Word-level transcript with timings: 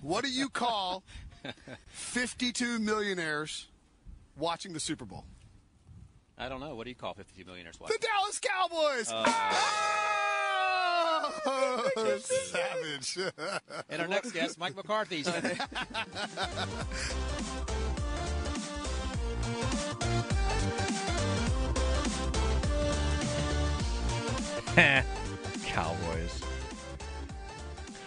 What 0.00 0.24
do 0.24 0.30
you 0.30 0.48
call 0.48 1.02
52 1.90 2.78
millionaires 2.78 3.68
watching 4.36 4.72
the 4.72 4.80
Super 4.80 5.04
Bowl? 5.04 5.24
I 6.38 6.48
don't 6.48 6.60
know. 6.60 6.74
What 6.74 6.84
do 6.84 6.90
you 6.90 6.96
call 6.96 7.14
52 7.14 7.44
millionaires 7.44 7.78
watching? 7.78 7.98
The? 8.00 8.06
Dallas 8.06 8.40
Cowboys. 8.40 9.12
Uh, 9.12 9.22
oh, 11.46 12.18
savage. 12.18 13.18
And 13.88 14.02
our 14.02 14.08
next 14.08 14.32
guest, 14.32 14.58
Mike 14.58 14.74
McCarthy. 14.74 15.24
Cowboys. 25.66 26.42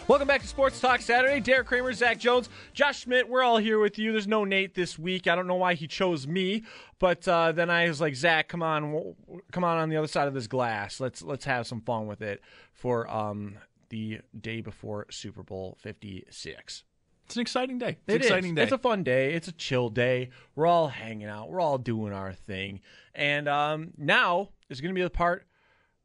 Welcome 0.08 0.28
back 0.28 0.40
to 0.42 0.46
Sports 0.46 0.78
Talk 0.80 1.00
Saturday. 1.00 1.40
Derek 1.40 1.66
Kramer, 1.66 1.92
Zach 1.92 2.20
Jones, 2.20 2.48
Josh 2.72 3.00
Schmidt. 3.00 3.28
We're 3.28 3.42
all 3.42 3.56
here 3.56 3.80
with 3.80 3.98
you. 3.98 4.12
There's 4.12 4.28
no 4.28 4.44
Nate 4.44 4.72
this 4.74 4.96
week. 4.96 5.26
I 5.26 5.34
don't 5.34 5.48
know 5.48 5.56
why 5.56 5.74
he 5.74 5.88
chose 5.88 6.28
me, 6.28 6.62
but 7.00 7.26
uh, 7.26 7.50
then 7.50 7.70
I 7.70 7.88
was 7.88 8.00
like, 8.00 8.14
Zach, 8.14 8.46
come 8.46 8.62
on, 8.62 9.16
come 9.50 9.64
on 9.64 9.78
on 9.78 9.88
the 9.88 9.96
other 9.96 10.06
side 10.06 10.28
of 10.28 10.34
this 10.34 10.46
glass. 10.46 11.00
Let's 11.00 11.22
let's 11.22 11.44
have 11.46 11.66
some 11.66 11.80
fun 11.80 12.06
with 12.06 12.22
it 12.22 12.40
for 12.72 13.10
um, 13.10 13.58
the 13.88 14.20
day 14.40 14.60
before 14.60 15.06
Super 15.10 15.42
Bowl 15.42 15.76
56. 15.80 16.84
It's 17.24 17.34
an 17.34 17.42
exciting 17.42 17.78
day. 17.78 17.96
It's 18.06 18.08
It 18.08 18.14
an 18.14 18.20
is. 18.20 18.26
exciting 18.26 18.54
day. 18.54 18.62
It's 18.62 18.72
a 18.72 18.78
fun 18.78 19.02
day. 19.02 19.34
It's 19.34 19.48
a 19.48 19.52
chill 19.52 19.88
day. 19.90 20.30
We're 20.54 20.68
all 20.68 20.86
hanging 20.86 21.26
out. 21.26 21.50
We're 21.50 21.60
all 21.60 21.78
doing 21.78 22.12
our 22.12 22.32
thing. 22.32 22.80
And 23.12 23.48
um, 23.48 23.90
now 23.98 24.50
is 24.70 24.80
going 24.80 24.94
to 24.94 24.98
be 24.98 25.02
the 25.02 25.10
part 25.10 25.48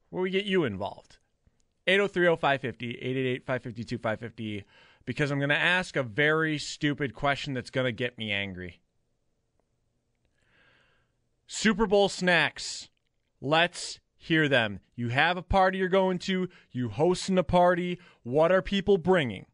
where 0.10 0.24
we 0.24 0.32
get 0.32 0.46
you 0.46 0.64
involved. 0.64 1.18
803-0550, 2.00 3.44
888-552-550, 3.46 4.64
because 5.06 5.32
I'm 5.32 5.40
going 5.40 5.50
to 5.50 5.56
ask 5.56 5.96
a 5.96 6.04
very 6.04 6.58
stupid 6.58 7.14
question 7.14 7.54
that's 7.54 7.70
going 7.70 7.86
to 7.86 7.92
get 7.92 8.18
me 8.18 8.32
angry. 8.32 8.82
Super 11.48 11.86
Bowl 11.86 12.08
snacks. 12.08 12.90
Let's 13.42 14.00
hear 14.16 14.48
them. 14.48 14.80
You 14.96 15.10
have 15.10 15.36
a 15.36 15.42
party 15.42 15.80
you're 15.80 15.90
going 15.90 16.20
to, 16.20 16.48
you 16.72 16.90
hosting 16.90 17.38
a 17.38 17.44
party. 17.44 18.00
What 18.24 18.52
are 18.52 18.62
people 18.62 18.98
bringing? 18.98 19.46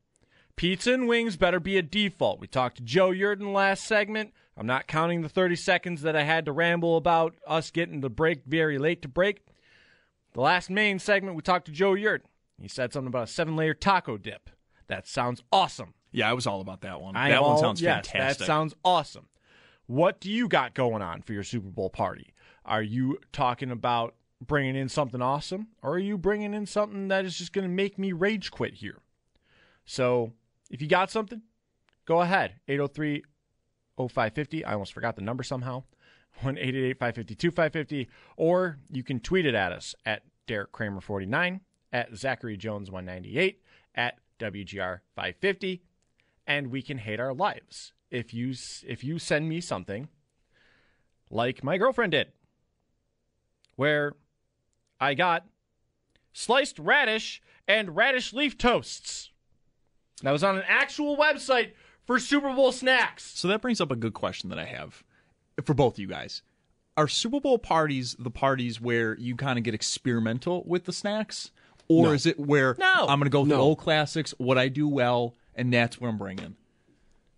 Pizza 0.56 0.94
and 0.94 1.08
wings 1.08 1.38
better 1.38 1.60
be 1.60 1.78
a 1.78 1.82
default. 1.82 2.40
We 2.40 2.48
talked 2.48 2.78
to 2.78 2.84
Joe 2.84 3.12
Yerdon 3.12 3.54
last 3.54 3.86
segment. 3.86 4.34
I'm 4.58 4.66
not 4.66 4.88
counting 4.88 5.22
the 5.22 5.30
30 5.30 5.56
seconds 5.56 6.02
that 6.02 6.16
I 6.16 6.24
had 6.24 6.46
to 6.46 6.52
ramble 6.52 6.98
about 6.98 7.36
us 7.48 7.72
getting 7.72 8.02
the 8.02 8.10
break 8.10 8.44
very 8.46 8.78
late 8.78 9.02
to 9.04 9.08
break. 9.08 9.42
The 10.34 10.42
last 10.42 10.70
main 10.70 11.00
segment, 11.00 11.36
we 11.36 11.42
talked 11.42 11.66
to 11.66 11.72
Joe 11.72 11.94
Yurt. 11.94 12.24
He 12.60 12.68
said 12.68 12.94
something 12.94 13.08
about 13.08 13.24
a 13.24 13.32
seven 13.32 13.56
layer 13.56 13.74
taco 13.74 14.18
dip. 14.18 14.50
That 14.88 15.08
sounds 15.08 15.44
awesome. 15.52 15.94
yeah, 16.12 16.30
I 16.30 16.34
was 16.34 16.48
all 16.48 16.62
about 16.62 16.82
that 16.82 17.02
one. 17.02 17.16
I 17.16 17.30
that 17.30 17.42
one 17.42 17.52
all- 17.52 17.58
sounds 17.60 17.82
yes, 17.82 18.08
fantastic. 18.08 18.40
That 18.40 18.46
sounds 18.46 18.74
awesome. 18.86 19.28
What 19.86 20.20
do 20.20 20.30
you 20.32 20.48
got 20.48 20.74
going 20.74 21.02
on 21.02 21.22
for 21.22 21.34
your 21.34 21.44
Super 21.44 21.70
Bowl 21.70 21.90
party? 21.90 22.34
Are 22.66 22.82
you 22.82 23.20
talking 23.32 23.72
about 23.72 24.16
bringing 24.46 24.76
in 24.76 24.90
something 24.90 25.22
awesome, 25.22 25.68
or 25.82 25.94
are 25.94 26.00
you 26.00 26.18
bringing 26.18 26.54
in 26.54 26.66
something 26.66 27.08
that 27.08 27.26
is 27.26 27.38
just 27.38 27.54
going 27.54 27.64
to 27.64 27.74
make 27.74 27.98
me 27.98 28.12
rage 28.12 28.52
quit 28.52 28.76
here? 28.76 29.00
So, 29.86 30.34
if 30.70 30.82
you 30.82 30.88
got 30.88 31.10
something, 31.10 31.42
go 32.06 32.22
ahead. 32.22 32.56
803 32.68 33.24
0550. 33.98 34.66
I 34.66 34.74
almost 34.74 34.94
forgot 34.94 35.16
the 35.16 35.22
number 35.22 35.44
somehow. 35.44 35.84
1 36.42 36.56
552 36.56 37.52
550. 37.52 38.10
Or 38.36 38.80
you 38.92 39.04
can 39.04 39.20
tweet 39.20 39.46
it 39.46 39.56
at 39.56 39.72
us 39.72 39.96
at 40.06 40.24
Derek 40.48 40.72
Kramer 40.72 41.02
49, 41.02 41.62
at 41.92 42.16
Zachary 42.16 42.58
Jones 42.58 42.90
198, 42.92 43.62
at 43.96 44.20
WGR 44.40 45.00
550 45.16 45.82
and 46.48 46.72
we 46.72 46.82
can 46.82 46.98
hate 46.98 47.20
our 47.20 47.34
lives. 47.34 47.92
If 48.10 48.34
you 48.34 48.54
if 48.88 49.04
you 49.04 49.20
send 49.20 49.50
me 49.50 49.60
something 49.60 50.08
like 51.30 51.64
my 51.64 51.78
girlfriend 51.78 52.14
did, 52.14 52.32
where 53.76 54.14
I 55.00 55.14
got 55.14 55.46
sliced 56.32 56.80
radish 56.80 57.42
and 57.68 57.96
radish 57.96 58.32
leaf 58.32 58.58
toasts. 58.58 59.32
That 60.24 60.32
was 60.32 60.44
on 60.44 60.58
an 60.58 60.64
actual 60.68 61.18
website 61.18 61.74
for 62.06 62.18
Super 62.18 62.54
Bowl 62.56 62.72
snacks. 62.72 63.38
So 63.38 63.48
that 63.50 63.62
brings 63.62 63.82
up 63.82 63.92
a 63.92 63.96
good 63.96 64.14
question 64.14 64.50
that 64.50 64.58
I 64.58 64.66
have 64.66 65.04
for 65.64 65.74
both 65.74 65.96
of 65.96 66.00
you 66.00 66.08
guys. 66.08 66.42
Are 66.96 67.08
Super 67.08 67.40
Bowl 67.40 67.60
parties 67.60 68.16
the 68.18 68.32
parties 68.32 68.82
where 68.82 69.16
you 69.18 69.36
kind 69.36 69.58
of 69.60 69.64
get 69.64 69.74
experimental 69.74 70.64
with 70.66 70.86
the 70.86 70.94
snacks? 70.94 71.52
Or 71.90 72.14
is 72.14 72.26
it 72.26 72.40
where 72.40 72.76
No. 72.78 73.06
I'm 73.08 73.20
going 73.20 73.24
to 73.24 73.30
go 73.30 73.44
through 73.46 73.56
No. 73.56 73.62
old 73.62 73.78
classics, 73.78 74.34
what 74.38 74.58
I 74.58 74.68
do 74.68 74.88
well, 74.88 75.36
and 75.56 75.72
that's 75.74 76.02
what 76.02 76.10
I'm 76.10 76.18
bringing? 76.18 76.56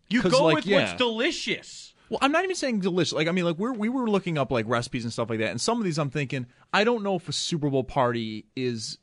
You 0.10 0.24
go 0.24 0.46
like, 0.46 0.56
with 0.56 0.66
yeah. 0.66 0.80
what's 0.80 0.94
delicious. 0.94 1.94
Well, 2.10 2.18
I'm 2.24 2.32
not 2.32 2.44
even 2.44 2.56
saying 2.56 2.80
delicious. 2.80 3.14
Like, 3.14 3.28
I 3.28 3.32
mean, 3.32 3.46
like 3.46 3.58
we're 3.58 3.74
we 3.74 3.90
were 3.90 4.10
looking 4.10 4.38
up 4.40 4.50
like 4.50 4.68
recipes 4.68 5.04
and 5.04 5.14
stuff 5.14 5.30
like 5.30 5.40
that, 5.40 5.52
and 5.52 5.62
some 5.62 5.78
of 5.78 5.84
these 5.84 6.00
I'm 6.00 6.10
thinking 6.10 6.48
I 6.74 6.84
don't 6.84 7.04
know 7.04 7.16
if 7.16 7.30
a 7.30 7.34
Super 7.34 7.70
Bowl 7.70 7.84
party 7.84 8.46
is 8.56 8.98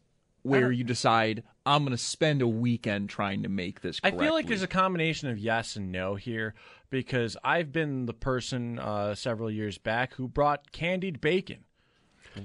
where 0.47 0.71
you 0.73 0.84
decide 0.84 1.43
I'm 1.65 1.83
going 1.83 1.97
to 1.97 2.03
spend 2.03 2.43
a 2.43 2.49
weekend 2.49 3.09
trying 3.11 3.43
to 3.43 3.49
make 3.49 3.81
this. 3.81 4.01
I 4.05 4.11
feel 4.12 4.33
like 4.33 4.47
there's 4.47 4.62
a 4.62 4.69
combination 4.69 5.29
of 5.29 5.39
yes 5.39 5.77
and 5.77 5.91
no 5.91 6.15
here 6.15 6.55
because 6.91 7.37
I've 7.43 7.73
been 7.73 8.07
the 8.07 8.15
person 8.15 8.79
uh, 8.79 9.15
several 9.15 9.51
years 9.51 9.79
back 9.79 10.15
who 10.15 10.29
brought 10.29 10.71
candied 10.73 11.21
bacon. 11.21 11.65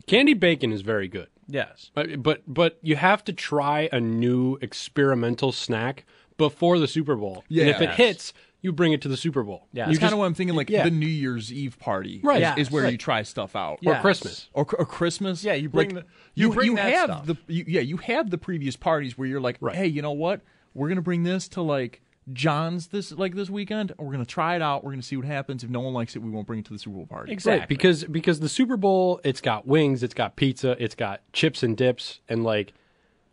Candied 0.07 0.39
bacon 0.39 0.71
is 0.71 0.81
very 0.81 1.07
good. 1.07 1.27
Yes. 1.47 1.91
But, 1.93 2.23
but 2.23 2.41
but 2.47 2.79
you 2.81 2.95
have 2.95 3.23
to 3.25 3.33
try 3.33 3.89
a 3.91 3.99
new 3.99 4.57
experimental 4.61 5.51
snack 5.51 6.05
before 6.37 6.79
the 6.79 6.87
Super 6.87 7.15
Bowl. 7.15 7.43
And 7.49 7.69
if 7.69 7.81
it 7.81 7.89
Yes. 7.89 7.97
hits, 7.97 8.33
you 8.61 8.71
bring 8.71 8.93
it 8.93 9.01
to 9.01 9.07
the 9.09 9.17
Super 9.17 9.43
Bowl. 9.43 9.67
Yeah. 9.73 9.85
It's 9.85 9.93
You 9.93 9.99
kind 9.99 10.13
of 10.13 10.19
what 10.19 10.25
I'm 10.25 10.33
thinking. 10.33 10.55
Like 10.55 10.69
yeah. 10.69 10.83
the 10.83 10.91
New 10.91 11.07
Year's 11.07 11.51
Eve 11.51 11.79
party, 11.79 12.21
Right. 12.23 12.37
Is, 12.37 12.41
Yes. 12.41 12.57
is 12.59 12.71
where 12.71 12.83
Right. 12.83 12.91
you 12.91 12.97
try 12.97 13.23
stuff 13.23 13.55
out, 13.55 13.79
Or 13.85 13.95
Christmas. 13.95 14.49
or, 14.53 14.65
or 14.77 14.85
Christmas. 14.85 15.43
Yeah, 15.43 15.53
you 15.53 15.67
bring 15.69 15.89
Like, 15.95 16.05
the- 16.05 16.11
you 16.35 16.47
you 16.49 16.53
bring 16.53 16.67
you 16.71 16.75
that 16.75 16.93
have 16.93 17.09
stuff. 17.09 17.25
the 17.25 17.37
you, 17.47 17.65
yeah 17.67 17.81
you 17.81 17.97
have 17.97 18.29
the 18.29 18.37
previous 18.37 18.75
parties 18.75 19.17
where 19.17 19.27
you're 19.27 19.41
like, 19.41 19.57
Right. 19.61 19.75
hey, 19.75 19.87
you 19.87 20.01
know 20.01 20.11
what? 20.11 20.41
We're 20.73 20.89
gonna 20.89 21.01
bring 21.01 21.23
this 21.23 21.47
to 21.49 21.61
like 21.61 22.01
John's 22.31 22.87
this 22.87 23.11
like 23.11 23.33
this 23.35 23.49
weekend. 23.49 23.91
and 23.97 24.05
We're 24.05 24.11
gonna 24.13 24.25
try 24.25 24.55
it 24.55 24.61
out. 24.61 24.83
We're 24.83 24.91
gonna 24.91 25.01
see 25.01 25.17
what 25.17 25.25
happens. 25.25 25.63
If 25.63 25.69
no 25.71 25.79
one 25.79 25.93
likes 25.93 26.15
it, 26.15 26.19
we 26.19 26.29
won't 26.29 26.45
bring 26.45 26.59
it 26.59 26.65
to 26.65 26.73
the 26.73 26.79
Super 26.79 26.97
Bowl 26.97 27.07
party. 27.07 27.31
Exactly. 27.31 27.59
Right, 27.61 27.67
because 27.67 28.03
because 28.05 28.39
the 28.39 28.47
Super 28.49 28.77
Bowl, 28.77 29.19
it's 29.23 29.41
got 29.41 29.65
wings, 29.65 30.03
it's 30.03 30.13
got 30.13 30.35
pizza, 30.35 30.75
it's 30.81 30.93
got 30.95 31.21
chips 31.33 31.63
and 31.63 31.75
dips, 31.75 32.19
and 32.29 32.43
like, 32.43 32.73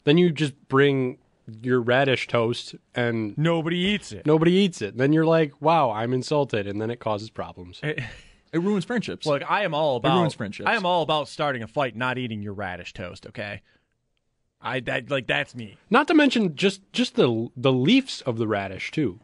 then 0.04 0.16
you 0.16 0.30
just 0.30 0.54
bring 0.68 1.18
your 1.62 1.80
radish 1.80 2.26
toast, 2.26 2.74
and 2.94 3.36
Nobody 3.38 3.76
eats 3.78 4.12
it. 4.12 4.26
nobody 4.26 4.52
eats 4.52 4.82
it. 4.82 4.96
Then 4.96 5.12
you're 5.12 5.24
like, 5.26 5.60
wow, 5.60 5.90
I'm 5.90 6.12
insulted, 6.12 6.66
and 6.66 6.80
then 6.80 6.90
it 6.90 7.00
causes 7.00 7.30
problems. 7.30 7.80
It 7.82 8.02
ruins 8.52 8.84
friendships. 8.84 9.26
Look, 9.26 9.42
I 9.50 9.64
am 9.64 9.74
all 9.74 9.96
about 9.96 10.18
ruins 10.18 10.34
friendships. 10.34 10.68
I 10.68 10.74
am 10.74 10.84
all 10.86 11.02
about 11.02 11.28
starting 11.28 11.62
a 11.62 11.66
fight, 11.66 11.96
not 11.96 12.18
eating 12.18 12.42
your 12.42 12.52
radish 12.54 12.92
toast. 12.92 13.26
Okay, 13.26 13.62
I 14.60 14.80
that 14.80 15.10
like 15.10 15.26
that's 15.26 15.54
me. 15.54 15.76
Not 15.90 16.08
to 16.08 16.14
mention 16.14 16.54
just 16.56 16.80
just 16.92 17.14
the 17.16 17.48
the 17.56 17.72
leaves 17.72 18.20
of 18.22 18.38
the 18.38 18.46
radish 18.48 18.90
too. 18.90 19.20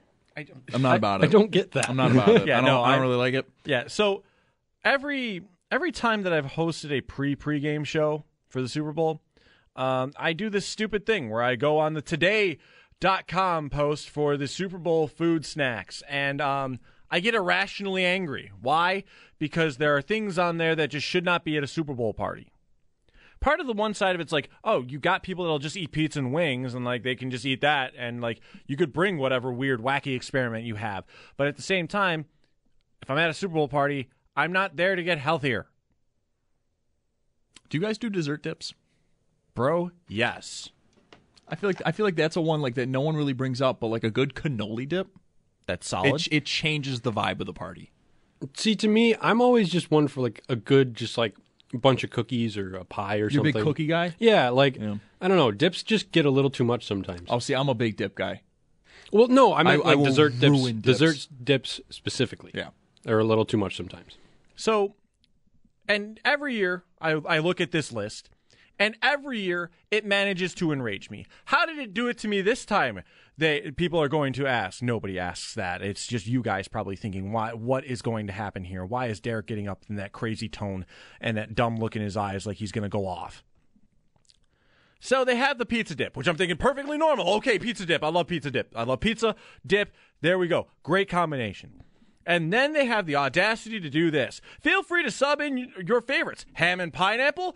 I'm 0.73 0.83
not 0.83 0.97
about 0.97 1.21
it. 1.21 1.25
I 1.25 1.27
it. 1.29 1.31
don't 1.33 1.51
get 1.51 1.73
that. 1.73 1.89
I'm 1.89 1.97
not 1.97 2.11
about 2.11 2.29
it. 2.31 2.47
Yeah, 2.49 2.59
I 2.59 2.61
don't, 2.61 2.67
no, 2.67 2.83
I 2.83 2.93
don't 2.93 3.01
I- 3.01 3.03
really 3.03 3.17
like 3.17 3.35
it. 3.35 3.47
Yeah. 3.65 3.85
So 3.89 4.23
every 4.85 5.43
every 5.71 5.93
time 5.93 6.23
that 6.23 6.33
I've 6.33 6.47
hosted 6.47 6.91
a 6.93 7.01
pre 7.01 7.37
pregame 7.37 7.85
show 7.85 8.25
for 8.49 8.61
the 8.63 8.69
Super 8.69 8.93
Bowl, 8.93 9.21
um, 9.77 10.13
I 10.17 10.33
do 10.33 10.51
this 10.51 10.67
stupid 10.67 11.05
thing 11.07 11.31
where 11.31 11.43
I 11.43 11.57
go 11.57 11.79
on 11.79 11.95
the 11.95 12.03
today.com 12.03 13.71
post 13.71 14.09
for 14.09 14.37
the 14.37 14.49
Super 14.49 14.79
Bowl 14.79 15.09
food 15.09 15.45
snacks 15.45 16.03
and 16.09 16.41
um, 16.41 16.79
I 17.11 17.21
get 17.21 17.35
irrationally 17.35 18.05
angry. 18.05 18.53
Why? 18.61 19.05
Because 19.39 19.77
there 19.77 19.97
are 19.97 20.03
things 20.03 20.39
on 20.39 20.59
there 20.59 20.77
that 20.77 20.91
just 20.91 21.07
should 21.07 21.25
not 21.25 21.45
be 21.45 21.57
at 21.57 21.65
a 21.65 21.69
Super 21.69 21.95
Bowl 21.95 22.15
party. 22.15 22.53
Part 23.41 23.61
of 23.61 23.67
the 23.67 23.73
one 23.75 23.93
side 23.93 24.15
of 24.15 24.21
it's 24.21 24.33
like, 24.33 24.49
oh, 24.63 24.83
you 24.83 24.99
got 24.99 25.23
people 25.23 25.45
that'll 25.45 25.59
just 25.59 25.77
eat 25.77 25.93
pizza 25.93 26.19
and 26.19 26.33
wings 26.33 26.73
and 26.73 26.85
like 26.85 27.03
they 27.03 27.15
can 27.15 27.31
just 27.31 27.45
eat 27.45 27.61
that 27.61 27.93
and 27.99 28.21
like 28.23 28.41
you 28.67 28.77
could 28.77 28.93
bring 28.93 29.19
whatever 29.19 29.53
weird 29.53 29.81
wacky 29.81 30.17
experiment 30.17 30.65
you 30.65 30.77
have. 30.77 31.05
But 31.37 31.49
at 31.49 31.57
the 31.57 31.63
same 31.63 31.87
time, 31.87 32.25
if 33.03 33.11
I'm 33.11 33.19
at 33.19 33.29
a 33.29 33.35
Super 33.35 33.55
Bowl 33.55 33.69
party, 33.69 34.09
I'm 34.35 34.53
not 34.53 34.77
there 34.77 34.97
to 34.97 35.03
get 35.03 35.19
healthier. 35.19 35.67
Do 37.69 37.77
you 37.77 37.83
guys 37.83 37.99
do 37.99 38.09
dessert 38.09 38.43
dips? 38.43 38.73
Bro, 39.55 39.93
yes. 40.09 40.71
I 41.49 41.55
feel 41.57 41.69
like 41.71 41.83
I 41.87 41.93
feel 41.93 42.05
like 42.07 42.17
that's 42.17 42.37
a 42.37 42.41
one 42.41 42.61
like 42.63 42.75
that 42.75 42.89
no 42.89 43.01
one 43.01 43.17
really 43.17 43.33
brings 43.35 43.61
up, 43.61 43.81
but 43.81 43.89
like 43.89 44.03
a 44.05 44.11
good 44.11 44.35
cannoli 44.35 44.89
dip, 44.89 45.09
That's 45.67 45.87
solid. 45.89 46.15
it 46.23 46.29
it 46.31 46.45
changes 46.47 47.03
the 47.03 47.13
vibe 47.13 47.41
of 47.41 47.47
the 47.47 47.53
party. 47.53 47.91
See, 48.55 48.75
to 48.77 48.89
me, 48.89 49.15
I'm 49.21 49.41
always 49.41 49.69
just 49.69 49.91
one 49.91 50.09
for 50.09 50.21
like 50.23 50.43
a 50.49 50.57
good, 50.57 50.95
just 50.95 51.17
like 51.17 51.37
bunch 51.73 52.03
of 52.05 52.11
cookies 52.11 52.57
or 52.57 52.75
a 52.77 52.85
pie 52.85 53.17
or 53.17 53.19
You're 53.19 53.29
a 53.29 53.33
something. 53.33 53.53
big 53.53 53.63
cookie 53.63 53.87
guy. 53.87 54.15
Yeah, 54.19 54.49
like 54.51 54.77
Yeah. 54.77 54.97
I 55.21 55.29
don't 55.29 55.37
know. 55.37 55.51
Dips 55.53 55.83
just 55.83 56.13
get 56.13 56.25
a 56.27 56.31
little 56.31 56.51
too 56.51 56.65
much 56.65 56.87
sometimes. 56.87 57.23
Oh, 57.29 57.39
see, 57.39 57.55
I'm 57.55 57.69
a 57.69 57.75
big 57.75 57.97
dip 57.97 58.15
guy. 58.15 58.43
Well, 59.13 59.29
no, 59.29 59.53
I 59.55 59.63
mean 59.63 59.67
I- 59.69 59.75
I 59.75 59.77
like 59.77 59.97
will 59.99 60.05
dessert 60.07 60.41
dips, 60.41 60.63
dips. 60.63 60.81
dessert 60.83 61.29
dips 61.45 61.81
specifically. 61.91 62.51
Yeah. 62.55 62.71
they're 63.05 63.19
a 63.19 63.25
little 63.25 63.45
too 63.45 63.59
much 63.59 63.77
sometimes. 63.77 64.17
So, 64.57 64.95
and 65.87 66.19
every 66.25 66.55
year 66.55 66.85
I, 67.01 67.11
I 67.13 67.39
look 67.39 67.61
at 67.61 67.71
this 67.71 67.93
list, 67.93 68.31
And 68.79 68.97
every 69.03 69.41
year 69.41 69.71
it 69.91 70.05
manages 70.05 70.55
to 70.55 70.73
enrage 70.73 71.11
me. 71.11 71.27
How 71.47 71.65
did 71.65 71.79
it 71.79 71.95
do 71.95 72.09
it 72.09 72.19
to 72.19 72.29
me 72.29 72.41
this 72.41 72.65
time? 72.65 73.03
They 73.37 73.73
people 73.73 74.01
are 74.01 74.09
going 74.09 74.33
to 74.35 74.47
ask. 74.47 74.83
Nobody 74.83 75.19
asks 75.19 75.55
that. 75.55 75.83
It's 75.83 76.07
just 76.07 76.27
you 76.27 76.43
guys 76.43 76.69
probably 76.69 76.97
thinking, 76.97 77.33
why 77.33 77.53
what 77.53 77.85
is 77.85 78.03
going 78.03 78.27
to 78.27 78.33
happen 78.33 78.65
here? 78.65 78.85
Why 78.85 79.07
is 79.07 79.21
Derek 79.21 79.47
getting 79.47 79.69
up 79.69 79.85
in 79.89 79.97
that 79.97 80.13
crazy 80.13 80.49
tone 80.49 80.87
and 81.21 81.37
that 81.37 81.55
dumb 81.55 81.77
look 81.77 81.97
in 81.97 82.03
his 82.03 82.17
eyes 82.17 82.47
like 82.47 82.57
he's 82.57 82.73
gonna 82.73 82.89
go 82.89 83.07
off? 83.07 83.45
So 85.01 85.25
they 85.25 85.37
have 85.37 85.59
the 85.59 85.67
pizza 85.67 85.95
dip, 85.95 86.17
which 86.17 86.27
I'm 86.27 86.37
thinking 86.37 86.57
perfectly 86.57 86.97
normal. 86.97 87.29
Okay, 87.35 87.59
pizza 87.59 87.85
dip. 87.85 88.03
I 88.03 88.09
love 88.09 88.27
pizza 88.27 88.51
dip. 88.51 88.73
I 88.75 88.85
love 88.85 89.01
pizza 89.01 89.37
dip. 89.67 89.93
There 90.23 90.39
we 90.39 90.49
go. 90.49 90.69
Great 90.83 91.11
combination. 91.11 91.83
And 92.27 92.53
then 92.53 92.73
they 92.73 92.87
have 92.87 93.05
the 93.05 93.17
audacity 93.17 93.81
to 93.81 93.91
do 93.91 94.11
this. 94.11 94.41
Feel 94.61 94.83
free 94.83 95.03
to 95.03 95.11
sub 95.11 95.41
in 95.43 95.73
your 95.87 96.01
favorites. 96.01 96.47
Ham 96.55 96.81
and 96.81 96.91
pineapple. 96.91 97.55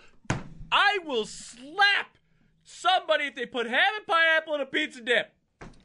I 0.73 0.99
will 1.05 1.25
slap 1.27 2.17
somebody 2.65 3.25
if 3.25 3.35
they 3.35 3.47
put 3.47 3.67
ham 3.67 3.93
and 3.97 4.07
pineapple 4.07 4.55
in 4.55 4.61
a 4.61 4.67
pizza 4.67 5.01
dip. 5.01 5.33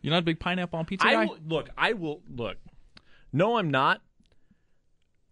You're 0.01 0.11
not 0.11 0.19
a 0.19 0.23
big 0.23 0.39
pineapple 0.39 0.79
on 0.79 0.85
pizza 0.85 1.07
I 1.07 1.13
guy? 1.13 1.25
will, 1.25 1.37
look, 1.47 1.69
I 1.77 1.93
will 1.93 2.21
look. 2.29 2.57
No, 3.31 3.57
I'm 3.57 3.71
not. 3.71 4.01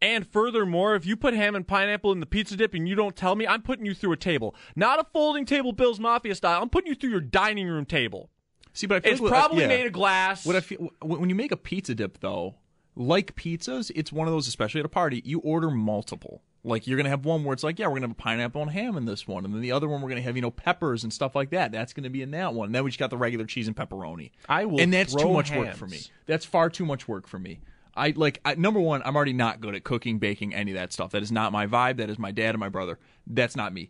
And 0.01 0.25
furthermore, 0.25 0.95
if 0.95 1.05
you 1.05 1.15
put 1.15 1.33
ham 1.35 1.53
and 1.55 1.67
pineapple 1.67 2.11
in 2.11 2.19
the 2.21 2.25
pizza 2.25 2.55
dip 2.55 2.73
and 2.73 2.87
you 2.89 2.95
don't 2.95 3.15
tell 3.15 3.35
me, 3.35 3.45
I'm 3.45 3.61
putting 3.61 3.85
you 3.85 3.93
through 3.93 4.13
a 4.13 4.17
table. 4.17 4.55
Not 4.75 4.99
a 4.99 5.03
folding 5.13 5.45
table 5.45 5.73
Bill's 5.73 5.99
Mafia 5.99 6.33
style. 6.33 6.61
I'm 6.61 6.69
putting 6.69 6.89
you 6.89 6.95
through 6.95 7.11
your 7.11 7.21
dining 7.21 7.67
room 7.67 7.85
table. 7.85 8.29
See, 8.73 8.87
but 8.87 8.95
I 8.95 8.99
feel 9.01 9.11
It's 9.11 9.21
like- 9.21 9.29
probably 9.31 9.61
yeah. 9.61 9.67
made 9.67 9.85
of 9.85 9.91
glass. 9.91 10.45
What 10.45 10.55
I 10.55 10.61
feel 10.61 10.89
when 11.01 11.19
when 11.19 11.29
you 11.29 11.35
make 11.35 11.51
a 11.51 11.57
pizza 11.57 11.93
dip 11.93 12.19
though, 12.19 12.55
like 12.95 13.35
pizzas, 13.35 13.91
it's 13.93 14.11
one 14.11 14.27
of 14.27 14.33
those, 14.33 14.47
especially 14.47 14.79
at 14.79 14.85
a 14.85 14.89
party, 14.89 15.21
you 15.23 15.39
order 15.39 15.69
multiple. 15.69 16.41
Like 16.63 16.85
you're 16.85 16.97
gonna 16.97 17.09
have 17.09 17.25
one 17.25 17.43
where 17.43 17.53
it's 17.53 17.63
like, 17.63 17.79
yeah, 17.79 17.87
we're 17.87 17.95
gonna 17.95 18.07
have 18.07 18.11
a 18.11 18.21
pineapple 18.21 18.61
and 18.61 18.71
ham 18.71 18.95
in 18.95 19.05
this 19.05 19.27
one, 19.27 19.45
and 19.45 19.53
then 19.53 19.61
the 19.61 19.71
other 19.71 19.87
one 19.87 20.01
we're 20.01 20.09
gonna 20.09 20.21
have 20.21 20.35
you 20.35 20.41
know 20.41 20.51
peppers 20.51 21.03
and 21.03 21.11
stuff 21.11 21.35
like 21.35 21.49
that. 21.51 21.71
That's 21.71 21.93
gonna 21.93 22.09
be 22.09 22.21
in 22.21 22.31
that 22.31 22.53
one. 22.53 22.67
And 22.67 22.75
then 22.75 22.83
we 22.83 22.91
just 22.91 22.99
got 22.99 23.09
the 23.09 23.17
regular 23.17 23.45
cheese 23.45 23.67
and 23.67 23.75
pepperoni. 23.75 24.31
I 24.47 24.65
will 24.65 24.79
and 24.79 24.93
that's 24.93 25.13
too 25.13 25.21
throw 25.21 25.33
much 25.33 25.51
work 25.51 25.75
for 25.75 25.87
me. 25.87 25.99
That's 26.27 26.45
far 26.45 26.69
too 26.69 26.85
much 26.85 27.07
work 27.07 27.27
for 27.27 27.39
me. 27.39 27.61
I 27.95 28.13
like 28.15 28.39
I, 28.45 28.55
number 28.55 28.79
one, 28.79 29.01
I'm 29.03 29.15
already 29.15 29.33
not 29.33 29.59
good 29.59 29.75
at 29.75 29.83
cooking, 29.83 30.19
baking, 30.19 30.53
any 30.53 30.71
of 30.71 30.77
that 30.77 30.93
stuff. 30.93 31.11
That 31.11 31.23
is 31.23 31.31
not 31.31 31.51
my 31.51 31.67
vibe. 31.67 31.97
That 31.97 32.09
is 32.09 32.19
my 32.19 32.31
dad 32.31 32.49
and 32.49 32.59
my 32.59 32.69
brother. 32.69 32.99
That's 33.25 33.55
not 33.55 33.73
me. 33.73 33.89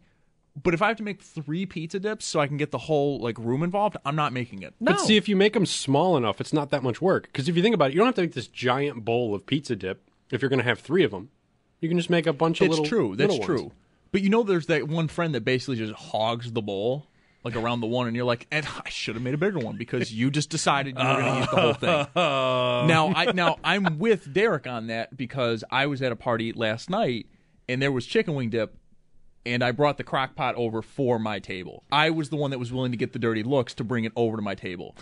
But 0.61 0.73
if 0.73 0.81
I 0.81 0.87
have 0.89 0.97
to 0.97 1.03
make 1.03 1.21
three 1.21 1.65
pizza 1.65 1.99
dips 1.99 2.25
so 2.25 2.39
I 2.39 2.47
can 2.47 2.57
get 2.57 2.71
the 2.71 2.77
whole 2.77 3.19
like 3.19 3.37
room 3.37 3.63
involved, 3.63 3.95
I'm 4.03 4.15
not 4.15 4.33
making 4.33 4.63
it. 4.63 4.73
But 4.81 4.99
see, 4.99 5.15
if 5.17 5.29
you 5.29 5.35
make 5.35 5.53
them 5.53 5.65
small 5.65 6.17
enough, 6.17 6.41
it's 6.41 6.51
not 6.51 6.71
that 6.71 6.83
much 6.83 7.01
work. 7.01 7.23
Because 7.23 7.47
if 7.47 7.55
you 7.55 7.61
think 7.61 7.75
about 7.75 7.91
it, 7.91 7.93
you 7.93 7.99
don't 7.99 8.07
have 8.07 8.15
to 8.15 8.21
make 8.21 8.33
this 8.33 8.47
giant 8.47 9.05
bowl 9.05 9.33
of 9.33 9.45
pizza 9.45 9.75
dip 9.75 10.09
if 10.29 10.41
you're 10.41 10.49
going 10.49 10.59
to 10.59 10.65
have 10.65 10.79
three 10.79 11.03
of 11.03 11.11
them. 11.11 11.29
You 11.81 11.89
can 11.89 11.97
just 11.97 12.09
make 12.09 12.27
a 12.27 12.33
bunch 12.33 12.61
of 12.61 12.67
That's 12.69 12.79
little. 12.79 12.85
true. 12.85 13.15
That's 13.15 13.31
little 13.31 13.45
true. 13.45 13.61
ones. 13.63 13.73
But 14.11 14.21
you 14.21 14.29
know, 14.29 14.43
there's 14.43 14.67
that 14.67 14.87
one 14.87 15.07
friend 15.07 15.35
that 15.35 15.43
basically 15.43 15.77
just 15.77 15.93
hogs 15.93 16.51
the 16.51 16.61
bowl, 16.61 17.07
like 17.43 17.55
around 17.55 17.81
the 17.81 17.87
one, 17.87 18.07
and 18.07 18.15
you're 18.15 18.25
like, 18.25 18.45
and 18.51 18.65
I 18.85 18.89
should 18.89 19.15
have 19.15 19.23
made 19.23 19.33
a 19.33 19.37
bigger 19.37 19.59
one 19.59 19.77
because 19.77 20.13
you 20.13 20.29
just 20.29 20.49
decided 20.49 20.97
you 20.97 21.03
were 21.05 21.15
going 21.15 21.35
to 21.35 21.43
eat 21.43 21.49
the 21.49 21.61
whole 21.61 21.73
thing. 21.73 22.07
now, 22.15 23.13
I 23.15 23.31
now 23.31 23.57
I'm 23.63 23.99
with 23.99 24.31
Derek 24.31 24.67
on 24.67 24.87
that 24.87 25.15
because 25.17 25.63
I 25.71 25.87
was 25.87 26.01
at 26.01 26.11
a 26.11 26.15
party 26.15 26.53
last 26.53 26.89
night 26.89 27.27
and 27.67 27.81
there 27.81 27.91
was 27.91 28.05
chicken 28.05 28.35
wing 28.35 28.49
dip. 28.49 28.77
And 29.43 29.63
I 29.63 29.71
brought 29.71 29.97
the 29.97 30.03
crock 30.03 30.35
pot 30.35 30.53
over 30.53 30.83
for 30.83 31.17
my 31.17 31.39
table. 31.39 31.83
I 31.91 32.11
was 32.11 32.29
the 32.29 32.35
one 32.35 32.51
that 32.51 32.59
was 32.59 32.71
willing 32.71 32.91
to 32.91 32.97
get 32.97 33.11
the 33.11 33.17
dirty 33.17 33.41
looks 33.41 33.73
to 33.73 33.83
bring 33.83 34.03
it 34.03 34.11
over 34.15 34.37
to 34.37 34.43
my 34.43 34.53
table. 34.53 34.95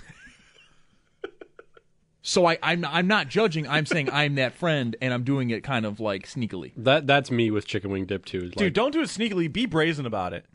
So 2.21 2.45
I, 2.45 2.57
I'm 2.61 2.83
I'm 2.85 3.07
not 3.07 3.27
judging. 3.29 3.67
I'm 3.67 3.85
saying 3.85 4.09
I'm 4.13 4.35
that 4.35 4.53
friend, 4.53 4.95
and 5.01 5.13
I'm 5.13 5.23
doing 5.23 5.49
it 5.51 5.63
kind 5.63 5.85
of 5.85 5.99
like 5.99 6.27
sneakily. 6.27 6.73
That 6.77 7.07
that's 7.07 7.31
me 7.31 7.51
with 7.51 7.65
chicken 7.65 7.91
wing 7.91 8.05
dip 8.05 8.25
too. 8.25 8.41
Like, 8.41 8.55
Dude, 8.55 8.73
don't 8.73 8.91
do 8.91 9.01
it 9.01 9.07
sneakily. 9.07 9.51
Be 9.51 9.65
brazen 9.65 10.05
about 10.05 10.33
it. 10.33 10.45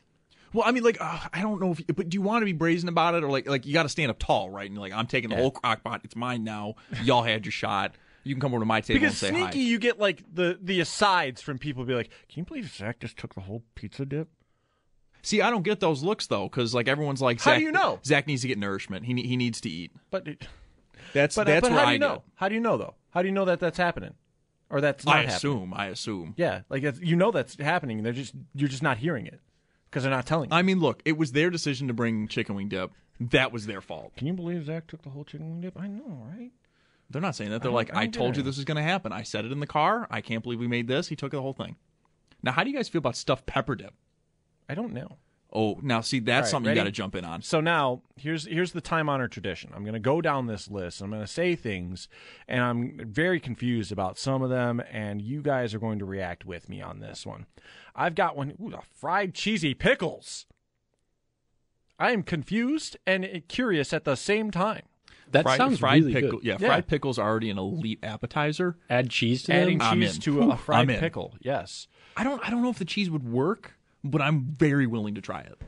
Well, 0.52 0.62
I 0.64 0.70
mean, 0.70 0.84
like, 0.84 0.98
uh, 1.00 1.18
I 1.32 1.42
don't 1.42 1.60
know 1.60 1.72
if, 1.72 1.84
but 1.96 2.08
do 2.08 2.14
you 2.14 2.22
want 2.22 2.42
to 2.42 2.46
be 2.46 2.52
brazen 2.52 2.88
about 2.88 3.16
it, 3.16 3.24
or 3.24 3.28
like, 3.30 3.48
like 3.48 3.66
you 3.66 3.72
got 3.72 3.82
to 3.82 3.88
stand 3.88 4.10
up 4.10 4.20
tall, 4.20 4.50
right? 4.50 4.70
And 4.70 4.78
like, 4.78 4.92
I'm 4.92 5.08
taking 5.08 5.30
the 5.30 5.36
whole 5.36 5.50
crock 5.50 5.82
pot. 5.82 6.02
It's 6.04 6.14
mine 6.14 6.44
now. 6.44 6.74
Y'all 7.02 7.24
had 7.24 7.44
your 7.44 7.50
shot. 7.50 7.96
You 8.22 8.34
can 8.34 8.40
come 8.40 8.52
over 8.54 8.60
to 8.60 8.66
my 8.66 8.80
table 8.80 9.00
Because 9.00 9.20
and 9.22 9.34
say 9.34 9.40
sneaky, 9.42 9.64
hi. 9.64 9.68
you 9.70 9.78
get 9.78 9.98
like 9.98 10.22
the 10.32 10.58
the 10.62 10.80
asides 10.80 11.42
from 11.42 11.58
people. 11.58 11.84
Be 11.84 11.94
like, 11.94 12.10
can 12.28 12.40
you 12.40 12.44
believe 12.44 12.72
Zach 12.72 13.00
just 13.00 13.16
took 13.16 13.34
the 13.34 13.40
whole 13.40 13.62
pizza 13.74 14.06
dip? 14.06 14.28
See, 15.22 15.42
I 15.42 15.50
don't 15.50 15.62
get 15.62 15.80
those 15.80 16.02
looks 16.02 16.26
though, 16.26 16.44
because 16.44 16.72
like 16.74 16.86
everyone's 16.86 17.20
like, 17.20 17.40
How 17.40 17.56
do 17.56 17.62
you 17.62 17.72
know? 17.72 17.98
Zach 18.04 18.26
needs 18.26 18.42
to 18.42 18.48
get 18.48 18.58
nourishment. 18.58 19.06
He 19.06 19.14
he 19.22 19.36
needs 19.36 19.60
to 19.62 19.68
eat. 19.68 19.92
But 20.10 20.28
it- 20.28 20.46
That's 21.14 21.36
but, 21.36 21.48
uh, 21.48 21.52
that's 21.52 21.60
but 21.62 21.70
where 21.70 21.80
how 21.80 21.86
do 21.86 21.90
I 21.90 21.92
you 21.94 21.98
know? 21.98 22.22
How 22.34 22.48
do 22.50 22.54
you 22.54 22.60
know 22.60 22.76
though? 22.76 22.94
How 23.10 23.22
do 23.22 23.28
you 23.28 23.32
know 23.32 23.46
that 23.46 23.60
that's 23.60 23.78
happening, 23.78 24.14
or 24.68 24.82
that's 24.82 25.06
not 25.06 25.14
I 25.14 25.18
happening? 25.20 25.36
assume. 25.36 25.74
I 25.74 25.86
assume. 25.86 26.34
Yeah, 26.36 26.62
like 26.68 26.82
you 27.00 27.16
know 27.16 27.30
that's 27.30 27.58
happening. 27.58 28.02
They're 28.02 28.12
just 28.12 28.34
you're 28.54 28.68
just 28.68 28.82
not 28.82 28.98
hearing 28.98 29.26
it 29.26 29.40
because 29.88 30.02
they're 30.02 30.12
not 30.12 30.26
telling 30.26 30.50
you. 30.50 30.56
I 30.56 30.62
mean, 30.62 30.80
look, 30.80 31.00
it 31.06 31.16
was 31.16 31.32
their 31.32 31.48
decision 31.48 31.88
to 31.88 31.94
bring 31.94 32.28
chicken 32.28 32.54
wing 32.54 32.68
dip. 32.68 32.90
That 33.20 33.52
was 33.52 33.66
their 33.66 33.80
fault. 33.80 34.16
Can 34.16 34.26
you 34.26 34.32
believe 34.32 34.66
Zach 34.66 34.88
took 34.88 35.02
the 35.02 35.10
whole 35.10 35.24
chicken 35.24 35.48
wing 35.48 35.60
dip? 35.60 35.80
I 35.80 35.86
know, 35.86 36.26
right? 36.28 36.50
They're 37.10 37.22
not 37.22 37.36
saying 37.36 37.50
that. 37.50 37.62
They're 37.62 37.70
I 37.70 37.74
like, 37.74 37.94
I 37.94 38.02
I 38.02 38.06
told 38.08 38.36
you 38.36 38.42
this 38.42 38.56
was 38.56 38.64
going 38.64 38.76
to 38.76 38.82
happen. 38.82 39.12
I 39.12 39.22
said 39.22 39.44
it 39.44 39.52
in 39.52 39.60
the 39.60 39.66
car. 39.68 40.08
I 40.10 40.20
can't 40.20 40.42
believe 40.42 40.58
we 40.58 40.66
made 40.66 40.88
this. 40.88 41.06
He 41.08 41.14
took 41.14 41.30
the 41.30 41.40
whole 41.40 41.52
thing. 41.52 41.76
Now, 42.42 42.50
how 42.52 42.64
do 42.64 42.70
you 42.70 42.76
guys 42.76 42.88
feel 42.88 42.98
about 42.98 43.16
stuffed 43.16 43.46
pepper 43.46 43.76
dip? 43.76 43.94
I 44.68 44.74
don't 44.74 44.92
know. 44.92 45.18
Oh, 45.56 45.78
now 45.82 46.00
see, 46.00 46.18
that's 46.18 46.34
All 46.34 46.40
right, 46.42 46.50
something 46.50 46.68
ready? 46.68 46.78
you 46.80 46.84
got 46.84 46.86
to 46.86 46.92
jump 46.92 47.14
in 47.14 47.24
on. 47.24 47.40
So 47.42 47.60
now 47.60 48.02
here's 48.16 48.44
here's 48.46 48.72
the 48.72 48.80
time 48.80 49.08
honored 49.08 49.30
tradition. 49.30 49.70
I'm 49.74 49.82
going 49.84 49.94
to 49.94 50.00
go 50.00 50.20
down 50.20 50.46
this 50.48 50.68
list. 50.68 51.00
I'm 51.00 51.10
going 51.10 51.22
to 51.22 51.28
say 51.28 51.54
things, 51.54 52.08
and 52.48 52.60
I'm 52.62 53.00
very 53.04 53.38
confused 53.38 53.92
about 53.92 54.18
some 54.18 54.42
of 54.42 54.50
them. 54.50 54.82
And 54.90 55.22
you 55.22 55.42
guys 55.42 55.72
are 55.72 55.78
going 55.78 56.00
to 56.00 56.04
react 56.04 56.44
with 56.44 56.68
me 56.68 56.82
on 56.82 56.98
this 56.98 57.24
one. 57.24 57.46
I've 57.94 58.16
got 58.16 58.36
one. 58.36 58.54
Ooh, 58.60 58.70
the 58.70 58.80
fried 58.94 59.32
cheesy 59.34 59.74
pickles. 59.74 60.46
I 61.98 62.10
am 62.10 62.24
confused 62.24 62.96
and 63.06 63.42
curious 63.46 63.92
at 63.92 64.02
the 64.04 64.16
same 64.16 64.50
time. 64.50 64.82
that 65.30 65.44
fried, 65.44 65.56
sounds 65.58 65.78
fried 65.78 66.00
really 66.02 66.12
pickle. 66.14 66.30
good. 66.38 66.44
Yeah, 66.44 66.56
Yeah. 66.58 66.66
fried 66.68 66.86
pickles 66.88 67.18
are 67.18 67.28
already 67.28 67.50
an 67.50 67.58
elite 67.58 68.00
appetizer. 68.02 68.76
Add 68.90 69.10
cheese 69.10 69.44
to 69.44 69.54
Adding 69.54 69.78
them. 69.78 69.86
I'm 69.88 70.00
cheese 70.00 70.18
to 70.18 70.50
a 70.50 70.56
fried 70.56 70.88
pickle. 70.88 71.36
Yes. 71.40 71.86
I 72.16 72.24
don't. 72.24 72.44
I 72.44 72.50
don't 72.50 72.62
know 72.62 72.70
if 72.70 72.78
the 72.78 72.84
cheese 72.84 73.08
would 73.10 73.24
work, 73.28 73.73
but 74.04 74.20
I'm 74.20 74.44
very 74.44 74.86
willing 74.86 75.14
to 75.16 75.20
try 75.20 75.40
it. 75.40 75.58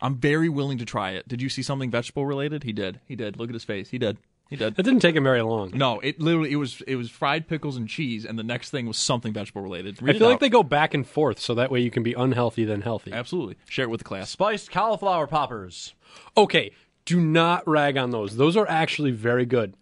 I'm 0.00 0.16
very 0.16 0.48
willing 0.48 0.78
to 0.78 0.84
try 0.84 1.12
it. 1.12 1.26
Did 1.26 1.42
you 1.42 1.48
see 1.48 1.62
something 1.62 1.90
vegetable 1.90 2.26
related? 2.26 2.62
He 2.62 2.72
did. 2.72 3.00
He 3.06 3.16
did. 3.16 3.38
Look 3.38 3.48
at 3.50 3.54
his 3.54 3.64
face. 3.64 3.90
He 3.90 3.98
did. 3.98 4.18
He 4.48 4.56
did. 4.56 4.76
That 4.76 4.82
didn't 4.84 5.00
take 5.00 5.14
him 5.14 5.24
very 5.24 5.42
long. 5.42 5.72
No, 5.74 6.00
it 6.00 6.20
literally 6.20 6.52
it 6.52 6.56
was 6.56 6.80
it 6.86 6.96
was 6.96 7.10
fried 7.10 7.48
pickles 7.48 7.76
and 7.76 7.86
cheese, 7.88 8.24
and 8.24 8.38
the 8.38 8.42
next 8.42 8.70
thing 8.70 8.86
was 8.86 8.96
something 8.96 9.32
vegetable 9.32 9.60
related. 9.62 9.98
I 10.00 10.06
Read 10.06 10.16
it 10.16 10.18
feel 10.20 10.28
like 10.28 10.34
out. 10.36 10.40
they 10.40 10.48
go 10.48 10.62
back 10.62 10.94
and 10.94 11.06
forth, 11.06 11.38
so 11.38 11.54
that 11.56 11.70
way 11.70 11.80
you 11.80 11.90
can 11.90 12.02
be 12.02 12.14
unhealthy 12.14 12.64
then 12.64 12.80
healthy. 12.80 13.12
absolutely 13.12 13.56
share 13.68 13.84
it 13.84 13.90
with 13.90 14.00
the 14.00 14.04
class. 14.04 14.30
Spiced 14.30 14.70
cauliflower 14.70 15.26
poppers. 15.26 15.94
Okay, 16.36 16.70
do 17.04 17.20
not 17.20 17.68
rag 17.68 17.98
on 17.98 18.10
those. 18.10 18.36
Those 18.36 18.56
are 18.56 18.66
actually 18.68 19.10
very 19.10 19.44
good. 19.44 19.74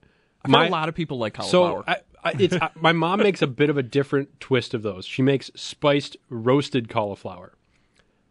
I've 0.44 0.68
a 0.68 0.70
lot 0.70 0.88
of 0.88 0.94
people 0.94 1.18
like 1.18 1.34
cauliflower. 1.34 1.82
So 1.82 1.84
I, 1.86 1.92
I, 1.92 2.00
it's 2.38 2.54
I, 2.54 2.70
my 2.74 2.92
mom 2.92 3.20
makes 3.20 3.42
a 3.42 3.46
bit 3.46 3.70
of 3.70 3.76
a 3.76 3.82
different 3.82 4.40
twist 4.40 4.74
of 4.74 4.82
those. 4.82 5.04
She 5.04 5.22
makes 5.22 5.50
spiced 5.54 6.16
roasted 6.28 6.88
cauliflower. 6.88 7.52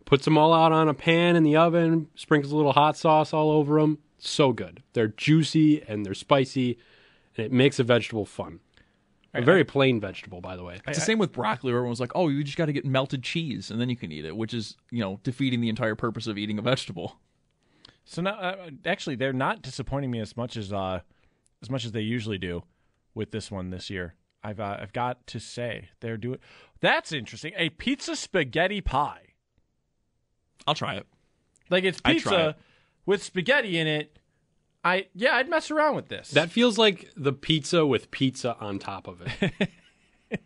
Puts 0.05 0.25
them 0.25 0.37
all 0.37 0.53
out 0.53 0.71
on 0.71 0.87
a 0.87 0.93
pan 0.93 1.35
in 1.35 1.43
the 1.43 1.55
oven, 1.55 2.07
sprinkles 2.15 2.51
a 2.51 2.55
little 2.55 2.73
hot 2.73 2.95
sauce 2.95 3.33
all 3.33 3.51
over 3.51 3.79
them. 3.79 3.97
So 4.19 4.53
good. 4.53 4.83
They're 4.93 5.07
juicy 5.07 5.81
and 5.83 6.05
they're 6.05 6.13
spicy, 6.13 6.77
and 7.35 7.45
it 7.45 7.51
makes 7.51 7.79
a 7.79 7.83
vegetable 7.83 8.25
fun. 8.25 8.59
A 9.33 9.41
very 9.41 9.65
plain 9.65 9.99
vegetable, 9.99 10.39
by 10.39 10.55
the 10.55 10.63
way. 10.63 10.79
it's 10.87 10.97
the 10.97 11.03
same 11.03 11.19
with 11.19 11.33
broccoli. 11.33 11.73
Where 11.73 11.79
everyone's 11.79 11.99
like, 11.99 12.13
"Oh, 12.15 12.29
you 12.29 12.41
just 12.41 12.57
got 12.57 12.67
to 12.67 12.73
get 12.73 12.85
melted 12.85 13.21
cheese, 13.21 13.69
and 13.69 13.81
then 13.81 13.89
you 13.89 13.97
can 13.97 14.09
eat 14.09 14.23
it," 14.23 14.37
which 14.37 14.53
is 14.53 14.77
you 14.91 15.01
know 15.01 15.19
defeating 15.23 15.59
the 15.59 15.67
entire 15.67 15.95
purpose 15.95 16.25
of 16.25 16.37
eating 16.37 16.57
a 16.57 16.61
vegetable. 16.61 17.17
So 18.05 18.21
now, 18.21 18.35
uh, 18.35 18.69
actually, 18.85 19.15
they're 19.15 19.33
not 19.33 19.61
disappointing 19.61 20.09
me 20.09 20.19
as 20.21 20.37
much 20.37 20.55
as 20.55 20.71
uh, 20.71 21.01
as 21.61 21.69
much 21.69 21.83
as 21.83 21.91
they 21.91 21.99
usually 21.99 22.37
do 22.37 22.63
with 23.15 23.31
this 23.31 23.49
one 23.49 23.71
this 23.71 23.89
year. 23.89 24.13
I've 24.43 24.59
uh, 24.59 24.77
I've 24.79 24.93
got 24.93 25.25
to 25.27 25.39
say 25.39 25.89
they're 26.01 26.17
doing. 26.17 26.37
That's 26.79 27.11
interesting. 27.11 27.53
A 27.57 27.69
pizza 27.69 28.15
spaghetti 28.15 28.81
pie. 28.81 29.33
I'll 30.67 30.75
try 30.75 30.95
it. 30.95 31.07
Like 31.71 31.83
it's 31.83 31.99
pizza 31.99 32.49
it. 32.49 32.55
with 33.07 33.23
spaghetti 33.23 33.79
in 33.79 33.87
it. 33.87 34.19
I 34.83 35.07
yeah, 35.15 35.35
I'd 35.35 35.49
mess 35.49 35.71
around 35.71 35.95
with 35.95 36.09
this. 36.09 36.29
That 36.29 36.51
feels 36.51 36.77
like 36.77 37.09
the 37.17 37.33
pizza 37.33 37.85
with 37.87 38.11
pizza 38.11 38.55
on 38.59 38.77
top 38.77 39.07
of 39.07 39.21
it. 39.21 39.69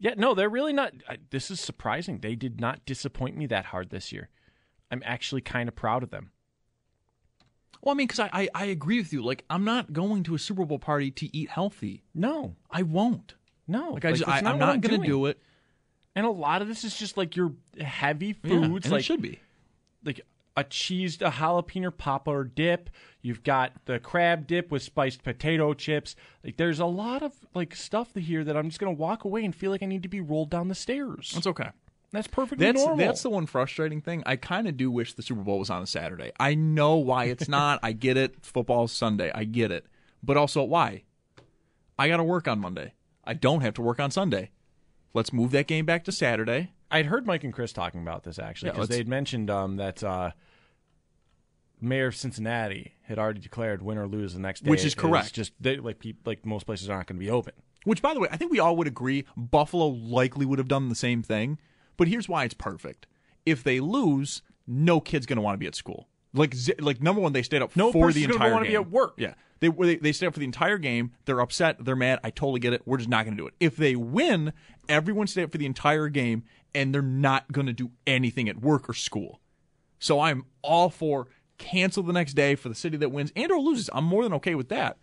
yeah, 0.00 0.14
no, 0.16 0.34
they're 0.34 0.48
really 0.48 0.72
not. 0.72 0.92
I, 1.08 1.18
this 1.30 1.48
is 1.48 1.60
surprising. 1.60 2.18
They 2.18 2.34
did 2.34 2.60
not 2.60 2.84
disappoint 2.84 3.36
me 3.36 3.46
that 3.46 3.66
hard 3.66 3.90
this 3.90 4.10
year. 4.10 4.30
I'm 4.90 5.02
actually 5.04 5.42
kind 5.42 5.68
of 5.68 5.76
proud 5.76 6.02
of 6.02 6.10
them. 6.10 6.32
Well, 7.82 7.94
I 7.94 7.96
mean, 7.96 8.06
because 8.06 8.20
I, 8.20 8.28
I 8.32 8.48
I 8.54 8.64
agree 8.66 8.98
with 8.98 9.12
you. 9.12 9.22
Like, 9.22 9.44
I'm 9.48 9.64
not 9.64 9.92
going 9.92 10.22
to 10.24 10.34
a 10.34 10.38
Super 10.38 10.64
Bowl 10.64 10.78
party 10.78 11.10
to 11.12 11.34
eat 11.36 11.50
healthy. 11.50 12.02
No, 12.14 12.56
I 12.70 12.82
won't. 12.82 13.34
no, 13.66 13.92
Like, 13.92 14.04
I 14.04 14.12
just, 14.12 14.28
I, 14.28 14.38
I'm 14.38 14.58
not 14.58 14.80
going 14.80 15.00
to 15.00 15.06
do 15.06 15.26
it. 15.26 15.40
And 16.14 16.26
a 16.26 16.30
lot 16.30 16.60
of 16.60 16.68
this 16.68 16.84
is 16.84 16.96
just 16.96 17.16
like 17.16 17.36
your 17.36 17.52
heavy 17.80 18.36
Yeah, 18.42 18.50
foods, 18.50 18.86
and 18.86 18.92
like 18.92 19.00
it 19.00 19.04
should 19.04 19.22
be. 19.22 19.38
like 20.04 20.20
a 20.56 20.64
cheesed 20.64 21.22
a 21.26 21.30
jalapeno 21.30 21.96
popper 21.96 22.42
dip. 22.44 22.90
You've 23.22 23.42
got 23.44 23.72
the 23.86 23.98
crab 24.00 24.46
dip 24.48 24.70
with 24.72 24.82
spiced 24.82 25.22
potato 25.22 25.72
chips. 25.72 26.16
Like 26.44 26.56
there's 26.56 26.80
a 26.80 26.86
lot 26.86 27.22
of 27.22 27.32
like 27.54 27.74
stuff 27.76 28.14
here 28.16 28.42
that 28.44 28.56
I'm 28.56 28.68
just 28.68 28.80
gonna 28.80 28.92
walk 28.92 29.24
away 29.24 29.44
and 29.44 29.54
feel 29.54 29.70
like 29.70 29.82
I 29.82 29.86
need 29.86 30.02
to 30.02 30.08
be 30.08 30.20
rolled 30.20 30.50
down 30.50 30.66
the 30.68 30.74
stairs. 30.74 31.30
That's 31.32 31.46
okay. 31.46 31.70
That's 32.12 32.26
perfectly 32.26 32.66
That's 32.66 32.80
normal. 32.84 32.96
that's 32.96 33.22
the 33.22 33.30
one 33.30 33.46
frustrating 33.46 34.00
thing. 34.00 34.22
I 34.26 34.36
kind 34.36 34.66
of 34.66 34.76
do 34.76 34.90
wish 34.90 35.14
the 35.14 35.22
Super 35.22 35.42
Bowl 35.42 35.60
was 35.60 35.70
on 35.70 35.82
a 35.82 35.86
Saturday. 35.86 36.32
I 36.40 36.54
know 36.54 36.96
why 36.96 37.26
it's 37.26 37.48
not. 37.48 37.78
I 37.82 37.92
get 37.92 38.16
it. 38.16 38.44
Football's 38.44 38.92
Sunday. 38.92 39.30
I 39.34 39.44
get 39.44 39.70
it. 39.70 39.86
But 40.22 40.36
also 40.36 40.64
why? 40.64 41.04
I 41.98 42.08
got 42.08 42.16
to 42.16 42.24
work 42.24 42.48
on 42.48 42.58
Monday. 42.58 42.94
I 43.24 43.34
don't 43.34 43.60
have 43.60 43.74
to 43.74 43.82
work 43.82 44.00
on 44.00 44.10
Sunday. 44.10 44.50
Let's 45.14 45.32
move 45.32 45.52
that 45.52 45.66
game 45.66 45.86
back 45.86 46.04
to 46.04 46.12
Saturday. 46.12 46.72
I'd 46.90 47.06
heard 47.06 47.26
Mike 47.26 47.44
and 47.44 47.52
Chris 47.52 47.72
talking 47.72 48.02
about 48.02 48.24
this 48.24 48.38
actually 48.38 48.70
because 48.72 48.88
let's- 48.88 48.98
they'd 48.98 49.08
mentioned 49.08 49.48
um, 49.50 49.76
that 49.76 50.02
uh, 50.02 50.32
Mayor 51.80 52.08
of 52.08 52.16
Cincinnati 52.16 52.94
had 53.02 53.18
already 53.18 53.40
declared 53.40 53.82
win 53.82 53.98
or 53.98 54.08
lose 54.08 54.34
the 54.34 54.40
next 54.40 54.64
day. 54.64 54.70
Which 54.70 54.84
is 54.84 54.94
correct. 54.96 55.32
Just 55.32 55.52
they, 55.60 55.76
like 55.76 56.00
peop 56.00 56.26
like 56.26 56.44
most 56.44 56.66
places 56.66 56.90
aren't 56.90 57.06
going 57.06 57.18
to 57.18 57.24
be 57.24 57.30
open. 57.30 57.54
Which, 57.84 58.02
by 58.02 58.12
the 58.12 58.20
way, 58.20 58.28
I 58.30 58.36
think 58.36 58.50
we 58.50 58.58
all 58.58 58.76
would 58.76 58.86
agree 58.86 59.24
Buffalo 59.36 59.86
likely 59.86 60.44
would 60.44 60.58
have 60.58 60.68
done 60.68 60.88
the 60.88 60.94
same 60.94 61.22
thing. 61.22 61.58
But 62.00 62.08
here's 62.08 62.30
why 62.30 62.44
it's 62.44 62.54
perfect. 62.54 63.06
If 63.44 63.62
they 63.62 63.78
lose, 63.78 64.40
no 64.66 65.00
kid's 65.02 65.26
going 65.26 65.36
to 65.36 65.42
want 65.42 65.52
to 65.52 65.58
be 65.58 65.66
at 65.66 65.74
school. 65.74 66.08
Like, 66.32 66.54
z- 66.54 66.72
like 66.78 67.02
number 67.02 67.20
one, 67.20 67.34
they 67.34 67.42
stayed 67.42 67.60
up 67.60 67.76
No 67.76 67.92
for 67.92 68.10
the 68.10 68.24
entire 68.24 68.54
game. 68.54 68.62
be 68.62 68.74
at 68.74 68.90
work. 68.90 69.12
Yeah, 69.18 69.34
they, 69.58 69.68
they 69.68 69.96
they 69.96 70.12
stayed 70.12 70.28
up 70.28 70.32
for 70.32 70.38
the 70.40 70.46
entire 70.46 70.78
game. 70.78 71.12
They're 71.26 71.40
upset. 71.40 71.84
They're 71.84 71.94
mad. 71.94 72.18
I 72.24 72.30
totally 72.30 72.58
get 72.58 72.72
it. 72.72 72.80
We're 72.86 72.96
just 72.96 73.10
not 73.10 73.26
going 73.26 73.36
to 73.36 73.42
do 73.42 73.46
it. 73.46 73.52
If 73.60 73.76
they 73.76 73.96
win, 73.96 74.54
everyone 74.88 75.26
stayed 75.26 75.42
up 75.42 75.52
for 75.52 75.58
the 75.58 75.66
entire 75.66 76.08
game, 76.08 76.44
and 76.74 76.94
they're 76.94 77.02
not 77.02 77.52
going 77.52 77.66
to 77.66 77.74
do 77.74 77.90
anything 78.06 78.48
at 78.48 78.62
work 78.62 78.88
or 78.88 78.94
school. 78.94 79.42
So 79.98 80.20
I'm 80.20 80.46
all 80.62 80.88
for 80.88 81.26
cancel 81.58 82.02
the 82.02 82.14
next 82.14 82.32
day 82.32 82.54
for 82.54 82.70
the 82.70 82.74
city 82.74 82.96
that 82.96 83.10
wins 83.10 83.30
and 83.36 83.52
or 83.52 83.60
loses. 83.60 83.90
I'm 83.92 84.04
more 84.04 84.22
than 84.22 84.32
okay 84.32 84.54
with 84.54 84.70
that. 84.70 84.96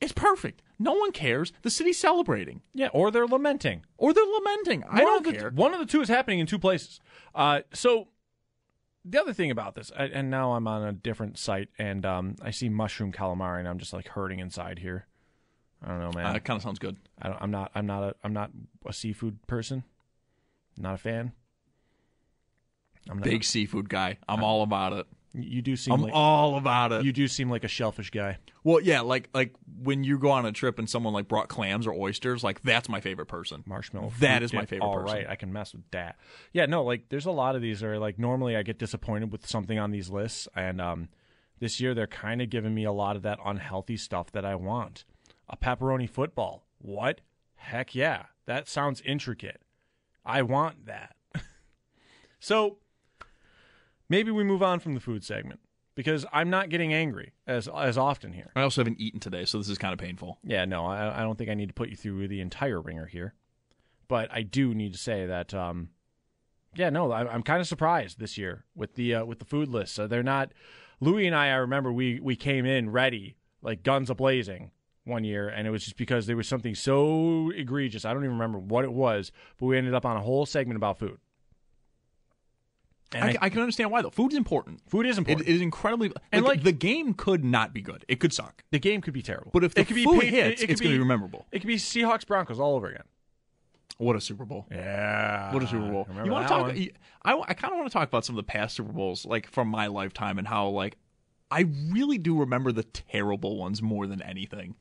It's 0.00 0.12
perfect. 0.12 0.62
No 0.78 0.92
one 0.92 1.10
cares. 1.10 1.52
The 1.62 1.70
city's 1.70 1.98
celebrating 1.98 2.62
Yeah, 2.72 2.88
or 2.92 3.10
they're 3.10 3.26
lamenting. 3.26 3.84
or 3.96 4.12
they're 4.12 4.24
lamenting. 4.24 4.84
I 4.84 5.02
one 5.02 5.04
don't 5.04 5.24
the, 5.24 5.32
care. 5.32 5.50
One 5.50 5.74
of 5.74 5.80
the 5.80 5.86
two 5.86 6.00
is 6.00 6.08
happening 6.08 6.38
in 6.38 6.46
two 6.46 6.58
places. 6.58 7.00
Uh, 7.34 7.62
so 7.72 8.08
the 9.04 9.20
other 9.20 9.32
thing 9.32 9.50
about 9.50 9.74
this, 9.74 9.90
I, 9.96 10.04
and 10.04 10.30
now 10.30 10.52
I'm 10.52 10.68
on 10.68 10.84
a 10.84 10.92
different 10.92 11.38
site, 11.38 11.68
and 11.78 12.06
um, 12.06 12.36
I 12.42 12.50
see 12.52 12.68
mushroom 12.68 13.12
calamari, 13.12 13.58
and 13.58 13.68
I'm 13.68 13.78
just 13.78 13.92
like 13.92 14.08
hurting 14.08 14.38
inside 14.38 14.78
here. 14.78 15.06
I 15.82 15.88
don't 15.88 16.00
know, 16.00 16.12
man. 16.12 16.26
Uh, 16.26 16.34
it 16.34 16.44
kind 16.44 16.56
of 16.56 16.62
sounds 16.62 16.78
good. 16.78 16.96
I 17.20 17.28
don't, 17.28 17.42
I'm 17.42 17.50
not. 17.50 17.70
I'm 17.74 17.86
not 17.86 18.02
a. 18.02 18.14
I'm 18.24 18.32
not 18.32 18.50
a 18.86 18.92
seafood 18.92 19.46
person. 19.46 19.84
Not 20.76 20.94
a 20.94 20.98
fan. 20.98 21.32
I'm 23.08 23.18
not, 23.18 23.24
Big 23.24 23.44
seafood 23.44 23.88
guy. 23.88 24.18
I'm 24.28 24.44
all 24.44 24.62
about 24.62 24.92
it. 24.92 25.06
You 25.34 25.60
do 25.62 25.76
seem 25.76 25.94
I'm 25.94 26.02
like 26.02 26.12
all 26.14 26.56
about 26.56 26.90
it. 26.92 27.04
you 27.04 27.12
do 27.12 27.28
seem 27.28 27.50
like 27.50 27.62
a 27.62 27.68
shellfish 27.68 28.10
guy. 28.10 28.38
well, 28.64 28.80
yeah, 28.80 29.02
like 29.02 29.28
like 29.34 29.54
when 29.82 30.02
you 30.02 30.18
go 30.18 30.30
on 30.30 30.46
a 30.46 30.52
trip 30.52 30.78
and 30.78 30.88
someone 30.88 31.12
like 31.12 31.28
brought 31.28 31.48
clams 31.48 31.86
or 31.86 31.92
oysters, 31.92 32.42
like 32.42 32.62
that's 32.62 32.88
my 32.88 33.00
favorite 33.00 33.26
person. 33.26 33.62
Marshmallow. 33.66 34.12
That 34.20 34.38
fruit 34.38 34.42
is 34.44 34.52
my 34.52 34.60
dip. 34.60 34.70
favorite 34.70 34.86
All 34.86 35.00
person. 35.02 35.16
right, 35.18 35.26
I 35.28 35.36
can 35.36 35.52
mess 35.52 35.74
with 35.74 35.88
that. 35.90 36.16
Yeah, 36.52 36.66
no, 36.66 36.82
like 36.82 37.08
there's 37.10 37.26
a 37.26 37.30
lot 37.30 37.56
of 37.56 37.62
these 37.62 37.82
are 37.82 37.98
like 37.98 38.18
normally 38.18 38.56
I 38.56 38.62
get 38.62 38.78
disappointed 38.78 39.30
with 39.30 39.46
something 39.46 39.78
on 39.78 39.90
these 39.90 40.08
lists, 40.08 40.48
and 40.56 40.80
um, 40.80 41.08
this 41.60 41.78
year 41.80 41.94
they're 41.94 42.06
kind 42.06 42.40
of 42.40 42.48
giving 42.50 42.74
me 42.74 42.84
a 42.84 42.92
lot 42.92 43.14
of 43.14 43.22
that 43.22 43.38
unhealthy 43.44 43.96
stuff 43.98 44.32
that 44.32 44.44
I 44.44 44.54
want. 44.54 45.04
A 45.48 45.56
pepperoni 45.56 46.08
football. 46.08 46.66
What? 46.78 47.20
Heck 47.56 47.94
yeah, 47.94 48.24
that 48.46 48.68
sounds 48.68 49.00
intricate. 49.02 49.60
I 50.24 50.42
want 50.42 50.86
that. 50.86 51.16
so 52.40 52.78
maybe 54.08 54.30
we 54.30 54.44
move 54.44 54.62
on 54.62 54.80
from 54.80 54.94
the 54.94 55.00
food 55.00 55.24
segment 55.24 55.60
because 55.94 56.24
I'm 56.32 56.48
not 56.48 56.68
getting 56.68 56.92
angry 56.92 57.32
as 57.46 57.68
as 57.68 57.98
often 57.98 58.32
here. 58.32 58.52
I 58.54 58.62
also 58.62 58.82
haven't 58.82 59.00
eaten 59.00 59.18
today, 59.18 59.44
so 59.44 59.58
this 59.58 59.68
is 59.68 59.78
kind 59.78 59.92
of 59.92 59.98
painful. 59.98 60.38
Yeah, 60.44 60.64
no, 60.64 60.86
I, 60.86 61.20
I 61.20 61.22
don't 61.22 61.36
think 61.36 61.50
I 61.50 61.54
need 61.54 61.68
to 61.68 61.74
put 61.74 61.88
you 61.88 61.96
through 61.96 62.28
the 62.28 62.40
entire 62.40 62.80
ringer 62.80 63.06
here, 63.06 63.34
but 64.06 64.28
I 64.32 64.42
do 64.42 64.74
need 64.74 64.92
to 64.92 64.98
say 64.98 65.26
that, 65.26 65.52
um, 65.54 65.88
yeah, 66.76 66.90
no, 66.90 67.10
I, 67.10 67.26
I'm 67.28 67.42
kind 67.42 67.60
of 67.60 67.66
surprised 67.66 68.20
this 68.20 68.38
year 68.38 68.64
with 68.74 68.94
the 68.94 69.16
uh, 69.16 69.24
with 69.24 69.40
the 69.40 69.44
food 69.44 69.68
list. 69.68 69.94
So 69.94 70.06
they're 70.06 70.22
not. 70.22 70.52
Louis 71.00 71.26
and 71.26 71.34
I, 71.34 71.48
I 71.48 71.56
remember 71.56 71.92
we 71.92 72.20
we 72.20 72.36
came 72.36 72.64
in 72.64 72.90
ready, 72.90 73.36
like 73.60 73.82
guns 73.82 74.10
a 74.10 74.14
blazing 74.14 74.70
one 75.04 75.24
year, 75.24 75.48
and 75.48 75.66
it 75.66 75.70
was 75.70 75.82
just 75.84 75.96
because 75.96 76.26
there 76.26 76.36
was 76.36 76.46
something 76.46 76.74
so 76.76 77.50
egregious. 77.50 78.04
I 78.04 78.12
don't 78.12 78.22
even 78.22 78.38
remember 78.38 78.58
what 78.58 78.84
it 78.84 78.92
was, 78.92 79.32
but 79.58 79.66
we 79.66 79.76
ended 79.76 79.94
up 79.94 80.06
on 80.06 80.16
a 80.16 80.20
whole 80.20 80.46
segment 80.46 80.76
about 80.76 80.98
food. 80.98 81.18
And 83.14 83.24
I, 83.24 83.28
I- 83.28 83.36
I 83.42 83.48
can 83.48 83.60
understand 83.60 83.90
why 83.90 84.02
though. 84.02 84.10
Food's 84.10 84.34
important. 84.34 84.80
food 84.88 85.06
is 85.06 85.16
It, 85.16 85.20
important. 85.20 85.48
it 85.48 85.54
is 85.54 85.60
incredibly. 85.62 86.12
And, 86.32 86.44
like, 86.44 86.56
like- 86.58 86.64
the 86.64 86.72
game 86.72 87.14
could 87.14 87.44
not 87.44 87.72
be 87.72 87.80
good. 87.80 88.04
It 88.08 88.20
could 88.20 88.32
suck. 88.32 88.64
the 88.70 88.78
game 88.78 89.00
could 89.00 89.14
be 89.14 89.22
terrible, 89.22 89.50
But 89.52 89.64
if 89.64 89.74
the 89.74 89.80
it 89.80 89.86
could 89.86 89.96
be 89.96 90.04
food 90.04 90.20
paid- 90.20 90.32
hits, 90.32 90.60
it- 90.60 90.64
it 90.64 90.66
could 90.66 90.70
it's 90.72 90.80
going 90.80 90.94
to 90.94 90.98
be 91.00 91.04
memorable. 91.04 91.46
It 91.52 91.60
could 91.60 91.68
be 91.68 91.76
Seahawks 91.76 92.26
Broncos 92.26 92.60
all 92.60 92.74
over 92.76 92.88
again. 92.88 93.04
What 93.96 94.14
a 94.14 94.20
Super 94.20 94.44
Bowl! 94.44 94.66
Yeah, 94.70 95.52
What 95.52 95.62
a 95.62 95.66
Super 95.66 95.88
Bowl! 95.90 96.04
Remember 96.08 96.26
You 96.26 96.32
want 96.32 96.46
to 96.46 96.54
talk? 96.54 96.66
one? 96.68 96.88
I, 97.24 97.32
I 97.48 97.54
kind 97.54 97.72
of 97.72 97.78
want 97.78 97.90
to 97.90 97.92
talk 97.92 98.06
about 98.06 98.24
some 98.24 98.36
of 98.36 98.44
the 98.44 98.48
past 98.48 98.76
Super 98.76 98.92
Bowls, 98.92 99.26
like 99.26 99.50
from 99.50 99.66
my 99.68 99.88
lifetime, 99.88 100.38
and 100.38 100.46
how 100.46 100.68
like 100.68 100.96
I 101.50 101.64
really 101.90 102.18
do 102.18 102.38
remember 102.38 102.70
the 102.70 102.84
terrible 102.84 103.56
ones 103.56 103.80
more 103.82 104.06
than 104.06 104.22
anything. 104.22 104.76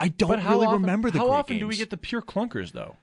I 0.00 0.08
don't 0.08 0.42
really 0.44 0.66
often, 0.66 0.80
remember 0.82 1.10
the 1.10 1.18
how 1.18 1.30
often 1.30 1.58
do 1.58 1.68
we 1.68 1.76
get 1.76 1.90
the 1.90 1.96
pure 1.96 2.22
clunkers 2.22 2.72
though? 2.72 2.96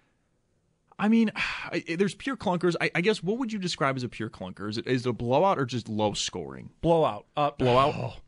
I 0.97 1.07
mean, 1.07 1.31
I, 1.35 1.83
there's 1.97 2.15
pure 2.15 2.37
clunkers. 2.37 2.75
I, 2.79 2.91
I 2.95 3.01
guess 3.01 3.21
what 3.23 3.37
would 3.37 3.51
you 3.53 3.59
describe 3.59 3.95
as 3.95 4.03
a 4.03 4.09
pure 4.09 4.29
clunker? 4.29 4.69
Is 4.69 4.77
it 4.77 4.87
is 4.87 5.05
it 5.05 5.09
a 5.09 5.13
blowout 5.13 5.59
or 5.59 5.65
just 5.65 5.89
low 5.89 6.13
scoring? 6.13 6.69
Blowout, 6.81 7.25
uh, 7.37 7.51
Blowout. 7.57 8.17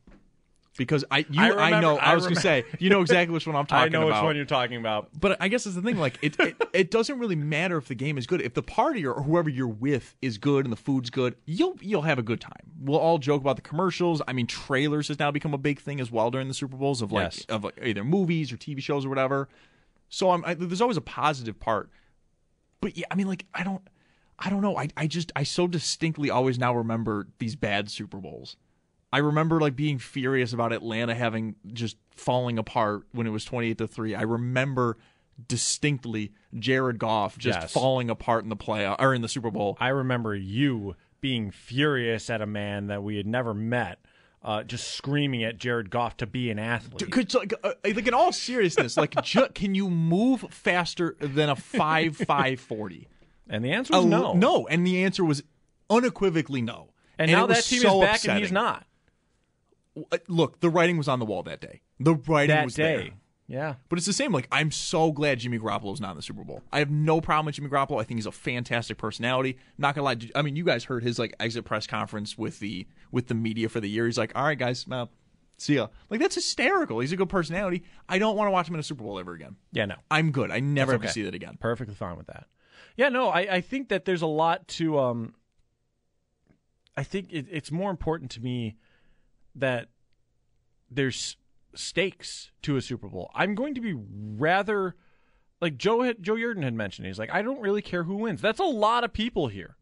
Because 0.77 1.03
I 1.09 1.25
you 1.31 1.41
I 1.41 1.71
I, 1.71 1.79
know 1.81 1.97
I 1.97 2.13
was 2.13 2.25
gonna 2.25 2.39
say 2.39 2.63
you 2.77 2.91
know 2.91 3.01
exactly 3.01 3.33
which 3.33 3.47
one 3.47 3.55
I'm 3.55 3.65
talking 3.65 3.87
about. 3.95 3.97
I 3.97 3.99
know 3.99 4.07
about. 4.09 4.21
which 4.21 4.27
one 4.27 4.35
you're 4.35 4.45
talking 4.45 4.77
about. 4.77 5.09
But 5.19 5.41
I 5.41 5.47
guess 5.47 5.65
it's 5.65 5.73
the 5.73 5.81
thing. 5.81 5.97
Like 5.97 6.19
it, 6.21 6.39
it, 6.39 6.55
it 6.73 6.91
doesn't 6.91 7.17
really 7.17 7.35
matter 7.35 7.77
if 7.77 7.87
the 7.87 7.95
game 7.95 8.15
is 8.15 8.27
good. 8.27 8.43
If 8.43 8.53
the 8.53 8.61
party 8.61 9.03
or 9.03 9.23
whoever 9.23 9.49
you're 9.49 9.67
with 9.67 10.15
is 10.21 10.37
good 10.37 10.65
and 10.67 10.71
the 10.71 10.77
food's 10.77 11.09
good, 11.09 11.33
you'll 11.45 11.77
you'll 11.81 12.03
have 12.03 12.19
a 12.19 12.21
good 12.21 12.39
time. 12.39 12.61
We'll 12.79 12.99
all 12.99 13.17
joke 13.17 13.41
about 13.41 13.55
the 13.55 13.63
commercials. 13.63 14.21
I 14.27 14.33
mean, 14.33 14.45
trailers 14.45 15.07
has 15.07 15.17
now 15.17 15.31
become 15.31 15.55
a 15.55 15.57
big 15.57 15.79
thing 15.79 15.99
as 15.99 16.11
well 16.11 16.29
during 16.29 16.47
the 16.47 16.53
Super 16.53 16.77
Bowls 16.77 17.01
of 17.01 17.11
like 17.11 17.23
Yes. 17.23 17.45
of 17.49 17.63
like 17.63 17.79
either 17.83 18.03
movies 18.03 18.51
or 18.51 18.57
TV 18.57 18.79
shows 18.79 19.03
or 19.03 19.09
whatever. 19.09 19.49
So 20.09 20.29
I'm, 20.29 20.45
I, 20.45 20.53
there's 20.53 20.81
always 20.81 20.95
a 20.97 21.01
positive 21.01 21.59
part. 21.59 21.89
But 22.81 22.97
yeah, 22.97 23.05
I 23.11 23.15
mean, 23.15 23.27
like 23.27 23.45
I 23.53 23.63
don't, 23.63 23.81
I 24.39 24.49
don't 24.49 24.61
know. 24.61 24.77
I 24.77 24.89
I 24.95 25.07
just 25.07 25.31
I 25.35 25.43
so 25.43 25.67
distinctly 25.67 26.29
always 26.29 26.59
now 26.59 26.75
remember 26.75 27.27
these 27.39 27.55
bad 27.55 27.89
Super 27.89 28.17
Bowls. 28.17 28.55
I 29.11 29.19
remember 29.19 29.59
like 29.61 29.75
being 29.75 29.99
furious 29.99 30.51
about 30.53 30.73
Atlanta 30.73 31.15
having 31.15 31.55
just 31.71 31.97
falling 32.11 32.57
apart 32.59 33.03
when 33.13 33.25
it 33.25 33.29
was 33.31 33.45
28 33.45 33.77
to 33.77 33.87
3. 33.87 34.15
I 34.15 34.21
remember 34.23 34.97
distinctly 35.47 36.31
Jared 36.57 36.99
Goff 36.99 37.37
just 37.37 37.59
Yes. 37.61 37.71
falling 37.71 38.09
apart 38.09 38.43
in 38.43 38.49
the 38.49 38.55
play 38.55 38.87
or 38.99 39.13
in 39.13 39.21
the 39.21 39.29
Super 39.29 39.51
Bowl. 39.51 39.77
I 39.79 39.89
remember 39.89 40.35
you 40.35 40.95
being 41.21 41.51
furious 41.51 42.29
at 42.29 42.41
a 42.41 42.45
man 42.45 42.87
that 42.87 43.01
we 43.03 43.17
had 43.17 43.25
never 43.25 43.53
met, 43.53 43.99
uh, 44.47 44.63
just 44.63 44.95
screaming 44.95 45.43
at 45.43 45.57
Jared 45.57 45.89
Goff 45.89 46.15
to 46.17 46.25
be 46.25 46.49
an 46.49 46.57
athlete. 46.57 47.11
Could, 47.11 47.33
like, 47.33 47.53
uh, 47.65 47.73
like 47.83 48.07
in 48.07 48.13
all 48.13 48.31
seriousness, 48.31 48.95
like 48.95 49.21
ju- 49.23 49.49
can 49.53 49.75
you 49.75 49.89
move 49.89 50.45
faster 50.49 51.17
than 51.19 51.49
a 51.49 51.55
5 51.55 52.15
5 52.27 52.59
40? 52.59 53.07
and 53.49 53.63
the 53.63 53.71
answer 53.73 53.93
was 53.93 54.05
no. 54.05 54.33
No, 54.33 54.65
and 54.67 54.87
the 54.87 55.03
answer 55.03 55.25
was 55.25 55.43
unequivocally 55.89 56.61
no. 56.61 56.91
And, 57.19 57.29
now 57.29 57.45
that 57.47 57.63
team 57.65 57.81
so 57.81 58.01
is 58.01 58.07
back 58.07 58.25
and 58.25 58.39
he's 58.39 58.51
not. 58.51 58.85
Uh, 60.11 60.17
Look, 60.29 60.61
the 60.61 60.69
writing 60.69 60.97
was 60.97 61.09
on 61.09 61.19
the 61.19 61.25
wall 61.25 61.43
that 61.43 61.59
day. 61.59 61.81
The 61.99 62.15
writing 62.15 62.55
That 62.55 62.65
was 62.65 62.75
day. 62.75 62.83
there. 62.97 63.11
Yeah. 63.47 63.75
But 63.87 63.97
it's 63.97 64.05
the 64.05 64.13
same. 64.13 64.33
Like 64.33 64.47
I'm 64.51 64.71
so 64.71 65.11
glad 65.11 65.39
Jimmy 65.39 65.57
Garoppolo's 65.57 66.01
not 66.01 66.11
in 66.11 66.17
the 66.17 66.21
Super 66.21 66.43
Bowl. 66.43 66.61
I 66.71 66.79
have 66.79 66.89
no 66.89 67.21
problem 67.21 67.45
with 67.45 67.55
Jimmy 67.55 67.69
Garoppolo. 67.69 67.99
I 68.01 68.03
think 68.03 68.17
he's 68.17 68.25
a 68.25 68.31
fantastic 68.31 68.97
personality. 68.97 69.51
I'm 69.51 69.73
Not 69.77 69.95
gonna 69.95 70.05
lie. 70.05 70.17
I 70.35 70.41
mean, 70.41 70.55
you 70.55 70.65
guys 70.65 70.83
heard 70.83 71.03
his 71.03 71.17
like 71.17 71.33
exit 71.39 71.63
press 71.63 71.87
conference 71.87 72.37
with 72.37 72.59
the 72.59 72.85
with 73.11 73.27
the 73.27 73.35
media 73.35 73.69
for 73.69 73.79
the 73.79 73.89
year. 73.89 74.05
He's 74.05 74.17
like, 74.17 74.33
"All 74.35 74.43
right, 74.43 74.57
guys, 74.59 74.85
uh, 74.91 75.05
see 75.57 75.75
ya." 75.75 75.87
Like 76.09 76.19
that's 76.19 76.35
hysterical. 76.35 76.99
He's 76.99 77.13
a 77.13 77.17
good 77.17 77.29
personality. 77.29 77.83
I 78.09 78.19
don't 78.19 78.35
want 78.35 78.47
to 78.47 78.51
watch 78.51 78.67
him 78.67 78.73
in 78.73 78.81
a 78.81 78.83
Super 78.83 79.03
Bowl 79.03 79.17
ever 79.17 79.33
again. 79.33 79.55
Yeah, 79.71 79.85
no. 79.85 79.95
I'm 80.11 80.31
good. 80.31 80.51
I 80.51 80.59
never 80.59 80.91
have 80.91 81.01
to 81.01 81.09
see 81.09 81.23
that 81.23 81.33
again. 81.33 81.57
Perfectly 81.59 81.95
fine 81.95 82.17
with 82.17 82.27
that. 82.27 82.47
Yeah, 82.97 83.09
no, 83.09 83.29
I, 83.29 83.39
I 83.55 83.61
think 83.61 83.89
that 83.89 84.05
there's 84.05 84.23
a 84.23 84.27
lot 84.27 84.67
to. 84.69 84.99
Um, 84.99 85.35
I 86.97 87.03
think 87.03 87.31
it, 87.31 87.45
it's 87.49 87.71
more 87.71 87.91
important 87.91 88.31
to 88.31 88.41
me 88.41 88.75
that 89.55 89.87
there's 90.89 91.37
stakes 91.75 92.51
to 92.63 92.75
a 92.77 92.81
Super 92.81 93.07
Bowl. 93.07 93.31
I'm 93.35 93.55
going 93.55 93.75
to 93.75 93.81
be 93.81 93.93
rather 93.95 94.95
like 95.61 95.77
Joe 95.77 96.01
had, 96.01 96.21
Joe 96.21 96.35
Yerdon 96.35 96.63
had 96.63 96.73
mentioned. 96.73 97.07
He's 97.07 97.19
like, 97.19 97.31
I 97.33 97.41
don't 97.41 97.59
really 97.61 97.81
care 97.81 98.03
who 98.03 98.15
wins. 98.17 98.41
That's 98.41 98.59
a 98.59 98.63
lot 98.63 99.03
of 99.03 99.13
people 99.13 99.47
here. 99.47 99.75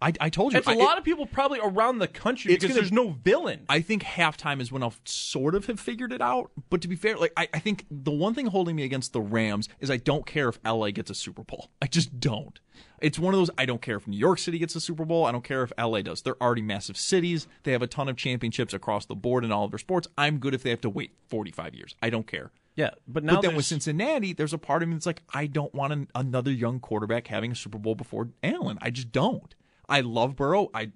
I, 0.00 0.12
I 0.20 0.30
told 0.30 0.52
you. 0.52 0.58
It's 0.58 0.66
a 0.66 0.72
lot 0.72 0.98
of 0.98 1.04
people 1.04 1.26
probably 1.26 1.60
around 1.62 1.98
the 1.98 2.08
country 2.08 2.52
because 2.54 2.70
gonna- 2.70 2.80
there's 2.80 2.90
no 2.92 3.10
villain. 3.10 3.64
I 3.68 3.80
think 3.80 4.02
halftime 4.02 4.60
is 4.60 4.72
when 4.72 4.82
I'll 4.82 4.94
sort 5.04 5.54
of 5.54 5.66
have 5.66 5.78
figured 5.78 6.12
it 6.12 6.20
out. 6.20 6.50
But 6.70 6.80
to 6.82 6.88
be 6.88 6.96
fair, 6.96 7.16
like 7.16 7.32
I, 7.36 7.48
I 7.54 7.60
think 7.60 7.86
the 7.88 8.10
one 8.10 8.34
thing 8.34 8.46
holding 8.46 8.74
me 8.74 8.82
against 8.82 9.12
the 9.12 9.20
Rams 9.20 9.68
is 9.78 9.90
I 9.90 9.98
don't 9.98 10.26
care 10.26 10.48
if 10.48 10.58
LA 10.64 10.90
gets 10.90 11.10
a 11.10 11.14
Super 11.14 11.44
Bowl. 11.44 11.70
I 11.80 11.86
just 11.86 12.18
don't. 12.18 12.58
It's 13.02 13.18
one 13.18 13.34
of 13.34 13.40
those 13.40 13.50
I 13.58 13.66
don't 13.66 13.82
care 13.82 13.96
if 13.96 14.06
New 14.06 14.16
York 14.16 14.38
City 14.38 14.58
gets 14.58 14.74
a 14.76 14.80
Super 14.80 15.04
Bowl. 15.04 15.26
I 15.26 15.32
don't 15.32 15.44
care 15.44 15.62
if 15.62 15.72
LA 15.78 16.02
does. 16.02 16.22
They're 16.22 16.40
already 16.40 16.62
massive 16.62 16.96
cities. 16.96 17.48
They 17.64 17.72
have 17.72 17.82
a 17.82 17.86
ton 17.86 18.08
of 18.08 18.16
championships 18.16 18.72
across 18.72 19.06
the 19.06 19.16
board 19.16 19.44
in 19.44 19.52
all 19.52 19.64
of 19.64 19.72
their 19.72 19.78
sports. 19.78 20.08
I'm 20.16 20.38
good 20.38 20.54
if 20.54 20.62
they 20.62 20.70
have 20.70 20.80
to 20.82 20.90
wait 20.90 21.12
45 21.28 21.74
years. 21.74 21.96
I 22.00 22.10
don't 22.10 22.26
care. 22.26 22.52
Yeah, 22.76 22.90
but 23.06 23.22
now 23.22 23.34
but 23.34 23.42
then 23.42 23.56
with 23.56 23.66
Cincinnati, 23.66 24.32
there's 24.32 24.54
a 24.54 24.58
part 24.58 24.82
of 24.82 24.88
me 24.88 24.94
that's 24.94 25.04
like, 25.04 25.22
I 25.34 25.46
don't 25.46 25.74
want 25.74 25.92
an, 25.92 26.08
another 26.14 26.50
young 26.50 26.80
quarterback 26.80 27.26
having 27.26 27.52
a 27.52 27.54
Super 27.54 27.76
Bowl 27.78 27.94
before 27.94 28.30
Allen. 28.42 28.78
I 28.80 28.90
just 28.90 29.12
don't. 29.12 29.54
I 29.88 30.00
love 30.00 30.36
Burrow. 30.36 30.70
I, 30.72 30.90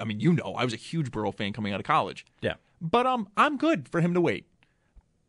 I 0.00 0.04
mean, 0.04 0.20
you 0.20 0.32
know, 0.32 0.54
I 0.56 0.64
was 0.64 0.72
a 0.72 0.78
huge 0.78 1.10
Burrow 1.10 1.32
fan 1.32 1.52
coming 1.52 1.74
out 1.74 1.80
of 1.80 1.86
college. 1.86 2.24
yeah, 2.40 2.54
But 2.80 3.06
um, 3.06 3.28
I'm 3.36 3.58
good 3.58 3.88
for 3.90 4.00
him 4.00 4.14
to 4.14 4.20
wait. 4.20 4.46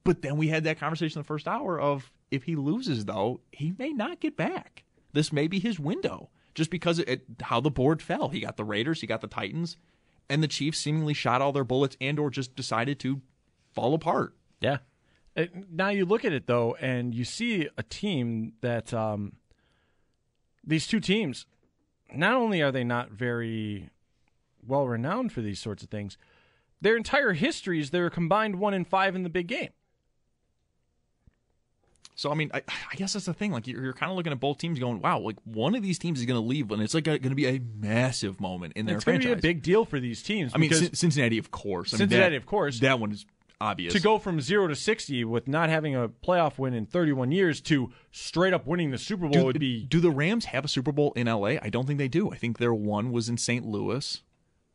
But 0.05 0.22
then 0.22 0.38
we 0.38 0.48
had 0.48 0.63
that 0.65 0.79
conversation 0.79 1.20
in 1.20 1.24
the 1.24 1.27
first 1.27 1.48
hour 1.48 1.79
of 1.79 2.12
if 2.32 2.43
he 2.43 2.55
loses, 2.55 3.05
though, 3.05 3.41
he 3.51 3.74
may 3.77 3.91
not 3.91 4.20
get 4.20 4.38
back. 4.38 4.84
This 5.13 5.32
may 5.32 5.48
be 5.48 5.60
his 5.60 5.79
window, 5.79 6.29
just 6.53 6.70
because 6.70 7.00
it, 7.00 7.08
it 7.08 7.22
how 7.43 7.62
the 7.62 7.72
board 7.72 8.01
fell. 8.01 8.29
He 8.29 8.41
got 8.41 8.58
the 8.58 8.65
Raiders, 8.65 9.01
he 9.01 9.08
got 9.08 9.22
the 9.22 9.27
Titans, 9.27 9.77
and 10.29 10.43
the 10.43 10.48
Chiefs 10.48 10.79
seemingly 10.79 11.13
shot 11.13 11.41
all 11.41 11.51
their 11.51 11.63
bullets 11.63 11.96
and 12.01 12.20
or 12.20 12.29
just 12.29 12.55
decided 12.55 13.00
to 13.00 13.22
fall 13.72 13.93
apart. 13.93 14.36
Yeah. 14.60 14.79
Uh, 15.36 15.46
now 15.72 15.89
you 15.89 16.05
look 16.05 16.25
at 16.25 16.34
it 16.34 16.48
though, 16.48 16.75
and 16.75 17.13
you 17.15 17.24
see 17.24 17.70
a 17.77 17.84
team 17.84 18.53
that 18.62 18.93
um, 18.93 19.34
these 20.63 20.88
two 20.88 21.00
teams. 21.00 21.46
Not 22.15 22.36
only 22.36 22.62
are 22.62 22.72
they 22.72 22.84
not 22.84 23.10
very 23.10 23.89
well 24.65 24.88
renowned 24.88 25.32
for 25.32 25.41
these 25.41 25.60
sorts 25.60 25.82
of 25.82 25.89
things, 25.89 26.17
their 26.79 26.96
entire 26.96 27.34
histories 27.34 27.89
they're 27.89 28.10
combined 28.10 28.58
one 28.58 28.74
in 28.74 28.86
five 28.86 29.15
in 29.15 29.24
the 29.24 29.29
big 29.29 29.48
game. 29.48 29.72
So 32.15 32.32
I 32.32 32.36
mean, 32.36 32.51
I, 32.53 32.62
I 32.91 32.96
guess 32.96 33.13
that's 33.13 33.25
the 33.25 33.34
thing. 33.34 33.51
Like 33.51 33.67
you're, 33.67 33.84
you're 33.84 33.93
kind 33.93 34.12
of 34.12 34.17
looking 34.17 34.32
at 34.32 34.39
both 34.39 34.58
teams, 34.58 34.79
going, 34.79 35.01
"Wow, 35.01 35.20
like 35.20 35.38
one 35.46 35.75
of 35.75 35.82
these 35.84 35.98
teams 36.00 36.20
is 36.20 36.25
going 36.25 36.39
to 36.41 36.46
leave, 36.48 36.72
and 36.72 36.82
it's 36.82 36.93
like 36.93 37.05
going 37.05 37.22
to 37.22 37.36
be 37.36 37.48
a 37.48 37.60
massive 37.79 38.39
moment 38.39 38.74
in 38.75 38.86
their 38.86 38.96
it's 38.98 39.05
going 39.05 39.20
to 39.22 39.25
franchise." 39.27 39.41
be 39.41 39.50
a 39.50 39.53
big 39.53 39.63
deal 39.63 39.86
for 39.86 40.00
these 40.00 40.22
teams. 40.22 40.51
I 40.53 40.58
mean, 40.60 40.72
Cin- 40.72 40.93
Cincinnati, 40.93 41.38
of 41.38 41.51
course. 41.51 41.93
I 41.93 41.96
mean, 41.96 42.10
Cincinnati, 42.10 42.36
that- 42.36 42.38
of 42.38 42.46
course. 42.46 42.79
That 42.79 43.00
one 43.00 43.12
is 43.12 43.25
obvious. 43.62 43.93
to 43.93 44.00
go 44.00 44.17
from 44.20 44.41
zero 44.41 44.67
to 44.67 44.75
sixty 44.75 45.24
with 45.24 45.48
not 45.48 45.70
having 45.70 45.96
a 45.96 46.08
playoff 46.10 46.58
win 46.60 46.74
in 46.74 46.86
thirty-one 46.86 47.32
years 47.32 47.62
to 47.62 47.91
straight 48.12 48.53
up 48.53 48.67
winning 48.67 48.91
the 48.91 48.98
Super 48.98 49.24
Bowl 49.27 49.32
do, 49.41 49.46
would 49.46 49.60
be 49.60 49.84
do 49.84 50.00
the 50.00 50.12
Rams 50.12 50.46
have 50.46 50.65
a 50.65 50.67
Super 50.67 50.91
Bowl 50.91 51.13
in 51.15 51.27
LA? 51.27 51.55
I 51.62 51.70
don't 51.70 51.88
think 51.88 51.98
they 52.00 52.08
do. 52.08 52.32
I 52.32 52.36
think 52.36 52.58
their 52.60 52.74
one 52.74 53.12
was 53.12 53.29
in 53.29 53.38
St. 53.38 53.65
Louis 53.65 54.22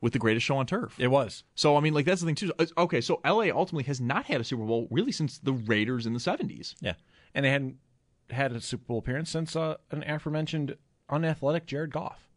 with 0.00 0.12
the 0.12 0.18
greatest 0.18 0.46
show 0.46 0.56
on 0.56 0.64
turf. 0.64 0.94
it 0.98 1.08
was 1.08 1.42
So 1.54 1.76
I 1.76 1.80
mean, 1.80 1.92
like 1.92 2.04
that's 2.06 2.20
the 2.20 2.26
thing 2.26 2.34
too. 2.36 2.52
Okay, 2.78 3.00
so 3.00 3.20
LA 3.24 3.48
ultimately 3.54 3.84
has 3.84 4.00
not 4.00 4.26
had 4.26 4.40
a 4.40 4.44
Super 4.44 4.64
Bowl 4.64 4.86
really 4.90 5.12
since 5.12 5.38
the 5.38 5.52
Raiders 5.52 6.06
in 6.06 6.14
the 6.14 6.20
seventies. 6.20 6.74
yeah, 6.80 6.94
and 7.34 7.44
they 7.44 7.50
hadn't 7.50 7.76
had 8.30 8.52
a 8.52 8.60
Super 8.60 8.84
Bowl 8.84 8.98
appearance 8.98 9.30
since 9.30 9.56
uh, 9.56 9.76
an 9.90 10.02
aforementioned 10.04 10.76
unathletic 11.08 11.66
Jared 11.66 11.92
Goff. 11.92 12.28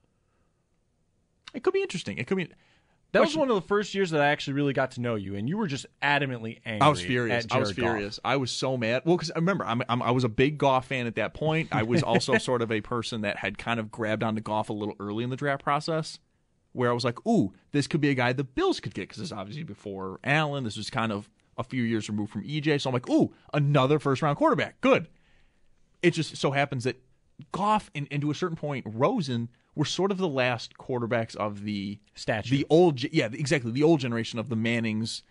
It 1.54 1.64
could 1.64 1.74
be 1.74 1.82
interesting. 1.82 2.18
It 2.18 2.28
could 2.28 2.38
be. 2.38 2.48
That 3.14 3.20
was 3.20 3.36
one 3.36 3.50
of 3.50 3.56
the 3.56 3.62
first 3.62 3.94
years 3.94 4.12
that 4.12 4.22
I 4.22 4.28
actually 4.28 4.54
really 4.54 4.72
got 4.72 4.92
to 4.92 5.02
know 5.02 5.16
you, 5.16 5.36
and 5.36 5.50
you 5.50 5.58
were 5.58 5.68
just 5.68 5.86
adamantly 6.02 6.60
angry. 6.66 6.82
I 6.82 6.88
was 6.88 7.02
furious. 7.02 7.44
At 7.44 7.52
I 7.52 7.60
was 7.60 7.72
Jared 7.72 7.78
Goff. 7.78 7.96
furious. 7.98 8.20
I 8.24 8.38
was 8.38 8.52
so 8.52 8.78
mad. 8.78 9.02
Well, 9.06 9.18
because 9.18 9.34
remember, 9.36 9.66
I'm, 9.66 9.84
I'm, 9.90 10.02
I 10.02 10.12
was 10.12 10.24
a 10.24 10.30
big 10.30 10.58
Goff 10.58 10.88
fan 10.88 11.08
at 11.08 11.16
that 11.16 11.34
point. 11.34 11.70
I 11.74 11.84
was 11.84 12.04
also 12.04 12.38
sort 12.38 12.62
of 12.62 12.72
a 12.72 12.80
person 12.80 13.22
that 13.22 13.36
had 13.38 13.58
kind 13.58 13.82
of 13.82 13.92
grabbed 13.92 14.24
onto 14.24 14.42
Goff 14.42 14.70
a 14.70 14.74
little 14.74 14.96
early 14.98 15.26
in 15.26 15.30
the 15.30 15.36
draft 15.36 15.62
process, 15.62 16.20
where 16.72 16.90
I 16.90 16.94
was 16.94 17.04
like, 17.04 17.26
"Ooh, 17.28 17.52
this 17.74 17.86
could 17.86 18.00
be 18.00 18.10
a 18.10 18.14
guy 18.14 18.32
the 18.32 18.46
Bills 18.46 18.80
could 18.80 18.94
get," 18.94 19.04
because 19.04 19.18
this 19.18 19.26
is 19.28 19.34
obviously 19.34 19.64
before 19.64 20.22
Allen. 20.24 20.64
This 20.64 20.78
was 20.78 20.90
kind 20.90 21.12
of 21.12 21.30
a 21.62 21.70
few 21.70 21.84
years 21.84 22.10
removed 22.10 22.32
from 22.32 22.44
EJ. 22.44 22.82
So 22.82 22.90
I'm 22.90 22.94
like, 22.94 23.10
"Ooh, 23.10 23.34
another 23.54 24.00
first 24.00 24.22
round 24.22 24.38
quarterback. 24.38 24.82
Good." 24.82 25.08
It 26.02 26.12
just 26.12 26.38
so 26.38 26.52
happens 26.52 26.84
that 26.84 27.02
Goff 27.52 27.90
and, 27.96 28.08
and 28.12 28.22
to 28.22 28.32
a 28.32 28.36
certain 28.36 28.58
point, 28.58 28.86
Rosen 28.88 29.50
were 29.76 29.86
sort 29.86 30.12
of 30.12 30.18
the 30.18 30.28
last 30.28 30.78
quarterbacks 30.78 31.36
of 31.36 31.64
the 31.64 32.00
Statue. 32.14 32.58
the 32.58 32.66
old, 32.70 33.02
yeah, 33.04 33.30
exactly, 33.32 33.72
the 33.72 33.84
old 33.84 34.00
generation 34.00 34.38
of 34.38 34.50
the 34.50 34.56
Mannings 34.56 35.24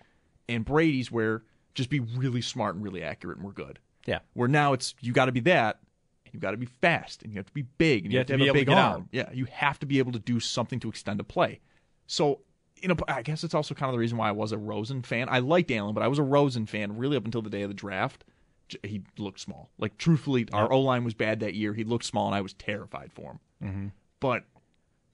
and 0.49 0.64
Brady's, 0.64 1.12
where 1.12 1.42
just 1.75 1.90
be 1.90 2.00
really 2.00 2.40
smart 2.40 2.75
and 2.75 2.82
really 2.82 3.02
accurate, 3.02 3.37
and 3.37 3.46
we're 3.46 3.52
good. 3.52 3.78
Yeah. 4.06 4.20
Where 4.32 4.49
now 4.49 4.72
it's 4.72 4.94
you 5.00 5.12
got 5.12 5.26
to 5.26 5.32
be 5.32 5.40
that, 5.40 5.80
and 6.25 6.34
you 6.34 6.40
got 6.40 6.52
to 6.52 6.56
be 6.56 6.66
fast, 6.66 7.22
and 7.22 7.32
you 7.32 7.38
have 7.38 7.46
to 7.46 7.52
be 7.52 7.62
big, 7.62 8.04
and 8.04 8.12
you, 8.12 8.18
have, 8.18 8.26
to 8.28 8.32
have, 8.34 8.40
be 8.40 8.46
a 8.46 8.46
able 8.46 8.54
to 8.54 8.60
big 8.60 8.68
get 8.68 8.78
arm. 8.78 9.02
out. 9.02 9.08
Yeah, 9.12 9.30
you 9.32 9.44
have 9.46 9.78
to 9.80 9.87
be 9.87 9.99
able 9.99 10.12
to 10.12 10.18
do 10.18 10.40
something 10.40 10.80
to 10.80 10.88
extend 10.88 11.20
a 11.20 11.25
play. 11.25 11.60
So, 12.06 12.40
you 12.80 12.88
know, 12.88 12.96
I 13.08 13.22
guess 13.22 13.44
it's 13.44 13.54
also 13.54 13.75
kind 13.75 13.88
of 13.88 13.94
the 13.94 13.99
reason 13.99 14.18
why 14.18 14.28
I 14.28 14.32
was 14.32 14.52
a 14.52 14.58
Rosen 14.58 15.02
fan. 15.02 15.28
I 15.30 15.40
liked 15.40 15.70
Allen, 15.70 15.94
but 15.94 16.02
I 16.02 16.08
was 16.08 16.18
a 16.18 16.22
Rosen 16.22 16.66
fan 16.66 16.96
really 16.96 17.16
up 17.16 17.25
until 17.25 17.42
the 17.42 17.50
day 17.50 17.62
of 17.62 17.68
the 17.68 17.75
draft. 17.75 18.24
He 18.83 19.02
looked 19.18 19.40
small. 19.40 19.70
Like 19.78 19.98
truthfully, 19.98 20.46
our 20.52 20.72
O 20.72 20.81
line 20.81 21.05
was 21.05 21.14
bad 21.14 21.40
that 21.40 21.55
year. 21.55 21.74
He 21.74 21.85
looked 21.85 22.05
small, 22.05 22.26
and 22.26 22.35
I 22.35 22.40
was 22.40 22.52
terrified 22.52 23.11
for 23.12 23.33
him. 23.33 23.40
Mm-hmm. 23.62 23.87
But 24.20 24.44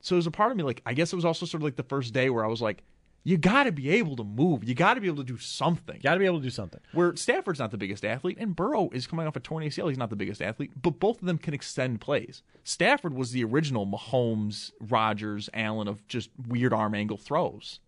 so 0.00 0.14
there's 0.14 0.26
a 0.26 0.30
part 0.30 0.50
of 0.50 0.56
me 0.56 0.62
like 0.62 0.82
I 0.84 0.94
guess 0.94 1.12
it 1.12 1.16
was 1.16 1.24
also 1.24 1.46
sort 1.46 1.62
of 1.62 1.64
like 1.64 1.76
the 1.76 1.82
first 1.82 2.12
day 2.12 2.30
where 2.30 2.44
I 2.44 2.48
was 2.48 2.60
like, 2.60 2.82
you 3.26 3.36
got 3.36 3.64
to 3.64 3.72
be 3.72 3.90
able 3.90 4.14
to 4.14 4.22
move. 4.22 4.62
You 4.62 4.76
got 4.76 4.94
to 4.94 5.00
be 5.00 5.08
able 5.08 5.16
to 5.16 5.24
do 5.24 5.36
something. 5.36 5.98
Got 6.00 6.14
to 6.14 6.20
be 6.20 6.26
able 6.26 6.38
to 6.38 6.44
do 6.44 6.50
something. 6.50 6.80
Where 6.92 7.16
Stafford's 7.16 7.58
not 7.58 7.72
the 7.72 7.76
biggest 7.76 8.04
athlete, 8.04 8.36
and 8.38 8.54
Burrow 8.54 8.88
is 8.92 9.08
coming 9.08 9.26
off 9.26 9.34
a 9.34 9.40
torn 9.40 9.64
ACL. 9.64 9.88
He's 9.88 9.98
not 9.98 10.10
the 10.10 10.16
biggest 10.16 10.40
athlete, 10.40 10.70
but 10.80 11.00
both 11.00 11.18
of 11.18 11.26
them 11.26 11.36
can 11.36 11.52
extend 11.52 12.00
plays. 12.00 12.44
Stafford 12.62 13.14
was 13.14 13.32
the 13.32 13.42
original 13.42 13.84
Mahomes, 13.84 14.70
Rodgers, 14.80 15.50
Allen 15.52 15.88
of 15.88 16.06
just 16.06 16.30
weird 16.46 16.72
arm 16.72 16.94
angle 16.94 17.16
throws, 17.16 17.80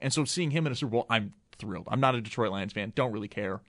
and 0.00 0.10
so 0.10 0.24
seeing 0.24 0.52
him 0.52 0.66
in 0.66 0.72
a 0.72 0.74
Super 0.74 0.92
Bowl, 0.92 1.06
I'm 1.10 1.34
thrilled. 1.52 1.86
I'm 1.90 2.00
not 2.00 2.14
a 2.14 2.22
Detroit 2.22 2.50
Lions 2.50 2.72
fan, 2.72 2.94
don't 2.96 3.12
really 3.12 3.28
care, 3.28 3.60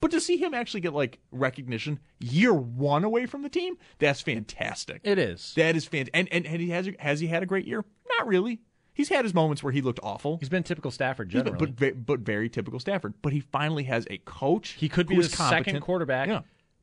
but 0.00 0.12
to 0.12 0.20
see 0.20 0.36
him 0.36 0.54
actually 0.54 0.82
get 0.82 0.94
like 0.94 1.18
recognition 1.32 1.98
year 2.20 2.54
one 2.54 3.02
away 3.02 3.26
from 3.26 3.42
the 3.42 3.48
team, 3.48 3.76
that's 3.98 4.20
fantastic. 4.20 5.00
It 5.02 5.18
is. 5.18 5.52
That 5.56 5.74
is 5.74 5.84
fantastic. 5.84 6.14
And, 6.14 6.28
and 6.32 6.46
and 6.46 6.62
he 6.62 6.70
has 6.70 6.88
has 7.00 7.18
he 7.18 7.26
had 7.26 7.42
a 7.42 7.46
great 7.46 7.66
year? 7.66 7.84
Not 8.18 8.28
really. 8.28 8.60
He's 8.94 9.08
had 9.08 9.24
his 9.24 9.32
moments 9.32 9.62
where 9.62 9.72
he 9.72 9.80
looked 9.80 10.00
awful. 10.02 10.36
He's 10.38 10.48
been 10.50 10.62
typical 10.62 10.90
Stafford 10.90 11.32
He's 11.32 11.42
been- 11.42 11.56
but 11.74 12.04
but 12.06 12.20
very 12.20 12.48
typical 12.50 12.78
Stafford. 12.78 13.14
But 13.22 13.32
he 13.32 13.40
finally 13.40 13.84
has 13.84 14.06
a 14.10 14.18
coach. 14.18 14.70
he 14.72 14.88
could 14.88 15.06
be 15.06 15.16
the 15.16 15.28
competent. 15.34 15.66
second 15.66 15.80
quarterback 15.80 16.28
Yeah. 16.28 16.40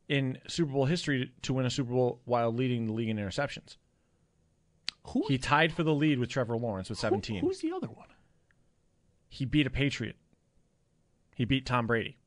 in 0.08 0.40
Super 0.48 0.72
Bowl 0.72 0.86
history 0.86 1.32
to 1.44 1.54
win 1.54 1.66
a 1.66 1.70
Super 1.70 1.92
Bowl 1.92 2.20
while 2.26 2.52
leading 2.52 2.88
the 2.88 2.94
league 2.94 3.10
in 3.10 3.18
interceptions. 3.18 3.78
Who, 5.10 5.26
He 5.28 5.38
tied 5.38 5.72
for 5.72 5.84
the 5.84 5.94
lead 5.94 6.20
with 6.20 6.30
Trevor 6.30 6.58
Lawrence 6.58 6.90
with 6.90 7.00
17. 7.00 7.40
Who, 7.42 7.48
who's 7.48 7.60
the 7.60 7.72
other 7.72 7.88
one? 7.88 8.08
he 9.32 9.46
beat 9.46 9.68
a 9.68 9.70
Patriot. 9.70 10.16
He 11.36 11.46
beat 11.46 11.66
Tom 11.66 11.86
Brady. 11.88 12.18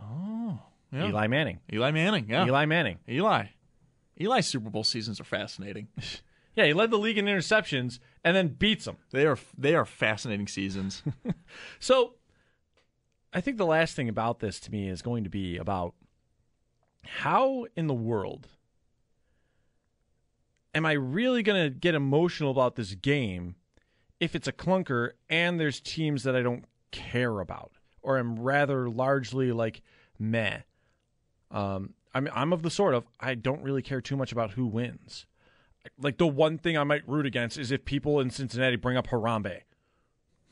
Oh, 0.00 0.58
yeah. 0.92 1.06
Eli 1.08 1.26
Manning. 1.28 1.60
Eli 1.72 1.90
Manning. 1.92 2.28
Yeah. 2.28 2.44
Eli 2.46 2.66
Manning. 2.66 2.98
Eli. 3.08 3.46
Eli's 4.20 4.46
Super 4.46 4.70
Bowl 4.70 4.84
seasons 4.84 5.20
are 5.20 5.24
fascinating. 5.24 5.88
Yeah, 6.54 6.66
he 6.66 6.72
led 6.72 6.90
the 6.90 6.98
league 6.98 7.18
in 7.18 7.26
interceptions 7.26 7.98
and 8.22 8.36
then 8.36 8.48
beats 8.48 8.84
them. 8.84 8.98
They 9.10 9.26
are 9.26 9.38
they 9.56 9.74
are 9.74 9.84
fascinating 9.84 10.48
seasons. 10.48 11.02
So, 11.78 12.14
I 13.32 13.40
think 13.40 13.58
the 13.58 13.66
last 13.66 13.94
thing 13.94 14.08
about 14.08 14.40
this 14.40 14.58
to 14.60 14.72
me 14.72 14.88
is 14.88 15.02
going 15.02 15.22
to 15.22 15.30
be 15.30 15.56
about 15.56 15.94
how 17.04 17.66
in 17.76 17.86
the 17.86 17.94
world 17.94 18.48
am 20.74 20.84
I 20.84 20.92
really 20.92 21.42
going 21.42 21.62
to 21.62 21.70
get 21.70 21.94
emotional 21.94 22.50
about 22.50 22.74
this 22.74 22.94
game 22.94 23.54
if 24.18 24.34
it's 24.34 24.48
a 24.48 24.52
clunker 24.52 25.10
and 25.28 25.60
there's 25.60 25.80
teams 25.80 26.24
that 26.24 26.34
I 26.34 26.42
don't 26.42 26.64
care 26.90 27.40
about 27.40 27.72
or 28.02 28.18
am 28.18 28.38
rather 28.38 28.88
largely 28.88 29.52
like 29.52 29.82
meh. 30.18 30.60
Um, 31.50 31.94
I'm 32.14 32.28
I'm 32.32 32.52
of 32.52 32.62
the 32.62 32.70
sort 32.70 32.94
of 32.94 33.04
I 33.20 33.34
don't 33.34 33.62
really 33.62 33.82
care 33.82 34.00
too 34.00 34.16
much 34.16 34.32
about 34.32 34.52
who 34.52 34.66
wins. 34.66 35.26
Like 36.00 36.18
the 36.18 36.26
one 36.26 36.58
thing 36.58 36.76
I 36.78 36.84
might 36.84 37.06
root 37.08 37.26
against 37.26 37.58
is 37.58 37.70
if 37.70 37.84
people 37.84 38.20
in 38.20 38.30
Cincinnati 38.30 38.76
bring 38.76 38.96
up 38.96 39.08
Harambe. 39.08 39.60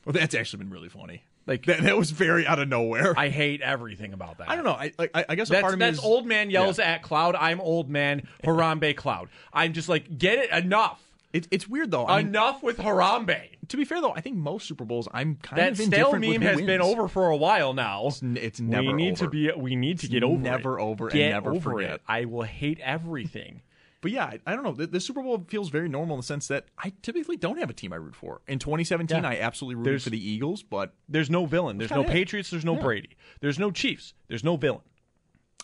well, 0.04 0.12
that's 0.12 0.34
actually 0.34 0.64
been 0.64 0.70
really 0.70 0.88
funny. 0.88 1.24
Like 1.46 1.66
That 1.66 1.82
that 1.82 1.96
was 1.98 2.12
very 2.12 2.46
out 2.46 2.58
of 2.60 2.68
nowhere. 2.68 3.14
I, 3.18 3.28
hate 3.28 3.60
everything 3.62 4.12
about 4.12 4.38
that. 4.38 4.48
I 4.48 4.54
don't 4.54 4.64
know. 4.64 4.72
I 4.78 4.92
I, 4.98 5.24
I 5.30 5.34
guess 5.34 5.48
a 5.48 5.52
That's, 5.52 5.62
part 5.62 5.72
of 5.74 5.80
me 5.80 5.86
that's 5.86 5.98
is 5.98 6.04
old 6.04 6.26
man 6.26 6.50
yells 6.50 6.78
at 6.78 7.02
cloud. 7.02 7.34
I'm 7.34 7.60
old 7.60 7.90
man 7.90 8.28
Harambe 8.44 8.96
cloud. 8.96 9.28
I'm 9.52 9.72
just 9.72 9.88
like 9.88 10.16
get 10.18 10.38
it 10.38 10.50
enough. 10.50 11.02
It, 11.32 11.48
it's 11.50 11.66
weird 11.66 11.90
though. 11.90 12.06
I 12.06 12.18
mean, 12.18 12.28
enough 12.28 12.62
with 12.62 12.76
Harambe. 12.76 13.40
to 13.68 13.76
be 13.76 13.84
fair 13.84 14.00
though, 14.00 14.12
I 14.14 14.20
think 14.20 14.36
most 14.36 14.68
Super 14.68 14.84
Bowls 14.84 15.08
I'm 15.12 15.36
kind 15.36 15.60
That 15.60 15.70
of 15.72 15.76
stale 15.78 15.86
indifferent 16.12 16.26
with 16.26 16.40
meme 16.40 16.42
has 16.42 16.56
wins. 16.56 16.66
been 16.66 16.80
over 16.82 17.08
for 17.08 17.30
a 17.30 17.36
while 17.36 17.72
now. 17.72 18.06
It's, 18.06 18.22
n- 18.22 18.38
it's 18.40 18.60
never 18.60 18.86
we 18.88 18.92
need 18.92 19.14
over. 19.14 19.24
to 19.24 19.30
be. 19.30 19.50
We 19.56 19.74
need 19.74 19.98
to 20.00 20.08
get 20.08 20.22
over. 20.22 20.40
never 20.40 20.78
it. 20.78 20.82
over 20.82 21.08
and 21.08 21.18
never 21.18 21.50
over 21.52 21.70
forget. 21.72 21.94
It. 21.94 22.00
I 22.06 22.26
will 22.26 22.42
hate 22.42 22.78
everything. 22.80 23.62
But 24.02 24.10
yeah, 24.10 24.24
I, 24.26 24.40
I 24.46 24.54
don't 24.54 24.64
know. 24.64 24.72
The, 24.72 24.86
the 24.86 25.00
Super 25.00 25.22
Bowl 25.22 25.44
feels 25.48 25.70
very 25.70 25.88
normal 25.88 26.16
in 26.16 26.20
the 26.20 26.26
sense 26.26 26.48
that 26.48 26.66
I 26.76 26.92
typically 27.00 27.36
don't 27.38 27.58
have 27.58 27.70
a 27.70 27.72
team 27.72 27.92
I 27.92 27.96
root 27.96 28.14
for. 28.14 28.42
In 28.48 28.58
2017, 28.58 29.22
Yeah. 29.22 29.28
I 29.28 29.38
absolutely 29.38 29.76
rooted 29.76 29.90
There's- 29.92 30.04
for 30.04 30.10
the 30.10 30.28
Eagles, 30.30 30.62
but 30.62 30.92
There's 31.08 31.30
no 31.30 31.46
villain. 31.46 31.78
There's 31.78 31.90
no 31.90 32.02
it. 32.02 32.08
Patriots. 32.08 32.50
There's 32.50 32.64
no 32.64 32.76
Brady. 32.76 33.16
There's 33.40 33.58
no 33.58 33.70
Chiefs. 33.70 34.12
There's 34.28 34.44
no 34.44 34.56
villain. 34.56 34.82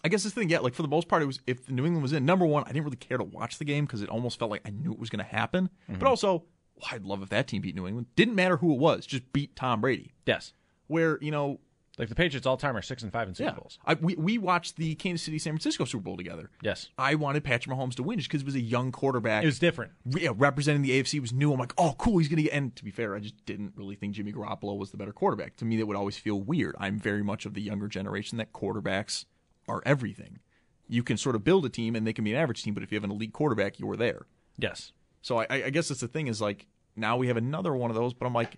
I 0.04 0.08
guess 0.08 0.22
this 0.22 0.32
thing, 0.32 0.48
yeah, 0.48 0.60
like 0.60 0.74
for 0.74 0.82
the 0.82 0.88
most 0.88 1.08
part, 1.08 1.22
it 1.22 1.26
was 1.26 1.40
if 1.48 1.68
New 1.68 1.84
England 1.84 2.02
was 2.02 2.12
in 2.12 2.24
number 2.24 2.46
one, 2.46 2.62
I 2.62 2.68
didn't 2.68 2.84
really 2.84 2.96
care 2.96 3.18
to 3.18 3.24
watch 3.24 3.58
the 3.58 3.64
game 3.64 3.84
because 3.84 4.00
it 4.00 4.08
almost 4.08 4.38
felt 4.38 4.52
like 4.52 4.62
I 4.64 4.70
knew 4.70 4.92
it 4.92 4.98
was 4.98 5.10
going 5.10 5.24
to 5.24 5.28
happen. 5.30 5.68
Mm-hmm. 5.90 5.98
But 5.98 6.06
also, 6.08 6.44
well, 6.76 6.88
I'd 6.92 7.02
love 7.04 7.20
if 7.22 7.30
that 7.30 7.48
team 7.48 7.60
beat 7.62 7.74
New 7.74 7.88
England. 7.88 8.06
Didn't 8.14 8.36
matter 8.36 8.58
who 8.58 8.72
it 8.72 8.78
was, 8.78 9.04
just 9.04 9.32
beat 9.32 9.56
Tom 9.56 9.80
Brady. 9.80 10.12
Yes. 10.24 10.52
Where 10.86 11.18
you 11.20 11.32
know, 11.32 11.58
Like 11.98 12.08
the 12.08 12.14
Patriots 12.14 12.46
all 12.46 12.56
time 12.56 12.76
are 12.76 12.82
six 12.82 13.02
and 13.02 13.12
five 13.12 13.28
in 13.28 13.34
Super 13.34 13.50
Yeah, 13.50 13.54
Bowls. 13.56 13.78
I, 13.84 13.94
we 13.94 14.14
we 14.14 14.38
watched 14.38 14.76
the 14.76 14.94
Kansas 14.94 15.24
City 15.24 15.38
San 15.38 15.52
Francisco 15.54 15.84
Super 15.84 16.02
Bowl 16.04 16.16
together. 16.16 16.50
Yes. 16.62 16.88
I 16.96 17.16
wanted 17.16 17.42
Patrick 17.44 17.76
Mahomes 17.76 17.94
to 17.96 18.02
win 18.02 18.18
just 18.18 18.28
because 18.30 18.42
it 18.42 18.46
was 18.46 18.54
a 18.54 18.60
young 18.60 18.92
quarterback. 18.92 19.42
It 19.42 19.46
was 19.46 19.58
different. 19.58 19.92
Re- 20.06 20.22
yeah, 20.22 20.30
representing 20.36 20.82
the 20.82 20.90
AFC 21.02 21.20
was 21.20 21.32
new. 21.32 21.52
I'm 21.52 21.58
like, 21.58 21.74
oh, 21.76 21.94
cool, 21.98 22.18
he's 22.18 22.28
gonna 22.28 22.42
get. 22.42 22.52
And 22.52 22.74
to 22.76 22.84
be 22.84 22.90
fair, 22.90 23.14
I 23.16 23.18
just 23.20 23.44
didn't 23.46 23.72
really 23.76 23.96
think 23.96 24.14
Jimmy 24.14 24.32
Garoppolo 24.32 24.78
was 24.78 24.90
the 24.92 24.96
better 24.96 25.12
quarterback. 25.12 25.56
To 25.56 25.64
me, 25.64 25.76
that 25.78 25.86
would 25.86 25.96
always 25.96 26.16
feel 26.16 26.40
weird. 26.40 26.76
I'm 26.78 26.98
very 26.98 27.22
much 27.24 27.44
of 27.46 27.54
the 27.54 27.60
younger 27.60 27.88
generation 27.88 28.38
that 28.38 28.52
quarterbacks 28.52 29.24
are 29.66 29.82
everything. 29.84 30.38
You 30.86 31.02
can 31.02 31.16
sort 31.16 31.34
of 31.34 31.44
build 31.44 31.66
a 31.66 31.68
team 31.68 31.94
and 31.96 32.06
they 32.06 32.12
can 32.12 32.24
be 32.24 32.32
an 32.32 32.40
average 32.40 32.62
team, 32.62 32.74
but 32.74 32.82
if 32.82 32.90
you 32.92 32.96
have 32.96 33.04
an 33.04 33.10
elite 33.10 33.32
quarterback, 33.32 33.78
you 33.78 33.90
are 33.90 33.96
there. 33.96 34.26
Yes. 34.56 34.92
So 35.20 35.38
I, 35.40 35.46
I 35.50 35.70
guess 35.70 35.88
that's 35.88 36.00
the 36.00 36.08
thing 36.08 36.28
is 36.28 36.40
like 36.40 36.66
now 36.96 37.16
we 37.16 37.26
have 37.26 37.36
another 37.36 37.74
one 37.74 37.90
of 37.90 37.96
those, 37.96 38.14
but 38.14 38.24
I'm 38.26 38.32
like, 38.32 38.56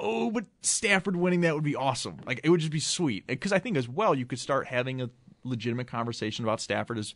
oh, 0.00 0.30
but 0.30 0.44
Stafford 0.62 1.16
winning 1.16 1.42
that 1.42 1.54
would 1.54 1.64
be 1.64 1.76
awesome. 1.76 2.16
Like 2.26 2.40
it 2.44 2.50
would 2.50 2.60
just 2.60 2.72
be 2.72 2.80
sweet 2.80 3.26
because 3.26 3.52
I 3.52 3.58
think 3.58 3.76
as 3.76 3.88
well 3.88 4.14
you 4.14 4.26
could 4.26 4.38
start 4.38 4.66
having 4.66 5.00
a 5.00 5.10
legitimate 5.44 5.86
conversation 5.86 6.44
about 6.44 6.60
Stafford 6.60 6.98
as 6.98 7.14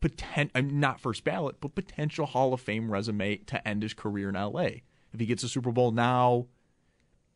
potent, 0.00 0.50
I'm 0.54 0.80
not 0.80 1.00
first 1.00 1.24
ballot, 1.24 1.56
but 1.60 1.74
potential 1.74 2.26
Hall 2.26 2.54
of 2.54 2.60
Fame 2.60 2.90
resume 2.90 3.36
to 3.36 3.66
end 3.68 3.82
his 3.82 3.94
career 3.94 4.28
in 4.28 4.36
L.A. 4.36 4.82
If 5.12 5.20
he 5.20 5.26
gets 5.26 5.42
a 5.42 5.48
Super 5.48 5.72
Bowl 5.72 5.90
now, 5.90 6.46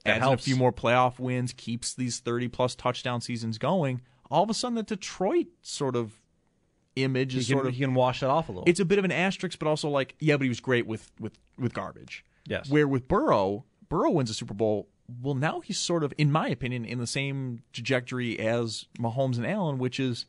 That 0.04 0.10
adds 0.12 0.16
in 0.18 0.22
a 0.22 0.26
helps. 0.28 0.44
few 0.44 0.56
more 0.56 0.72
playoff 0.72 1.18
wins, 1.18 1.52
keeps 1.52 1.92
these 1.94 2.20
30 2.20 2.48
plus 2.48 2.74
touchdown 2.74 3.20
seasons 3.20 3.58
going, 3.58 4.00
all 4.30 4.42
of 4.42 4.50
a 4.50 4.54
sudden 4.54 4.76
the 4.76 4.82
Detroit 4.82 5.48
sort 5.62 5.96
of 5.96 6.20
image 6.96 7.32
He 7.32 7.40
is 7.40 7.46
can, 7.48 7.56
sort 7.56 7.66
of 7.66 7.74
he 7.74 7.80
can 7.80 7.94
wash 7.94 8.20
that 8.20 8.30
off 8.30 8.48
a 8.48 8.52
little. 8.52 8.64
it's 8.66 8.80
a 8.80 8.84
bit 8.84 8.98
of 8.98 9.04
an 9.04 9.12
asterisk, 9.12 9.58
but 9.58 9.66
also 9.68 9.88
like, 9.88 10.14
yeah, 10.20 10.36
but 10.36 10.44
he 10.44 10.48
was 10.48 10.60
great 10.60 10.86
with 10.86 11.10
with 11.20 11.38
with 11.58 11.74
garbage. 11.74 12.24
Yes. 12.46 12.68
Where 12.70 12.86
with 12.86 13.08
Burrow, 13.08 13.64
Burrow 13.94 14.11
wins 14.11 14.28
a 14.28 14.35
Super 14.35 14.54
Bowl. 14.54 14.88
Well, 15.22 15.37
now 15.37 15.61
he's 15.61 15.78
sort 15.78 16.02
of, 16.02 16.12
in 16.18 16.33
my 16.33 16.48
opinion, 16.48 16.85
in 16.85 16.98
the 16.98 17.07
same 17.07 17.62
trajectory 17.72 18.40
as 18.40 18.87
Mahomes 18.98 19.37
and 19.37 19.46
Allen, 19.46 19.78
which 19.78 20.00
is 20.00 20.26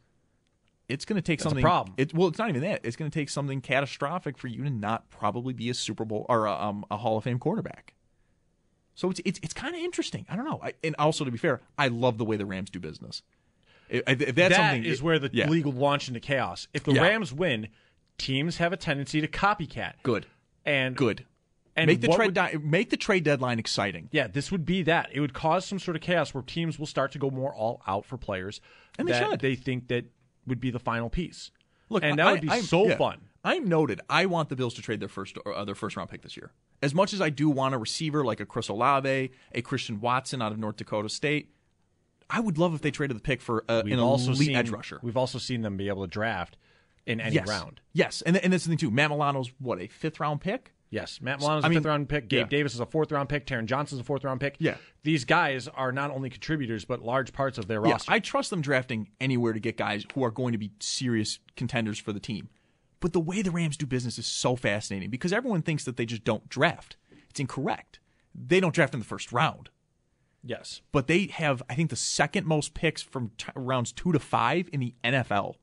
it's 0.87 1.03
going 1.03 1.15
to 1.15 1.21
take 1.23 1.39
That's 1.39 1.47
a 1.47 1.49
something. 1.49 1.63
problem. 1.63 1.95
It, 1.97 2.13
well, 2.13 2.27
it's 2.27 2.37
not 2.37 2.49
even 2.49 2.61
that. 2.61 2.81
It's 2.83 2.95
going 2.95 3.09
to 3.09 3.19
take 3.19 3.27
something 3.27 3.61
catastrophic 3.61 4.37
for 4.37 4.45
you 4.47 4.63
to 4.65 4.69
not 4.69 5.09
probably 5.09 5.51
be 5.55 5.71
a 5.71 5.73
Super 5.73 6.05
Bowl 6.05 6.27
or 6.29 6.45
a, 6.45 6.53
um, 6.53 6.85
a 6.91 6.97
Hall 6.97 7.17
of 7.17 7.23
Fame 7.23 7.39
quarterback. 7.39 7.95
So 8.93 9.09
it's 9.09 9.19
it's, 9.25 9.39
it's 9.41 9.53
kind 9.55 9.73
of 9.75 9.81
interesting. 9.81 10.27
I 10.29 10.35
don't 10.35 10.45
know. 10.45 10.59
I, 10.61 10.73
and 10.83 10.95
also, 10.99 11.25
to 11.25 11.31
be 11.31 11.37
fair, 11.39 11.61
I 11.75 11.87
love 11.87 12.19
the 12.19 12.25
way 12.25 12.37
the 12.37 12.45
Rams 12.45 12.69
do 12.69 12.79
business. 12.79 13.23
If, 13.89 14.03
if 14.07 14.35
that's 14.35 14.35
That 14.35 14.51
something, 14.73 14.83
is 14.85 15.01
where 15.01 15.17
the 15.17 15.31
yeah, 15.33 15.49
league 15.49 15.65
will 15.65 15.73
launch 15.73 16.07
into 16.07 16.19
chaos. 16.19 16.67
If 16.75 16.83
the 16.83 16.93
Yeah. 16.93 17.01
Rams 17.01 17.33
win, 17.33 17.69
teams 18.19 18.57
have 18.57 18.73
a 18.73 18.77
tendency 18.77 19.21
to 19.21 19.27
copycat. 19.27 19.93
good, 20.03 20.27
And 20.65 20.95
good. 20.95 21.25
And 21.77 21.87
make 21.87 21.99
the 22.01 22.07
trade 22.07 22.27
would- 22.27 22.33
di- 22.35 22.55
make 22.61 22.89
the 22.89 22.97
trade 22.97 23.23
deadline 23.25 23.59
exciting. 23.59 24.07
Yeah, 24.11 24.27
this 24.27 24.51
would 24.51 24.65
be 24.65 24.83
that. 24.83 25.09
It 25.11 25.19
would 25.19 25.33
cause 25.33 25.65
some 25.65 25.77
sort 25.79 25.95
of 25.97 26.01
chaos 26.01 26.33
where 26.33 26.41
teams 26.43 26.79
will 26.79 26.85
start 26.85 27.11
to 27.13 27.19
go 27.19 27.29
more 27.29 27.53
all 27.53 27.81
out 27.85 28.05
for 28.05 28.17
players 28.17 28.61
And 28.97 29.07
they 29.07 29.11
that 29.13 29.31
should. 29.31 29.39
they 29.41 29.55
think 29.55 29.89
that 29.89 30.05
would 30.47 30.59
be 30.61 30.71
the 30.71 30.79
final 30.79 31.09
piece. 31.09 31.51
Look, 31.89 32.03
and 32.03 32.17
that 32.17 32.27
I- 32.27 32.31
would 32.31 32.41
be 32.41 32.49
I'm- 32.49 32.61
so 32.63 32.87
yeah. 32.87 32.95
fun. 32.97 33.21
I'm 33.43 33.67
noted. 33.69 34.01
I 34.09 34.25
want 34.25 34.49
the 34.49 34.55
Bills 34.55 34.73
to 34.75 34.81
trade 34.81 34.99
their 34.99 35.09
first 35.09 35.37
or 35.45 35.53
uh, 35.53 35.65
their 35.65 35.75
first 35.75 35.95
round 35.97 36.09
pick 36.09 36.23
this 36.23 36.35
year. 36.35 36.51
As 36.81 36.95
much 36.95 37.13
as 37.13 37.21
I 37.21 37.29
do 37.29 37.47
want 37.49 37.75
a 37.75 37.77
receiver 37.77 38.23
like 38.25 38.39
a 38.39 38.45
Chris 38.45 38.69
Olave, 38.69 39.31
a 39.53 39.61
Christian 39.61 39.99
Watson 40.01 40.41
out 40.41 40.51
of 40.51 40.57
North 40.57 40.77
Dakota 40.77 41.09
State, 41.09 41.51
I 42.29 42.39
would 42.39 42.57
love 42.57 42.73
if 42.73 42.81
they 42.81 42.89
traded 42.89 43.17
the 43.17 43.21
pick 43.21 43.41
for 43.41 43.63
uh, 43.69 43.83
an 43.85 43.99
also 43.99 44.31
elite 44.31 44.47
seen 44.47 44.55
edge 44.55 44.69
rusher. 44.71 44.99
We've 45.03 45.15
also 45.17 45.37
seen 45.37 45.61
them 45.61 45.77
be 45.77 45.89
able 45.89 46.01
to 46.03 46.07
draft 46.07 46.57
in 47.05 47.21
any 47.21 47.35
yes. 47.35 47.47
round. 47.47 47.81
Yes, 47.93 48.23
and 48.23 48.35
and 48.37 48.51
that's 48.51 48.63
the 48.63 48.69
thing 48.69 48.77
too. 48.79 48.89
Matt 48.89 49.11
Milano's 49.11 49.51
what 49.59 49.79
a 49.79 49.87
fifth 49.87 50.19
round 50.19 50.41
pick. 50.41 50.71
Yes, 50.95 51.19
Matt 51.21 51.39
Milano's 51.41 51.63
a 51.63 51.65
I 51.65 51.69
mean, 51.69 51.79
fifth 51.79 51.85
round 51.87 52.07
pick. 52.07 52.29
Gabe 52.29 52.39
yeah. 52.39 52.57
Davis 52.57 52.73
is 52.73 52.79
a 52.79 52.85
fourth 52.85 53.11
round 53.11 53.27
pick. 53.27 53.45
Taron 53.45 53.65
Johnson's 53.65 53.99
a 53.99 54.03
fourth 54.05 54.23
round 54.23 54.39
pick. 54.39 54.55
Yeah. 54.59 54.77
these 55.03 55.25
guys 55.25 55.67
are 55.67 55.91
not 55.91 56.09
only 56.11 56.29
contributors 56.29 56.85
but 56.85 57.01
large 57.01 57.33
parts 57.33 57.57
of 57.57 57.67
their 57.67 57.81
roster. 57.81 58.09
I 58.09 58.19
trust 58.19 58.49
them 58.49 58.61
drafting 58.61 59.09
anywhere 59.19 59.51
to 59.51 59.59
get 59.59 59.75
guys 59.75 60.05
who 60.13 60.23
are 60.23 60.31
going 60.31 60.53
to 60.53 60.57
be 60.57 60.71
serious 60.79 61.39
contenders 61.57 61.99
for 61.99 62.13
the 62.13 62.19
team. 62.21 62.47
But 63.01 63.11
the 63.11 63.19
way 63.19 63.41
the 63.41 63.51
Rams 63.51 63.75
do 63.75 63.85
business 63.85 64.17
is 64.17 64.25
so 64.25 64.55
fascinating 64.55 65.09
because 65.09 65.33
everyone 65.33 65.61
thinks 65.63 65.83
that 65.83 65.97
they 65.97 66.05
just 66.05 66.23
don't 66.23 66.47
draft. 66.47 66.95
It's 67.29 67.41
incorrect. 67.41 67.99
They 68.33 68.61
don't 68.61 68.73
draft 68.73 68.93
in 68.93 69.01
the 69.01 69.05
first 69.05 69.33
round. 69.33 69.69
yes, 70.43 70.81
but 70.93 71.07
they 71.07 71.25
have 71.27 71.61
I 71.69 71.75
think 71.75 71.89
the 71.89 71.95
second 71.97 72.47
most 72.47 72.73
picks 72.73 73.01
from 73.01 73.31
t- 73.37 73.51
rounds 73.55 73.91
two 73.91 74.11
to 74.13 74.19
five 74.19 74.69
in 74.71 74.79
the 74.79 74.95
NFL 75.03 75.55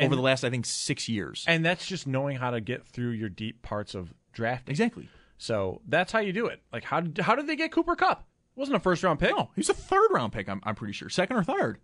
over 0.00 0.16
the 0.16 0.22
last 0.22 0.42
I 0.44 0.48
think 0.50 0.64
six 0.64 1.08
years. 1.08 1.44
and 1.46 1.62
that's 1.64 1.86
just 1.86 2.06
knowing 2.06 2.38
how 2.38 2.50
to 2.50 2.60
get 2.62 2.86
through 2.86 3.10
your 3.10 3.28
deep 3.28 3.60
parts 3.60 3.94
of 3.94 4.14
drafting. 4.32 4.72
exactly. 4.72 5.08
So 5.38 5.80
that's 5.86 6.12
how 6.12 6.18
you 6.18 6.32
do 6.32 6.46
it. 6.46 6.60
Like 6.72 6.84
how 6.84 7.00
did, 7.00 7.18
how 7.18 7.34
did 7.34 7.46
they 7.46 7.56
get 7.56 7.72
Cooper 7.72 7.96
Kupp? 7.96 8.20
It 8.56 8.60
wasn't 8.60 8.76
a 8.76 8.80
first 8.80 9.02
round 9.02 9.18
pick. 9.18 9.30
No, 9.36 9.50
he's 9.56 9.68
a 9.70 9.74
third 9.74 10.08
round 10.10 10.32
pick. 10.32 10.48
I'm, 10.48 10.60
I'm 10.64 10.74
pretty 10.74 10.92
sure 10.92 11.08
second 11.08 11.36
or 11.36 11.44
third. 11.44 11.78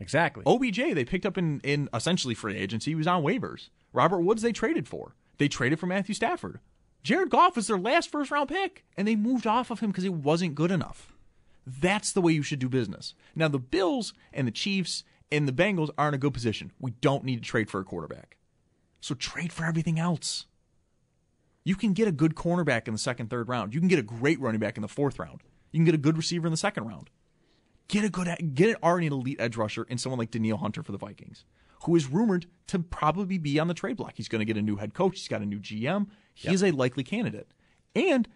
Exactly. 0.00 0.44
OBJ 0.46 0.94
they 0.94 1.04
picked 1.04 1.26
up 1.26 1.38
in 1.38 1.60
in 1.60 1.88
essentially 1.94 2.34
free 2.34 2.56
agency. 2.56 2.90
He 2.90 2.94
was 2.96 3.06
on 3.06 3.22
waivers. 3.22 3.68
Robert 3.92 4.20
Woods 4.20 4.42
they 4.42 4.52
traded 4.52 4.88
for. 4.88 5.14
They 5.38 5.48
traded 5.48 5.78
for 5.78 5.86
Matthew 5.86 6.14
Stafford. 6.14 6.60
Jared 7.02 7.30
Goff 7.30 7.56
was 7.56 7.68
their 7.68 7.78
last 7.78 8.10
first 8.10 8.30
round 8.30 8.48
pick, 8.48 8.84
and 8.96 9.06
they 9.06 9.16
moved 9.16 9.46
off 9.46 9.70
of 9.70 9.80
him 9.80 9.90
because 9.90 10.04
it 10.04 10.12
wasn't 10.12 10.54
good 10.54 10.70
enough. 10.70 11.14
That's 11.66 12.12
the 12.12 12.20
way 12.20 12.32
you 12.32 12.42
should 12.42 12.58
do 12.58 12.68
business. 12.68 13.14
Now 13.34 13.48
the 13.48 13.58
Bills 13.58 14.12
and 14.32 14.46
the 14.46 14.52
Chiefs 14.52 15.04
and 15.30 15.46
the 15.46 15.52
Bengals 15.52 15.90
are 15.98 16.08
in 16.08 16.14
a 16.14 16.18
good 16.18 16.34
position. 16.34 16.72
We 16.80 16.92
don't 17.00 17.24
need 17.24 17.36
to 17.36 17.48
trade 17.48 17.70
for 17.70 17.80
a 17.80 17.84
quarterback. 17.84 18.36
So 19.00 19.14
trade 19.14 19.52
for 19.52 19.64
everything 19.64 19.98
else. 19.98 20.46
You 21.68 21.76
can 21.76 21.92
get 21.92 22.08
a 22.08 22.12
good 22.12 22.34
cornerback 22.34 22.88
in 22.88 22.94
the 22.94 22.98
second, 22.98 23.28
third 23.28 23.46
round. 23.46 23.74
You 23.74 23.80
can 23.80 23.88
get 23.88 23.98
a 23.98 24.02
great 24.02 24.40
running 24.40 24.58
back 24.58 24.78
in 24.78 24.80
the 24.82 24.88
fourth 24.88 25.18
round. 25.18 25.42
You 25.70 25.78
can 25.78 25.84
get 25.84 25.94
a 25.94 25.98
good 25.98 26.16
receiver 26.16 26.46
in 26.46 26.50
the 26.50 26.56
second 26.56 26.84
round. 26.86 27.10
Get 27.88 28.04
a 28.04 28.08
good, 28.08 28.54
get 28.54 28.70
an 28.70 28.76
already 28.82 29.06
an 29.06 29.12
elite 29.12 29.36
edge 29.38 29.56
rusher 29.56 29.82
in 29.84 29.98
someone 29.98 30.18
like 30.18 30.30
Danielle 30.30 30.56
Hunter 30.56 30.82
for 30.82 30.92
the 30.92 30.98
Vikings, 30.98 31.44
who 31.84 31.94
is 31.94 32.06
rumored 32.08 32.46
to 32.68 32.78
probably 32.78 33.36
be 33.36 33.58
on 33.58 33.68
the 33.68 33.74
trade 33.74 33.98
block. 33.98 34.12
He's 34.16 34.28
going 34.28 34.40
to 34.40 34.46
get 34.46 34.56
a 34.56 34.62
new 34.62 34.76
head 34.76 34.94
coach. 34.94 35.18
He's 35.18 35.28
got 35.28 35.42
a 35.42 35.46
new 35.46 35.58
GM. 35.58 36.06
He 36.32 36.52
is 36.54 36.62
a 36.64 36.70
likely 36.70 37.04
candidate, 37.04 37.48
and 37.94 38.26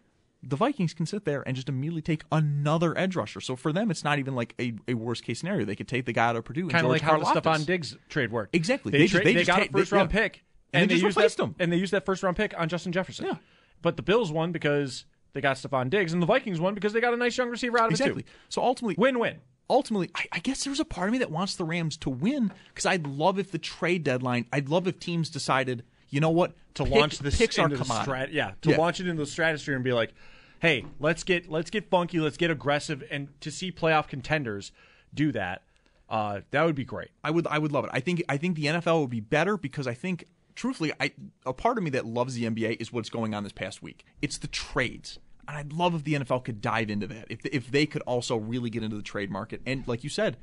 the 0.43 0.57
Vikings 0.57 0.93
can 0.93 1.07
sit 1.07 1.25
there 1.25 1.43
and 1.47 1.55
just 1.57 1.69
immediately 1.71 2.03
take 2.03 2.25
another 2.33 2.99
edge 2.99 3.15
rusher. 3.17 3.41
So 3.41 3.55
for 3.57 3.73
them, 3.73 3.91
it's 3.91 4.03
not 4.05 4.19
even 4.19 4.35
like 4.35 4.55
a, 4.61 4.75
a 4.89 4.95
worst 4.95 5.23
case 5.25 5.39
scenario. 5.39 5.65
They 5.65 5.77
could 5.77 5.87
take 5.89 6.05
the 6.05 6.13
guy 6.13 6.27
out 6.29 6.37
of 6.37 6.45
Purdue, 6.45 6.63
and 6.63 6.71
kind 6.71 6.85
of 6.85 6.91
like 6.91 7.01
how 7.01 7.19
the. 7.19 7.25
Stefon 7.25 7.65
Diggs 7.65 7.97
trade 8.09 8.31
worked. 8.33 8.55
Exactly. 8.57 8.91
They, 8.93 8.99
They 8.99 9.05
just- 9.05 9.15
tra- 9.15 9.25
they 9.25 9.33
they 9.35 9.41
just 9.45 9.47
got 9.49 9.57
ta- 9.59 9.63
a 9.65 9.69
first 9.79 9.91
they- 9.91 9.97
round 9.97 10.13
yeah. 10.13 10.21
pick, 10.21 10.45
And 10.73 10.91
they 10.91 10.95
just 10.95 11.05
used 11.05 11.17
replaced 11.17 11.37
that, 11.39 11.45
him. 11.45 11.55
And 11.59 11.73
they 11.73 11.77
used 11.77 11.93
that 11.93 12.05
first 12.05 12.23
round 12.23 12.37
pick 12.37 12.55
on 12.59 12.69
Justin 12.69 12.93
Jefferson. 12.93 13.27
Yeah. 13.27 13.35
But 13.83 13.97
the 13.97 14.03
Bills 14.03 14.31
won 14.33 14.53
because 14.53 15.05
they 15.33 15.41
got 15.41 15.57
Stefon 15.57 15.91
Diggs, 15.91 16.13
and 16.13 16.21
the 16.23 16.27
Vikings 16.27 16.61
won 16.61 16.75
because 16.75 16.93
they 16.93 17.01
got 17.01 17.15
a 17.15 17.17
nice 17.17 17.37
young 17.37 17.49
receiver 17.51 17.79
out 17.79 17.87
of 17.87 17.91
Exactly. 17.93 18.21
it 18.23 18.27
too. 18.27 18.33
So 18.49 18.63
ultimately, 18.63 18.95
Win 18.99 19.19
win. 19.19 19.39
ultimately, 19.69 20.11
I, 20.15 20.27
I 20.33 20.39
guess 20.39 20.65
there's 20.65 20.81
a 20.81 20.85
part 20.85 21.09
of 21.09 21.13
me 21.13 21.19
that 21.19 21.31
wants 21.31 21.57
the 21.57 21.65
Rams 21.65 21.97
to 21.99 22.11
win 22.11 22.53
because 22.69 22.87
I'd 22.87 23.07
love 23.07 23.39
if 23.39 23.51
the 23.51 23.59
trade 23.59 24.05
deadline, 24.05 24.47
I'd 24.53 24.69
love 24.69 24.87
if 24.87 24.99
teams 24.99 25.31
decided, 25.31 25.85
you 26.11 26.21
know 26.21 26.31
what, 26.31 26.53
to 26.75 26.85
pick- 26.85 26.93
launch 26.95 27.19
this 27.19 27.37
picks 27.39 27.59
are 27.59 27.65
into 27.65 27.77
the 27.79 27.85
strat- 27.85 28.33
yeah, 28.33 28.53
to 28.63 28.71
Yeah. 28.71 28.77
launch 28.77 29.01
it 29.01 29.09
into 29.09 29.23
the 29.23 29.31
stratosphere 29.31 29.75
and 29.75 29.83
be 29.85 29.93
like, 29.93 30.13
hey, 30.61 30.85
let's 31.01 31.25
get 31.25 31.51
let's 31.51 31.71
get 31.71 31.89
funky, 31.91 32.21
let's 32.21 32.37
get 32.37 32.51
aggressive, 32.51 33.03
and 33.11 33.29
to 33.41 33.51
see 33.51 33.73
playoff 33.73 34.07
contenders 34.09 34.71
do 35.15 35.33
that, 35.33 35.63
uh, 36.09 36.41
that 36.51 36.65
would 36.65 36.75
be 36.77 36.85
great. 36.85 37.09
I 37.25 37.31
would 37.31 37.47
I 37.47 37.59
would 37.59 37.73
love 37.73 37.85
it. 37.85 37.91
I 37.93 38.01
think 38.01 38.23
I 38.29 38.37
think 38.37 38.55
the 38.57 38.67
NFL 38.67 39.01
would 39.01 39.11
be 39.11 39.21
better 39.21 39.57
because 39.57 39.87
I 39.87 39.95
think 39.95 40.27
truthfully 40.55 40.93
I 41.01 41.13
a 41.47 41.53
part 41.53 41.79
of 41.79 41.85
me 41.85 41.91
that 41.91 42.07
loves 42.07 42.35
the 42.35 42.45
NBA 42.45 42.81
is 42.81 42.93
what's 42.93 43.11
going 43.11 43.35
on 43.35 43.45
this 43.45 43.53
past 43.53 43.83
week. 43.83 44.05
It's 44.21 44.39
the 44.39 44.49
trades. 44.49 45.19
And 45.49 45.57
I'd 45.57 45.73
love 45.73 45.95
if 45.95 46.05
the 46.05 46.15
NFL 46.15 46.45
could 46.45 46.61
dive 46.61 46.89
into 46.89 47.07
that. 47.09 47.27
If 47.29 47.45
if 47.47 47.71
they 47.71 47.87
could 47.87 48.03
also 48.03 48.37
really 48.37 48.71
get 48.71 48.83
into 48.83 48.97
the 48.97 49.03
trade 49.03 49.31
market 49.31 49.61
and 49.67 49.87
like 49.87 50.05
you 50.05 50.11
said, 50.11 50.37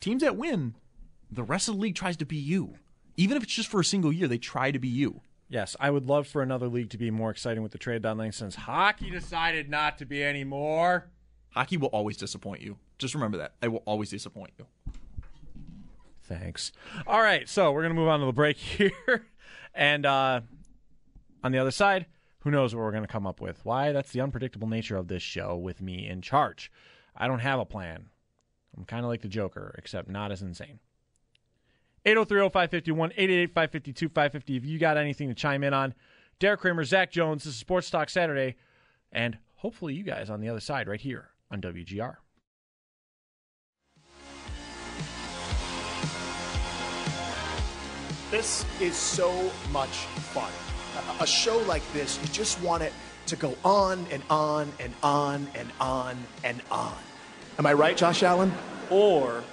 teams 0.00 0.22
that 0.22 0.36
win, 0.36 0.74
the 1.30 1.42
rest 1.42 1.68
of 1.68 1.74
the 1.74 1.80
league 1.80 1.94
tries 1.96 2.16
to 2.18 2.24
be 2.24 2.36
you. 2.36 2.74
Even 3.16 3.36
if 3.36 3.42
it's 3.42 3.52
just 3.52 3.68
for 3.68 3.80
a 3.80 3.84
single 3.84 4.12
year, 4.12 4.28
they 4.28 4.38
try 4.38 4.70
to 4.70 4.78
be 4.78 4.88
you. 4.88 5.20
Yes, 5.48 5.74
I 5.80 5.90
would 5.90 6.06
love 6.06 6.26
for 6.26 6.42
another 6.42 6.68
league 6.68 6.90
to 6.90 6.98
be 6.98 7.10
more 7.10 7.30
exciting 7.30 7.62
with 7.62 7.72
the 7.72 7.78
trade 7.78 8.02
deadline 8.02 8.32
since 8.32 8.54
hockey 8.54 9.10
decided 9.10 9.68
not 9.70 9.98
to 9.98 10.06
be 10.06 10.22
anymore. 10.22 11.08
Hockey 11.50 11.78
will 11.78 11.88
always 11.88 12.16
disappoint 12.16 12.60
you. 12.60 12.76
Just 12.98 13.14
remember 13.14 13.38
that. 13.38 13.54
It 13.62 13.68
will 13.68 13.82
always 13.86 14.10
disappoint 14.10 14.52
you. 14.58 14.66
Thanks. 16.22 16.72
All 17.06 17.22
right, 17.22 17.48
so 17.48 17.72
we're 17.72 17.82
gonna 17.82 17.94
move 17.94 18.08
on 18.08 18.20
to 18.20 18.26
the 18.26 18.32
break 18.32 18.56
here, 18.58 19.26
and 19.74 20.06
uh, 20.06 20.40
on 21.42 21.52
the 21.52 21.58
other 21.58 21.70
side, 21.70 22.06
who 22.40 22.50
knows 22.50 22.74
what 22.74 22.82
we're 22.82 22.92
gonna 22.92 23.06
come 23.06 23.26
up 23.26 23.40
with? 23.40 23.64
Why? 23.64 23.92
That's 23.92 24.12
the 24.12 24.20
unpredictable 24.20 24.68
nature 24.68 24.96
of 24.96 25.08
this 25.08 25.22
show 25.22 25.56
with 25.56 25.80
me 25.80 26.08
in 26.08 26.22
charge. 26.22 26.70
I 27.16 27.26
don't 27.26 27.40
have 27.40 27.58
a 27.58 27.64
plan. 27.64 28.06
I'm 28.76 28.84
kind 28.84 29.04
of 29.04 29.08
like 29.08 29.22
the 29.22 29.28
Joker, 29.28 29.74
except 29.76 30.08
not 30.08 30.30
as 30.30 30.42
insane. 30.42 30.78
803-0551, 32.06 33.52
888-552-550 33.52 34.56
if 34.56 34.64
you 34.64 34.78
got 34.78 34.96
anything 34.96 35.28
to 35.28 35.34
chime 35.34 35.64
in 35.64 35.74
on. 35.74 35.94
Derek 36.38 36.60
Kramer, 36.60 36.84
Zach 36.84 37.10
Jones, 37.10 37.44
this 37.44 37.54
is 37.54 37.58
Sports 37.58 37.90
Talk 37.90 38.08
Saturday, 38.08 38.54
and 39.10 39.38
hopefully 39.56 39.94
you 39.94 40.04
guys 40.04 40.30
on 40.30 40.40
the 40.40 40.48
other 40.48 40.60
side 40.60 40.86
right 40.86 41.00
here 41.00 41.30
on 41.50 41.60
WGR. 41.60 42.16
This 48.30 48.64
is 48.80 48.94
so 48.94 49.50
much 49.72 49.88
fun. 50.34 50.50
A- 51.20 51.22
A 51.22 51.26
show 51.26 51.58
like 51.60 51.82
this, 51.92 52.18
you 52.22 52.28
just 52.28 52.60
want 52.62 52.82
it 52.82 52.92
to 53.26 53.36
go 53.36 53.56
on 53.64 54.06
and 54.10 54.22
on 54.30 54.70
and 54.80 54.92
on 55.02 55.48
and 55.54 55.70
on 55.80 56.16
and 56.44 56.60
on. 56.70 56.96
Am 57.58 57.66
I 57.66 57.72
right, 57.72 57.96
Josh 57.96 58.22
Allen? 58.22 58.52
or 58.90 59.44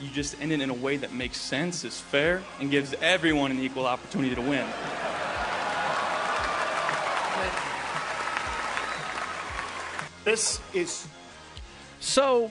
you 0.00 0.08
just 0.10 0.40
end 0.42 0.50
it 0.50 0.60
in 0.60 0.70
a 0.70 0.74
way 0.74 0.96
that 0.96 1.12
makes 1.12 1.40
sense, 1.40 1.84
is 1.84 2.00
fair, 2.00 2.42
and 2.58 2.68
gives 2.68 2.92
everyone 2.94 3.52
an 3.52 3.60
equal 3.60 3.86
opportunity 3.86 4.34
to 4.34 4.40
win. 4.40 4.66
This 10.24 10.60
is 10.72 11.06
So, 12.00 12.50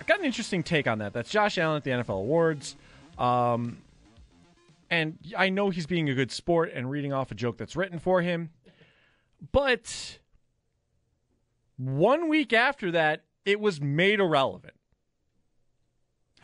I 0.00 0.04
got 0.04 0.20
an 0.20 0.24
interesting 0.24 0.62
take 0.62 0.86
on 0.86 0.98
that. 0.98 1.12
That's 1.12 1.28
Josh 1.30 1.58
Allen 1.58 1.76
at 1.76 1.84
the 1.84 1.90
NFL 1.90 2.18
Awards. 2.20 2.76
Um, 3.18 3.78
and 4.90 5.18
I 5.36 5.48
know 5.48 5.70
he's 5.70 5.86
being 5.86 6.08
a 6.10 6.14
good 6.14 6.30
sport 6.30 6.70
and 6.74 6.90
reading 6.90 7.12
off 7.12 7.30
a 7.30 7.34
joke 7.34 7.56
that's 7.58 7.76
written 7.76 7.98
for 7.98 8.20
him. 8.22 8.50
But 9.52 10.18
one 11.76 12.28
week 12.28 12.52
after 12.52 12.90
that, 12.92 13.24
it 13.44 13.58
was 13.60 13.80
made 13.80 14.20
irrelevant. 14.20 14.74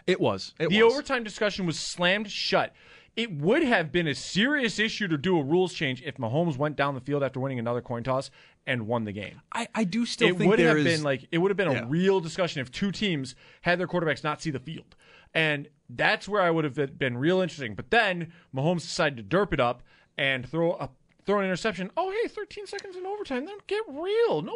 It 0.06 0.20
was. 0.20 0.54
It 0.58 0.70
the 0.70 0.82
was. 0.82 0.92
overtime 0.94 1.22
discussion 1.22 1.66
was 1.66 1.78
slammed 1.78 2.30
shut. 2.30 2.74
It 3.14 3.32
would 3.32 3.62
have 3.64 3.90
been 3.92 4.06
a 4.06 4.14
serious 4.14 4.78
issue 4.78 5.08
to 5.08 5.18
do 5.18 5.38
a 5.38 5.42
rules 5.42 5.74
change 5.74 6.02
if 6.02 6.16
Mahomes 6.16 6.56
went 6.56 6.76
down 6.76 6.94
the 6.94 7.00
field 7.00 7.22
after 7.22 7.40
winning 7.40 7.58
another 7.58 7.80
coin 7.82 8.04
toss 8.04 8.30
and 8.66 8.86
won 8.86 9.04
the 9.04 9.12
game. 9.12 9.40
I, 9.52 9.66
I 9.74 9.84
do 9.84 10.06
still 10.06 10.28
it 10.28 10.38
think 10.38 10.50
would 10.50 10.58
there 10.58 10.68
have 10.68 10.78
is- 10.78 10.84
been 10.98 11.02
like 11.02 11.26
it 11.32 11.38
would 11.38 11.50
have 11.50 11.56
been 11.56 11.70
Yeah. 11.70 11.82
a 11.82 11.86
real 11.86 12.20
discussion 12.20 12.60
if 12.62 12.70
two 12.70 12.90
teams 12.92 13.34
had 13.62 13.78
their 13.78 13.88
quarterbacks 13.88 14.22
not 14.24 14.40
see 14.40 14.50
the 14.50 14.60
field, 14.60 14.94
and 15.34 15.68
that's 15.88 16.28
where 16.28 16.42
I 16.42 16.50
would 16.50 16.64
have 16.64 16.98
been 16.98 17.16
real 17.18 17.40
interesting. 17.40 17.74
But 17.74 17.90
then 17.90 18.32
Mahomes 18.54 18.82
decided 18.82 19.28
to 19.30 19.36
derp 19.36 19.52
it 19.52 19.60
up 19.60 19.82
and 20.16 20.48
throw 20.48 20.72
a 20.74 20.90
throw 21.26 21.38
an 21.40 21.44
interception. 21.44 21.90
Oh 21.96 22.10
hey, 22.22 22.28
13 22.28 22.66
seconds 22.66 22.96
in 22.96 23.04
overtime. 23.06 23.44
Then 23.46 23.56
get 23.66 23.82
real. 23.88 24.42
No 24.42 24.52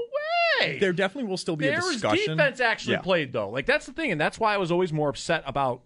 way. 0.60 0.78
there 0.78 0.92
definitely 0.92 1.28
will 1.28 1.36
still 1.36 1.56
be 1.56 1.66
There 1.66 1.78
a 1.78 1.92
discussion. 1.92 2.36
defense 2.36 2.60
actually 2.60 2.94
Yeah. 2.94 3.00
played 3.02 3.32
though. 3.32 3.48
Like 3.50 3.66
that's 3.66 3.86
the 3.86 3.92
thing, 3.92 4.10
and 4.12 4.20
that's 4.20 4.38
why 4.38 4.54
I 4.54 4.56
was 4.58 4.70
always 4.72 4.92
more 4.92 5.08
upset 5.08 5.42
about 5.46 5.82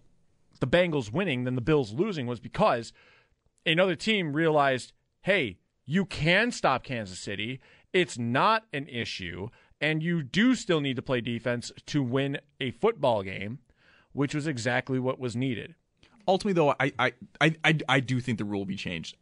the 0.59 0.67
Bengals 0.67 1.11
winning 1.11 1.43
than 1.43 1.55
the 1.55 1.61
Bills 1.61 1.93
losing 1.93 2.25
was 2.25 2.39
because 2.39 2.91
another 3.65 3.95
team 3.95 4.33
realized, 4.33 4.91
hey, 5.21 5.57
you 5.85 6.05
can 6.05 6.51
stop 6.51 6.83
Kansas 6.83 7.19
City. 7.19 7.59
It's 7.93 8.17
not 8.17 8.65
an 8.73 8.87
issue, 8.87 9.49
and 9.79 10.01
you 10.03 10.23
do 10.23 10.55
still 10.55 10.81
need 10.81 10.95
to 10.95 11.01
play 11.01 11.21
defense 11.21 11.71
to 11.87 12.01
win 12.03 12.39
a 12.59 12.71
football 12.71 13.23
game, 13.23 13.59
which 14.17 14.33
was 14.33 14.47
exactly 14.47 14.97
what 14.97 15.19
was 15.19 15.35
needed. 15.35 15.75
Ultimately, 16.27 16.53
though, 16.53 16.75
I 16.79 16.91
I, 16.97 17.13
I, 17.63 17.77
I 17.87 17.99
do 17.99 18.19
think 18.19 18.39
the 18.39 18.45
rule 18.45 18.61
will 18.61 18.65
be 18.65 18.75
changed. 18.75 19.15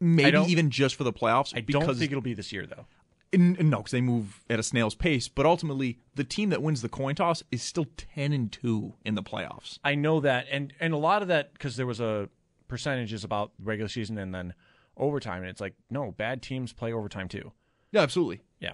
Maybe 0.00 0.38
even 0.38 0.68
just 0.68 0.96
for 0.96 1.04
the 1.04 1.14
playoffs. 1.14 1.56
I 1.56 1.60
don't 1.60 1.96
think 1.96 2.10
it'll 2.12 2.20
be 2.20 2.34
this 2.34 2.52
year 2.52 2.66
though. 2.66 2.84
N- 3.32 3.56
no, 3.58 3.78
because 3.78 3.92
they 3.92 4.02
move 4.02 4.44
at 4.50 4.60
a 4.60 4.62
snail's 4.62 4.94
pace. 4.94 5.28
But 5.28 5.46
ultimately, 5.46 5.98
the 6.14 6.24
team 6.24 6.50
that 6.50 6.62
wins 6.62 6.82
the 6.82 6.90
coin 6.90 7.14
toss 7.14 7.42
is 7.50 7.62
still 7.62 7.86
ten 7.96 8.34
and 8.34 8.52
two 8.52 8.92
in 9.02 9.14
the 9.14 9.22
playoffs. 9.22 9.78
I 9.82 9.94
know 9.94 10.20
that, 10.20 10.46
and 10.50 10.74
and 10.78 10.92
a 10.92 10.98
lot 10.98 11.22
of 11.22 11.28
that 11.28 11.54
because 11.54 11.76
there 11.76 11.86
was 11.86 12.00
a 12.00 12.28
percentages 12.68 13.24
about 13.24 13.52
regular 13.58 13.88
season 13.88 14.18
and 14.18 14.34
then 14.34 14.52
overtime, 14.98 15.40
and 15.40 15.48
it's 15.48 15.60
like 15.60 15.74
no, 15.88 16.12
bad 16.12 16.42
teams 16.42 16.74
play 16.74 16.92
overtime 16.92 17.28
too. 17.28 17.52
Yeah, 17.92 18.02
absolutely. 18.02 18.42
Yeah, 18.60 18.72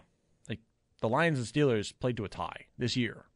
like 0.48 0.58
the 1.00 1.08
Lions 1.08 1.38
and 1.38 1.46
Steelers 1.46 1.92
played 2.00 2.16
to 2.16 2.24
a 2.24 2.28
tie 2.28 2.66
this 2.76 2.96
year. 2.96 3.26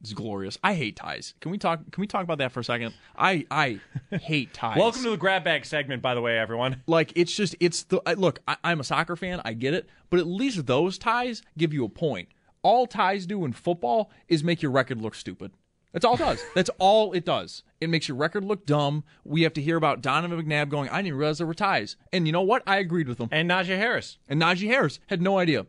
It's 0.00 0.12
glorious. 0.12 0.58
I 0.62 0.74
hate 0.74 0.94
ties. 0.96 1.34
Can 1.40 1.50
we 1.50 1.58
talk? 1.58 1.80
Can 1.90 2.00
we 2.00 2.06
talk 2.06 2.22
about 2.22 2.38
that 2.38 2.52
for 2.52 2.60
a 2.60 2.64
second? 2.64 2.94
I 3.16 3.46
I 3.50 3.80
hate 4.10 4.52
ties. 4.54 4.78
Welcome 4.78 5.02
to 5.04 5.10
the 5.10 5.16
grab 5.16 5.42
bag 5.44 5.64
segment, 5.64 6.02
by 6.02 6.14
the 6.14 6.20
way, 6.20 6.38
everyone. 6.38 6.82
like 6.86 7.12
it's 7.16 7.34
just 7.34 7.56
it's 7.60 7.84
the 7.84 8.00
I, 8.06 8.12
look. 8.14 8.40
I, 8.46 8.56
I'm 8.62 8.80
a 8.80 8.84
soccer 8.84 9.16
fan. 9.16 9.40
I 9.44 9.54
get 9.54 9.74
it, 9.74 9.88
but 10.10 10.20
at 10.20 10.26
least 10.26 10.66
those 10.66 10.98
ties 10.98 11.42
give 11.58 11.72
you 11.72 11.84
a 11.84 11.88
point. 11.88 12.28
All 12.62 12.86
ties 12.86 13.26
do 13.26 13.44
in 13.44 13.52
football 13.52 14.10
is 14.28 14.44
make 14.44 14.60
your 14.62 14.70
record 14.72 15.00
look 15.00 15.14
stupid. 15.14 15.52
That's 15.92 16.04
all 16.04 16.14
it 16.16 16.18
does. 16.18 16.44
That's 16.54 16.70
all 16.78 17.12
it 17.14 17.24
does. 17.24 17.62
It 17.80 17.88
makes 17.88 18.06
your 18.06 18.18
record 18.18 18.44
look 18.44 18.66
dumb. 18.66 19.02
We 19.24 19.42
have 19.42 19.54
to 19.54 19.62
hear 19.62 19.76
about 19.76 20.02
Donovan 20.02 20.44
McNabb 20.44 20.68
going, 20.68 20.90
I 20.90 21.00
didn't 21.00 21.16
realize 21.16 21.38
there 21.38 21.46
were 21.46 21.54
ties. 21.54 21.96
And 22.12 22.26
you 22.26 22.32
know 22.32 22.42
what? 22.42 22.62
I 22.66 22.76
agreed 22.78 23.08
with 23.08 23.18
him. 23.18 23.28
And 23.32 23.48
Najee 23.50 23.78
Harris. 23.78 24.18
And 24.28 24.42
Najee 24.42 24.66
Harris 24.66 25.00
had 25.06 25.22
no 25.22 25.38
idea. 25.38 25.64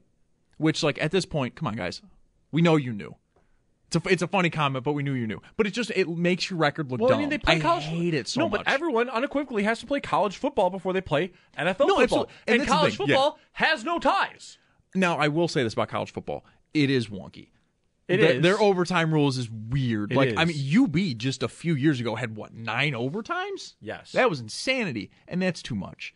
Which, 0.58 0.84
like, 0.84 1.02
at 1.02 1.12
this 1.12 1.26
point, 1.26 1.56
come 1.56 1.68
on, 1.68 1.76
guys. 1.76 2.02
We 2.52 2.62
know 2.62 2.76
you 2.76 2.92
knew. 2.92 3.16
It's 3.88 3.95
a, 3.95 4.02
it's 4.10 4.21
a 4.21 4.28
funny 4.28 4.50
comment, 4.50 4.84
but 4.84 4.93
we 4.93 5.02
knew 5.04 5.13
you 5.13 5.28
knew. 5.28 5.41
But 5.56 5.65
it 5.67 5.71
just 5.71 5.91
it 5.91 6.10
makes 6.10 6.50
your 6.50 6.60
record 6.60 6.91
look 6.91 7.00
Well, 7.00 7.10
dumb. 7.10 7.17
I 7.19 7.21
mean, 7.21 7.30
they 7.30 7.38
play 7.38 7.60
college. 7.60 7.86
hate 7.86 8.13
it 8.13 8.28
so 8.28 8.41
much. 8.41 8.45
no, 8.45 8.50
much. 8.58 8.65
but 8.65 8.73
everyone 8.73 9.10
unequivocally 9.10 9.63
has 9.63 9.80
to 9.80 9.86
play 9.86 10.02
college 10.02 10.36
football 10.38 10.69
before 10.69 10.91
they 10.93 11.00
play 11.02 11.32
NFL 11.58 11.65
No, 11.88 11.95
football. 11.95 12.02
absolutely. 12.04 12.34
And 12.47 12.60
And, 12.62 12.69
college 12.69 12.97
thing, 12.97 13.08
yeah. 13.08 13.15
football 13.15 13.39
has 13.54 13.84
no 13.86 13.97
ties. 14.00 14.58
Now, 14.93 15.17
I 15.17 15.30
will 15.30 15.47
say 15.47 15.63
this 15.63 15.73
about 15.73 15.88
college 15.89 16.12
football: 16.12 16.43
it 16.73 16.89
is 16.89 17.08
wonky. 17.08 17.50
It 18.10 18.17
Their- 18.21 18.32
is. 18.36 18.41
Their 18.41 18.60
overtime 18.62 19.13
rules 19.13 19.38
is 19.38 19.50
weird. 19.50 20.12
It 20.12 20.15
like 20.15 20.34
I 20.38 20.45
mean, 20.45 20.58
UB 20.84 21.17
just 21.17 21.41
a 21.43 21.47
few 21.47 21.73
years 21.76 22.00
ago 22.00 22.15
had 22.15 22.36
what 22.36 22.54
nine 22.54 22.93
overtimes? 22.93 23.76
Yes. 23.82 24.12
that 24.13 24.30
was 24.30 24.39
insanity, 24.41 25.12
and 25.28 25.41
that's 25.41 25.62
too 25.62 25.76
much. 25.76 26.13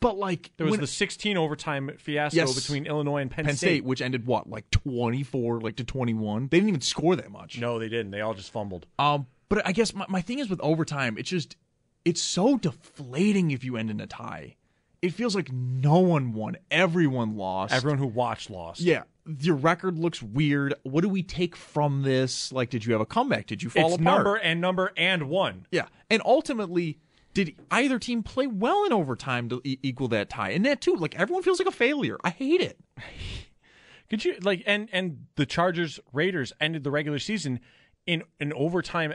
But 0.00 0.16
like 0.16 0.52
There 0.56 0.66
was 0.66 0.78
the 0.78 0.86
16 0.86 1.36
overtime 1.36 1.90
fiasco 1.98 2.36
Yes. 2.36 2.54
between 2.54 2.86
Illinois 2.86 3.22
and 3.22 3.30
Penn, 3.30 3.46
Penn 3.46 3.56
State, 3.56 3.84
which 3.84 4.00
ended 4.00 4.26
what 4.26 4.48
like 4.48 4.70
twenty 4.70 5.22
four, 5.24 5.60
like 5.60 5.76
to 5.76 5.84
twenty 5.84 6.14
one. 6.14 6.48
They 6.48 6.58
didn't 6.58 6.68
even 6.68 6.80
score 6.82 7.16
that 7.16 7.30
much. 7.30 7.58
No, 7.58 7.78
they 7.78 7.88
didn't. 7.88 8.12
They 8.12 8.20
all 8.20 8.34
just 8.34 8.52
fumbled. 8.52 8.86
Um, 8.98 9.26
but 9.48 9.66
I 9.66 9.72
guess 9.72 9.94
my, 9.94 10.06
my 10.08 10.20
thing 10.20 10.38
is 10.38 10.48
with 10.48 10.60
overtime, 10.60 11.16
it's 11.18 11.30
just 11.30 11.56
it's 12.04 12.22
so 12.22 12.56
deflating 12.58 13.50
if 13.50 13.64
you 13.64 13.76
end 13.76 13.90
in 13.90 14.00
a 14.00 14.06
tie. 14.06 14.56
It 15.00 15.12
feels 15.14 15.34
like 15.36 15.52
no 15.52 15.98
one 16.00 16.32
won, 16.32 16.56
everyone 16.70 17.36
lost. 17.36 17.72
Everyone 17.72 17.98
who 17.98 18.06
watched 18.06 18.50
lost. 18.50 18.80
yeah, 18.80 19.02
your 19.40 19.54
record 19.54 19.96
looks 19.98 20.20
weird. 20.22 20.74
What 20.82 21.02
do 21.02 21.08
we 21.08 21.22
take 21.22 21.54
from 21.54 22.02
this? 22.02 22.52
Like, 22.52 22.70
did 22.70 22.84
you 22.84 22.92
have 22.92 23.00
a 23.00 23.06
comeback? 23.06 23.46
Did 23.46 23.62
you 23.62 23.70
fall 23.70 23.86
it's 23.92 24.00
apart? 24.00 24.16
number 24.16 24.36
and 24.36 24.60
number 24.60 24.92
and 24.96 25.28
one. 25.28 25.66
Yeah, 25.70 25.86
and 26.10 26.20
ultimately, 26.24 26.98
did 27.34 27.54
either 27.70 27.98
team 27.98 28.22
play 28.22 28.46
well 28.46 28.84
in 28.84 28.92
overtime 28.92 29.48
to 29.48 29.60
e- 29.64 29.78
equal 29.82 30.08
that 30.08 30.30
tie? 30.30 30.50
And 30.50 30.64
that 30.66 30.80
too, 30.80 30.96
like 30.96 31.14
everyone 31.14 31.42
feels 31.42 31.58
like 31.58 31.68
a 31.68 31.72
failure. 31.72 32.18
I 32.24 32.30
hate 32.30 32.60
it. 32.60 32.78
Could 34.10 34.24
you 34.24 34.36
like 34.40 34.62
and 34.66 34.88
and 34.92 35.26
the 35.36 35.46
Chargers 35.46 36.00
Raiders 36.12 36.52
ended 36.60 36.82
the 36.82 36.90
regular 36.90 37.18
season 37.18 37.60
in 38.06 38.22
an 38.40 38.52
overtime 38.54 39.14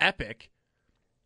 epic 0.00 0.50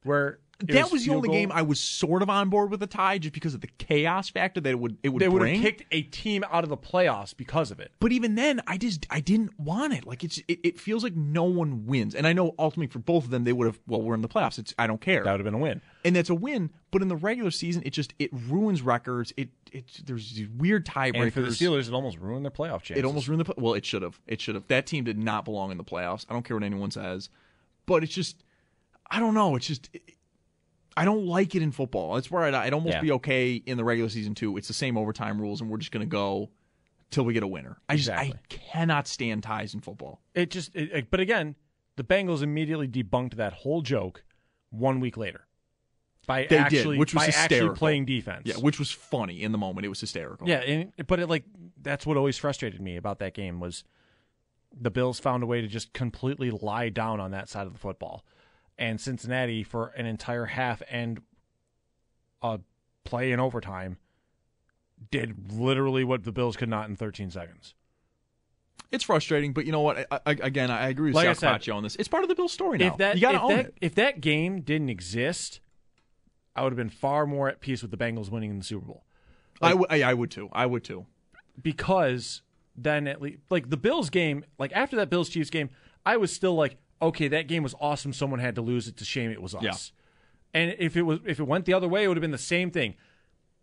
where 0.03 0.39
it 0.61 0.73
that 0.73 0.91
was 0.91 1.05
the 1.05 1.13
only 1.13 1.29
goal. 1.29 1.35
game 1.37 1.53
I 1.53 1.63
was 1.63 1.79
sort 1.79 2.23
of 2.23 2.31
on 2.31 2.49
board 2.49 2.71
with 2.71 2.81
the 2.81 2.87
tie, 2.87 3.19
just 3.19 3.35
because 3.35 3.53
of 3.55 3.61
the 3.61 3.67
chaos 3.79 4.31
factor 4.31 4.61
that 4.61 4.71
it 4.71 4.79
would 4.79 4.97
it 5.03 5.11
would 5.11 5.21
they 5.21 5.29
would 5.29 5.41
bring. 5.41 5.57
have 5.57 5.63
kicked 5.63 5.85
a 5.93 6.03
team 6.03 6.45
out 6.51 6.65
of 6.65 6.71
the 6.71 6.77
playoffs 6.77 7.37
because 7.37 7.71
of 7.71 7.79
it. 7.79 7.93
But 8.01 8.13
even 8.13 8.37
then, 8.37 8.63
I 8.67 8.79
just 8.79 9.07
I 9.11 9.21
didn't 9.21 9.59
want 9.61 9.93
it. 9.93 10.07
Like 10.07 10.25
it's 10.25 10.39
it, 10.49 10.59
it 10.65 10.81
feels 10.81 11.03
like 11.05 11.15
no 11.15 11.45
one 11.45 11.85
wins, 11.87 12.15
and 12.15 12.27
I 12.27 12.33
know 12.33 12.55
ultimately 12.59 12.87
for 12.91 13.01
both 13.01 13.25
of 13.25 13.31
them 13.31 13.45
they 13.45 13.53
would 13.53 13.67
have. 13.67 13.79
Well, 13.87 14.01
we're 14.01 14.15
in 14.15 14.23
the 14.23 14.29
playoffs. 14.29 14.59
It's 14.59 14.75
I 14.79 14.87
don't 14.87 15.01
care, 15.01 15.23
That 15.25 15.33
would 15.33 15.41
have 15.41 15.45
been 15.45 15.55
a 15.55 15.59
win. 15.59 15.83
and 16.05 16.17
that's 16.17 16.31
a 16.31 16.35
win. 16.35 16.71
But 16.91 17.03
in 17.03 17.09
the 17.09 17.17
regular 17.17 17.51
season, 17.51 17.83
it 17.85 17.91
just 17.91 18.15
it 18.19 18.31
ruins 18.33 18.81
records. 18.81 19.35
It 19.37 19.51
it 19.73 19.85
there's 20.07 20.33
these 20.33 20.49
weird 20.49 20.87
tiebreakers. 20.87 21.23
And 21.25 21.33
for 21.35 21.41
the 21.43 21.49
Steelers, 21.49 21.89
it 21.89 21.93
almost 21.93 22.17
ruined 22.19 22.47
their 22.47 22.51
playoff 22.51 22.81
chances. 22.83 22.99
It 22.99 23.05
almost 23.05 23.29
ruined 23.29 23.45
the. 23.45 23.55
Well, 23.59 23.75
it 23.75 23.85
should 23.85 24.01
have. 24.01 24.19
It 24.27 24.41
should 24.41 24.55
have. 24.55 24.67
That 24.69 24.87
team 24.87 25.05
did 25.05 25.19
not 25.19 25.45
belong 25.45 25.71
in 25.71 25.77
the 25.77 25.85
playoffs. 25.85 26.25
I 26.31 26.33
don't 26.33 26.45
care 26.45 26.57
what 26.57 26.63
anyone 26.65 26.91
says, 26.91 27.29
but 27.85 28.03
it's 28.03 28.15
just, 28.15 28.45
I 29.11 29.21
don't 29.21 29.35
know. 29.35 29.57
It's 29.57 29.67
just, 29.67 29.91
I 30.97 31.05
don't 31.05 31.27
like 31.27 31.55
it 31.55 31.63
in 31.63 31.73
football. 31.73 32.15
That's 32.15 32.31
where 32.31 32.43
I'd, 32.45 32.55
I'd 32.55 32.73
almost 32.73 32.95
Yeah. 32.95 33.01
be 33.03 33.13
okay 33.13 33.55
in 33.55 33.77
the 33.77 33.85
regular 33.85 34.09
season 34.09 34.35
too. 34.35 34.57
It's 34.57 34.69
the 34.69 34.75
same 34.75 34.97
overtime 34.97 35.41
rules, 35.41 35.61
and 35.61 35.69
we're 35.71 35.77
just 35.79 35.93
gonna 35.93 36.07
go 36.07 36.51
till 37.11 37.25
we 37.25 37.35
get 37.35 37.43
a 37.43 37.47
winner. 37.47 37.79
I 37.89 37.97
just, 37.97 38.09
Exactly. 38.09 38.33
I 38.35 38.47
cannot 38.73 39.07
stand 39.07 39.43
ties 39.43 39.75
in 39.75 39.81
football. 39.81 40.23
It 40.35 40.51
just, 40.51 40.75
it, 40.75 40.91
it- 40.93 41.11
but 41.11 41.21
again, 41.21 41.55
the 41.97 42.05
Bengals 42.05 42.43
immediately 42.43 42.89
debunked 42.89 43.35
that 43.35 43.53
whole 43.53 43.83
joke 43.83 44.25
one 44.71 45.01
week 45.01 45.17
later 45.17 45.47
by 46.27 46.47
They 46.49 46.57
actually 46.59 46.95
did, 46.97 46.99
which 46.99 47.15
was 47.15 47.27
by 47.27 47.33
actually 47.33 47.75
playing 47.77 48.05
defense. 48.07 48.43
Yeah, 48.47 48.55
which 48.57 48.79
was 48.79 48.91
funny 48.91 49.43
in 49.43 49.53
the 49.53 49.59
moment. 49.59 49.85
It 49.87 49.89
was 49.89 50.01
hysterical. 50.01 50.49
yeah, 50.49 50.57
and, 50.59 50.93
but 51.07 51.21
it 51.21 51.29
like 51.29 51.45
that's 51.81 52.05
what 52.05 52.17
always 52.17 52.37
frustrated 52.37 52.81
me 52.81 52.97
about 52.97 53.19
that 53.21 53.33
game 53.35 53.61
was 53.61 53.85
the 54.79 54.91
Bills 54.91 55.21
found 55.21 55.43
a 55.43 55.47
way 55.47 55.61
to 55.61 55.69
just 55.69 55.93
completely 55.93 56.51
lie 56.51 56.89
down 56.89 57.21
on 57.21 57.31
that 57.31 57.49
side 57.49 57.67
of 57.67 57.73
the 57.73 57.79
football, 57.79 58.25
and 58.79 59.01
Cincinnati 59.01 59.63
for 59.63 59.89
an 59.89 60.07
entire 60.07 60.47
half 60.47 60.83
and 60.91 61.21
a 62.43 62.61
play 63.05 63.33
in 63.33 63.41
overtime 63.41 63.99
did 65.11 65.53
literally 65.53 66.05
what 66.05 66.25
the 66.25 66.33
Bills 66.33 66.57
could 66.57 66.69
not 66.69 66.89
in 66.89 66.97
13 66.97 67.31
seconds. 67.31 67.75
it's 68.91 69.05
frustrating, 69.05 69.53
but 69.53 69.67
you 69.67 69.73
know 69.73 69.81
what? 69.83 70.07
I, 70.11 70.21
I, 70.27 70.31
again, 70.33 70.71
I 70.71 70.89
agree 70.89 71.11
with 71.11 71.17
Like 71.17 71.37
said, 71.37 71.61
Paccio 71.61 71.75
on 71.75 71.83
this. 71.83 71.97
It's 71.97 72.09
part 72.09 72.23
of 72.23 72.29
the 72.29 72.35
Bills 72.35 72.53
story 72.53 72.79
now. 72.79 72.89
if 72.89 72.97
that 72.99 73.17
you 73.17 73.21
got 73.21 73.33
to 73.33 73.41
own 73.41 73.57
that, 73.57 73.67
it. 73.67 73.75
if 73.81 73.95
that 73.97 74.21
game 74.21 74.61
didn't 74.63 74.89
exist, 74.89 75.61
I 76.55 76.63
would 76.63 76.73
have 76.73 76.77
been 76.77 76.89
far 76.89 77.27
more 77.27 77.49
at 77.49 77.61
peace 77.61 77.83
with 77.83 77.91
the 77.91 77.97
Bengals 77.97 78.31
winning 78.31 78.51
in 78.51 78.59
the 78.59 78.65
Super 78.65 78.87
Bowl 78.87 79.05
I, 79.61 79.71
w- 79.71 79.87
I, 79.89 80.03
I 80.03 80.15
would 80.15 80.31
too. 80.31 80.49
I 80.53 80.67
would 80.67 80.85
too. 80.85 81.07
because 81.63 82.43
then 82.77 83.07
at 83.07 83.21
least 83.23 83.39
like 83.51 83.71
the 83.71 83.77
Bills 83.77 84.11
game, 84.11 84.45
like 84.59 84.73
after 84.73 84.97
that 84.97 85.11
Bills 85.11 85.29
Chiefs 85.29 85.51
game, 85.51 85.71
I 86.05 86.17
was 86.17 86.33
still 86.33 86.55
like, 86.55 86.77
okay, 87.01 87.29
that 87.29 87.49
game 87.49 87.63
was 87.63 87.75
awesome. 87.81 88.13
Someone 88.13 88.41
had 88.41 88.55
to 88.57 88.63
lose. 88.63 88.89
It's 88.89 89.03
a 89.03 89.05
shame 89.05 89.31
it 89.31 89.43
was 89.43 89.55
us. 89.55 89.63
Yeah. 89.63 89.73
And 90.61 90.77
if 90.79 90.97
it 90.97 91.03
was 91.03 91.21
if 91.27 91.39
it 91.39 91.45
went 91.45 91.65
the 91.67 91.75
other 91.75 91.89
way, 91.89 92.05
it 92.05 92.09
would 92.09 92.17
have 92.17 92.23
been 92.23 92.31
the 92.31 92.39
same 92.39 92.71
thing. 92.71 92.95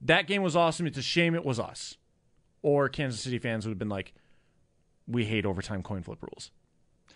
That 0.02 0.28
game 0.28 0.42
was 0.44 0.56
awesome. 0.56 0.86
It's 0.86 0.98
a 0.98 1.02
shame 1.04 1.34
it 1.34 1.46
was 1.46 1.60
us. 1.60 1.98
Or 2.62 2.90
Kansas 2.90 3.22
City 3.22 3.40
fans 3.40 3.66
would 3.66 3.72
have 3.72 3.80
been 3.80 3.90
like, 3.90 4.14
we 5.08 5.26
hate 5.26 5.46
overtime 5.46 5.82
coin 5.82 6.04
flip 6.04 6.22
rules. 6.22 6.52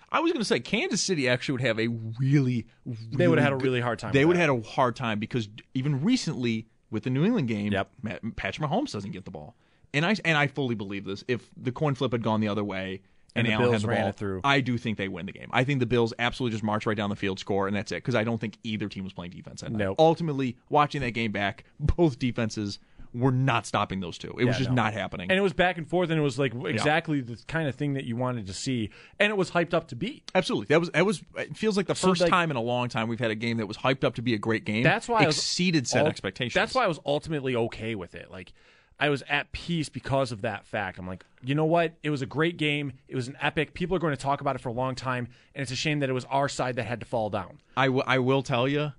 I 0.10 0.22
was 0.22 0.32
going 0.32 0.42
to 0.42 0.46
say 0.46 0.60
Kansas 0.62 1.02
City 1.02 1.28
actually 1.28 1.54
would 1.54 1.62
have 1.62 1.80
a 1.80 1.88
really, 1.88 2.66
really 2.86 2.98
They 3.12 3.28
would 3.28 3.40
have 3.40 3.44
had 3.44 3.54
a 3.54 3.58
really 3.58 3.82
hard 3.82 4.00
time 4.00 4.14
They 4.14 4.24
would 4.24 4.38
have 4.38 4.50
had 4.50 4.58
a 4.58 4.62
hard 4.68 4.96
time 4.96 5.20
because 5.20 5.50
even 5.74 6.02
recently 6.02 6.68
with 6.90 7.04
the 7.04 7.10
New 7.10 7.26
England 7.26 7.50
game, 7.50 7.74
Yep. 7.74 7.92
Patrick 8.38 8.70
Mahomes 8.70 8.94
doesn't 8.94 9.12
get 9.12 9.26
the 9.26 9.32
ball, 9.32 9.56
and 9.94 10.06
I 10.06 10.16
and 10.24 10.38
I 10.38 10.48
fully 10.48 10.76
believe 10.76 11.04
this. 11.04 11.24
If 11.28 11.50
the 11.58 11.74
coin 11.74 11.94
flip 11.96 12.14
had 12.14 12.24
gone 12.24 12.40
the 12.40 12.48
other 12.48 12.64
way 12.64 13.02
and, 13.38 13.48
And 13.48 13.48
the 13.48 13.54
Allen 13.54 13.72
Bills 13.72 13.82
had 13.82 13.82
the 13.82 13.88
ran 13.88 14.02
ball, 14.04 14.12
through. 14.12 14.42
I 14.44 14.62
do 14.62 14.78
think 14.78 14.98
they 14.98 15.08
win 15.08 15.26
the 15.26 15.32
game. 15.32 15.50
I 15.52 15.64
think 15.64 15.80
the 15.80 15.86
Bills 15.86 16.14
absolutely 16.20 16.56
just 16.56 16.64
march 16.64 16.86
right 16.86 16.98
down 16.98 17.10
the 17.10 17.16
field, 17.16 17.40
score, 17.40 17.68
and 17.68 17.76
that's 17.76 17.92
it. 17.92 17.96
Because 17.96 18.16
I 18.16 18.24
don't 18.24 18.40
think 18.40 18.58
either 18.64 18.90
team 18.90 19.04
was 19.04 19.14
playing 19.14 19.32
defense. 19.32 19.62
That 19.62 19.72
night. 19.72 19.80
Nope. 19.80 19.96
Ultimately, 20.00 20.58
watching 20.70 21.02
that 21.02 21.12
game 21.12 21.32
back, 21.32 21.66
both 21.80 22.20
defenses 22.20 22.80
were 23.14 23.32
not 23.32 23.66
stopping 23.66 24.00
those 24.00 24.18
two. 24.18 24.36
It 24.38 24.46
was 24.46 24.58
just 24.58 24.70
no. 24.70 24.76
not 24.84 24.94
happening. 24.94 25.30
And 25.32 25.38
it 25.38 25.42
was 25.42 25.54
back 25.54 25.78
and 25.78 25.88
forth, 25.88 26.10
and 26.10 26.20
it 26.20 26.22
was 26.24 26.38
like 26.38 26.54
exactly 26.66 27.22
the 27.22 27.38
kind 27.48 27.68
of 27.68 27.76
thing 27.76 27.94
that 27.94 28.06
you 28.06 28.16
wanted 28.16 28.48
to 28.48 28.54
see, 28.54 28.90
and 29.20 29.30
it 29.32 29.38
was 29.38 29.52
hyped 29.52 29.74
up 29.74 29.88
to 29.90 29.96
be. 29.96 30.24
Absolutely. 30.36 30.68
That 30.68 30.80
was 30.80 30.90
that 30.92 31.06
was 31.06 31.24
it 31.38 31.56
feels 31.56 31.78
like 31.78 31.88
the 31.88 31.96
So, 31.96 32.10
first 32.10 32.22
like- 32.22 32.30
time 32.30 32.52
in 32.52 32.58
a 32.58 32.62
long 32.62 32.90
time 32.90 33.08
we've 33.08 33.20
had 33.20 33.32
a 33.32 33.36
game 33.36 33.58
that 33.58 33.68
was 33.68 33.78
hyped 33.78 34.04
up 34.04 34.16
to 34.16 34.22
be 34.22 34.34
a 34.34 34.38
great 34.38 34.66
game. 34.66 34.84
That's 34.84 35.08
why 35.08 35.24
I 35.24 35.26
was 35.26 35.38
exceeded 35.38 35.88
set 35.88 36.02
ul- 36.02 36.08
expectations. 36.08 36.54
That's 36.54 36.76
why 36.76 36.84
I 36.84 36.88
was 36.88 37.00
ultimately 37.06 37.56
okay 37.56 37.96
with 37.96 38.14
it. 38.14 38.30
Like 38.30 38.54
I 39.00 39.10
was 39.10 39.24
at 39.30 39.52
peace 39.52 39.90
because 39.90 40.32
of 40.32 40.42
that 40.42 40.66
fact. 40.66 40.98
I'm 40.98 41.08
like, 41.08 41.24
you 41.44 41.54
know 41.54 41.66
what? 41.66 41.94
It 42.02 42.10
was 42.10 42.22
a 42.22 42.26
great 42.26 42.58
game. 42.58 42.94
It 43.08 43.16
was 43.16 43.28
an 43.28 43.38
epic. 43.42 43.74
People 43.76 43.96
are 43.96 44.00
going 44.00 44.16
to 44.16 44.22
talk 44.22 44.42
about 44.42 44.56
it 44.56 44.60
for 44.62 44.70
a 44.70 44.74
long 44.74 44.96
time, 44.96 45.28
and 45.54 45.62
it's 45.62 45.72
a 45.72 45.76
shame 45.76 46.00
that 46.00 46.10
it 46.10 46.14
was 46.14 46.26
our 46.26 46.50
side 46.50 46.76
that 46.78 46.86
had 46.86 47.00
to 47.02 47.06
fall 47.06 47.30
down. 47.30 47.60
I, 47.76 47.86
w- 47.86 48.04
I 48.08 48.18
will 48.20 48.42
tell 48.42 48.68
you, 48.68 48.94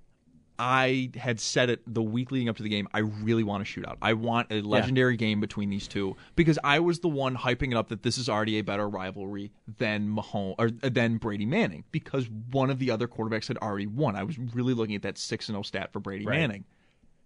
I 0.60 1.10
had 1.16 1.38
said 1.38 1.70
it 1.70 1.82
the 1.86 2.02
week 2.02 2.32
leading 2.32 2.48
up 2.48 2.56
to 2.56 2.64
the 2.64 2.68
game. 2.68 2.88
I 2.92 2.98
really 2.98 3.44
want 3.44 3.62
a 3.62 3.64
shootout. 3.64 3.96
I 4.02 4.14
want 4.14 4.48
a 4.50 4.60
legendary 4.60 5.16
game 5.16 5.40
between 5.40 5.70
these 5.70 5.86
two 5.86 6.16
because 6.34 6.58
I 6.64 6.80
was 6.80 6.98
the 6.98 7.08
one 7.08 7.36
hyping 7.36 7.70
it 7.70 7.76
up 7.76 7.88
that 7.90 8.02
this 8.02 8.18
is 8.18 8.28
already 8.28 8.58
a 8.58 8.62
better 8.62 8.88
rivalry 8.88 9.52
than 9.78 10.08
Mahomes 10.08 10.56
or 10.58 10.70
uh, 10.82 10.88
than 10.88 11.18
Brady 11.18 11.46
Manning 11.46 11.84
because 11.92 12.28
one 12.50 12.70
of 12.70 12.80
the 12.80 12.90
other 12.90 13.06
quarterbacks 13.06 13.46
had 13.46 13.56
already 13.58 13.86
won. 13.86 14.16
I 14.16 14.24
was 14.24 14.36
really 14.36 14.74
looking 14.74 14.96
at 14.96 15.02
that 15.02 15.16
six 15.16 15.48
and 15.48 15.54
zero 15.54 15.62
stat 15.62 15.92
for 15.92 16.00
Brady 16.00 16.24
Right. 16.26 16.38
Manning, 16.40 16.64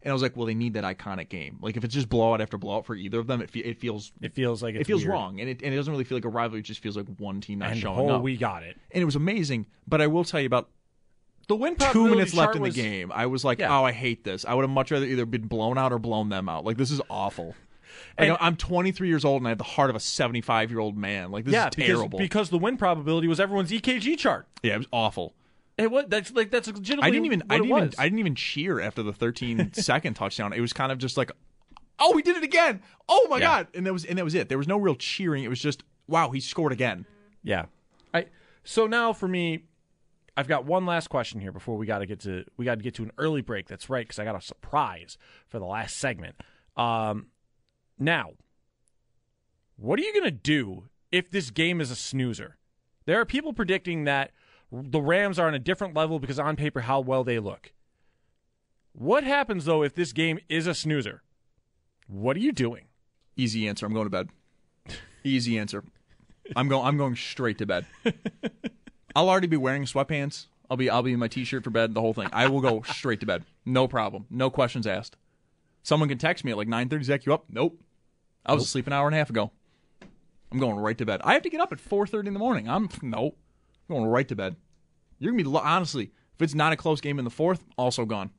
and 0.03 0.11
I 0.11 0.13
was 0.13 0.23
like, 0.23 0.37
well, 0.37 0.47
they 0.47 0.55
need 0.55 0.75
that 0.75 0.85
iconic 0.85 1.29
game. 1.29 1.59
Like 1.61 1.77
if 1.77 1.85
it's 1.85 1.95
just 1.95 2.09
blowout 2.09 2.41
after 2.41 2.59
blowout 2.59 2.87
for 2.87 2.95
either 2.95 3.19
of 3.21 3.27
them, 3.27 3.41
it 3.43 3.51
fe- 3.51 3.61
it 3.61 3.79
feels 3.79 4.13
It 4.21 4.33
feels 4.35 4.63
like 4.63 4.75
it's 4.75 4.83
it 4.83 4.87
feels 4.87 5.03
weird. 5.03 5.13
wrong, 5.13 5.41
and 5.41 5.49
it 5.49 5.63
and 5.63 5.73
it 5.73 5.77
doesn't 5.77 5.93
really 5.93 6.05
feel 6.05 6.17
like 6.17 6.25
a 6.25 6.29
rivalry. 6.31 6.61
It 6.61 6.65
just 6.65 6.81
feels 6.83 6.97
like 6.97 7.07
one 7.19 7.41
team 7.41 7.61
not 7.61 7.71
And 7.73 7.81
showing 7.81 8.11
oh, 8.11 8.17
up. 8.17 8.23
we 8.23 8.37
got 8.37 8.63
it. 8.63 8.77
and 8.91 9.01
it 9.03 9.05
was 9.05 9.17
amazing. 9.17 9.67
But 9.87 10.01
I 10.01 10.07
will 10.07 10.25
tell 10.25 10.41
you 10.41 10.47
about 10.47 10.69
The 11.49 11.57
win 11.57 11.77
two 11.77 12.09
minutes 12.09 12.35
left 12.35 12.57
in 12.57 12.63
the 12.63 12.69
was- 12.69 12.77
game. 12.77 13.11
I 13.13 13.27
was 13.27 13.45
like, 13.45 13.59
Yeah. 13.59 13.77
oh, 13.79 13.85
I 13.85 13.93
hate 13.93 14.25
this. 14.25 14.45
I 14.45 14.55
would 14.55 14.63
have 14.63 14.71
much 14.71 14.91
rather 14.91 15.07
either 15.07 15.27
been 15.27 15.47
blown 15.47 15.77
out 15.79 15.93
or 15.93 15.99
blown 15.99 16.29
them 16.29 16.49
out. 16.49 16.65
Like 16.65 16.77
this 16.77 16.91
is 16.91 17.01
awful. 17.11 17.55
Like, 18.19 18.29
And- 18.31 18.39
I'm 18.41 18.57
23 18.57 19.09
years 19.09 19.23
old 19.25 19.43
and 19.43 19.47
I 19.47 19.51
have 19.51 19.59
the 19.59 19.65
heart 19.65 19.91
of 19.91 19.97
a 19.97 20.01
75 20.01 20.71
year 20.71 20.81
old 20.81 20.97
man. 20.97 21.31
Like 21.31 21.45
this 21.45 21.53
Yeah, 21.53 21.69
is 21.69 21.75
because, 21.77 21.87
terrible. 21.89 22.19
because 22.19 22.49
the 22.51 22.57
win 22.59 22.77
probability 22.79 23.29
was 23.29 23.39
everyone's 23.39 23.71
EKG 23.71 24.17
chart. 24.19 24.47
yeah, 24.63 24.75
it 24.75 24.79
was 24.79 24.87
awful. 24.93 25.35
It 25.83 25.91
was 25.91 26.05
that's 26.09 26.33
like 26.33 26.51
that's 26.51 26.69
legitimately. 26.69 27.07
I 27.07 27.11
didn't 27.11 27.27
even 27.27 27.41
what 27.41 27.51
I 27.51 27.57
didn't 27.59 27.71
even 27.71 27.85
was. 27.87 27.95
I 27.99 28.05
didn't 28.05 28.19
even 28.21 28.35
cheer 28.35 28.81
after 28.81 29.03
the 29.03 29.13
13 29.13 29.73
second 29.75 30.15
touchdown. 30.15 30.53
It 30.53 30.61
was 30.61 30.73
kind 30.73 30.93
of 30.93 30.99
just 30.99 31.17
like, 31.17 31.31
oh, 31.99 32.13
we 32.15 32.23
did 32.23 32.37
it 32.37 32.45
again. 32.45 32.83
Oh 33.09 33.27
my 33.31 33.37
Yeah. 33.39 33.45
god, 33.63 33.67
and 33.75 33.85
that 33.87 33.93
was 33.93 34.05
and 34.05 34.17
that 34.19 34.25
was 34.25 34.35
it. 34.35 34.49
There 34.49 34.59
was 34.59 34.69
no 34.69 34.79
real 34.79 34.95
cheering. 34.95 35.45
It 35.45 35.49
was 35.49 35.61
just 35.61 35.83
wow, 36.07 36.31
he 36.31 36.41
scored 36.41 36.73
again. 36.73 37.07
Yeah. 37.43 37.67
I 38.15 38.27
so 38.65 38.87
now 38.87 39.13
for 39.13 39.27
me, 39.29 39.65
I've 40.37 40.49
got 40.49 40.65
one 40.65 40.87
last 40.87 41.09
question 41.09 41.41
here 41.41 41.53
before 41.53 41.77
we 41.77 41.87
got 41.87 41.99
to 41.99 42.07
get 42.07 42.21
to 42.21 42.45
we 42.57 42.65
got 42.65 42.77
to 42.77 42.83
get 42.85 42.95
to 42.95 43.03
an 43.03 43.13
early 43.19 43.43
break. 43.43 43.67
That's 43.69 43.91
right 43.91 44.05
because 44.07 44.19
I 44.19 44.25
got 44.25 44.37
a 44.37 44.41
surprise 44.41 45.19
for 45.49 45.59
the 45.59 45.65
last 45.67 45.97
segment. 45.97 46.37
Um, 46.77 47.27
now, 47.99 48.31
what 49.77 49.99
are 49.99 50.03
you 50.03 50.13
gonna 50.15 50.31
do 50.31 50.85
if 51.11 51.31
this 51.31 51.51
game 51.51 51.81
is 51.81 51.91
a 51.91 51.97
snoozer? 51.97 52.57
There 53.05 53.21
are 53.21 53.25
people 53.25 53.53
predicting 53.53 54.05
that 54.05 54.31
the 54.73 55.01
Rams 55.01 55.39
are 55.39 55.47
on 55.47 55.55
a 55.55 55.59
different 55.59 55.95
level 55.95 56.19
because 56.19 56.39
on 56.39 56.57
paper 56.57 56.81
how 56.81 57.01
well 57.01 57.25
they 57.25 57.39
look. 57.39 57.73
What 58.93 59.25
happens 59.25 59.67
though 59.67 59.83
if 59.83 59.95
this 59.95 60.13
game 60.13 60.39
is 60.49 60.67
a 60.67 60.75
snoozer? 60.75 61.23
What 62.07 62.37
are 62.37 62.41
you 62.41 62.53
doing? 62.53 62.87
Easy 63.37 63.69
answer. 63.69 63.87
I'm 63.87 63.93
going 63.93 64.07
to 64.07 64.11
bed. 64.11 64.29
Easy 65.25 65.59
answer. 65.59 65.85
I'm 66.57 66.69
going. 66.69 66.87
I'm 66.87 66.97
going 66.97 67.17
straight 67.17 67.59
to 67.59 67.67
bed. 67.67 67.87
I'll 69.17 69.29
already 69.29 69.47
be 69.47 69.57
wearing 69.57 69.85
sweatpants. 69.85 70.47
I'll 70.71 70.77
be. 70.77 70.91
I'll 70.91 71.03
be 71.03 71.13
in 71.13 71.19
my 71.19 71.29
t-shirt 71.29 71.65
for 71.65 71.71
bed. 71.71 71.95
The 71.95 72.01
whole 72.01 72.15
thing. 72.15 72.29
I 72.33 72.49
will 72.49 72.61
go 72.61 72.83
straight 72.87 73.21
to 73.21 73.27
bed. 73.27 73.45
No 73.65 73.87
problem. 73.87 74.27
No 74.29 74.51
questions 74.51 74.87
asked. 74.87 75.17
Someone 75.83 76.09
can 76.09 76.19
text 76.19 76.45
me 76.45 76.51
at 76.51 76.57
like 76.57 76.69
9:30. 76.69 77.05
Zach, 77.05 77.27
you 77.27 77.33
up? 77.33 77.45
Nope. 77.49 77.81
I 78.45 78.55
was 78.55 78.65
asleep 78.65 78.87
an 78.87 78.93
hour 78.93 79.07
and 79.07 79.15
a 79.15 79.19
half 79.19 79.31
ago. 79.31 79.53
I'm 80.51 80.59
going 80.59 80.77
right 80.77 80.99
to 80.99 81.07
bed. 81.07 81.21
I 81.25 81.33
have 81.35 81.43
to 81.43 81.51
get 81.51 81.61
up 81.61 81.73
at 81.73 81.79
4:30 81.79 82.27
in 82.27 82.35
the 82.35 82.41
morning. 82.41 82.69
I'm 82.69 82.89
nope. 83.01 83.39
I'm 83.93 84.01
going 84.03 84.11
right 84.11 84.27
to 84.29 84.37
bed. 84.37 84.57
You're 85.19 85.33
gonna 85.33 85.45
be 85.45 85.59
honestly. 85.59 86.11
If 86.35 86.43
it's 86.43 86.55
not 86.55 86.73
a 86.73 86.77
close 86.77 87.01
game 87.01 87.19
in 87.19 87.25
the 87.25 87.31
fourth, 87.31 87.63
also 87.77 88.05
gone. 88.05 88.31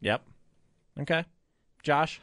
Yep. 0.00 0.22
Okay. 1.00 1.24
Josh. 1.82 2.20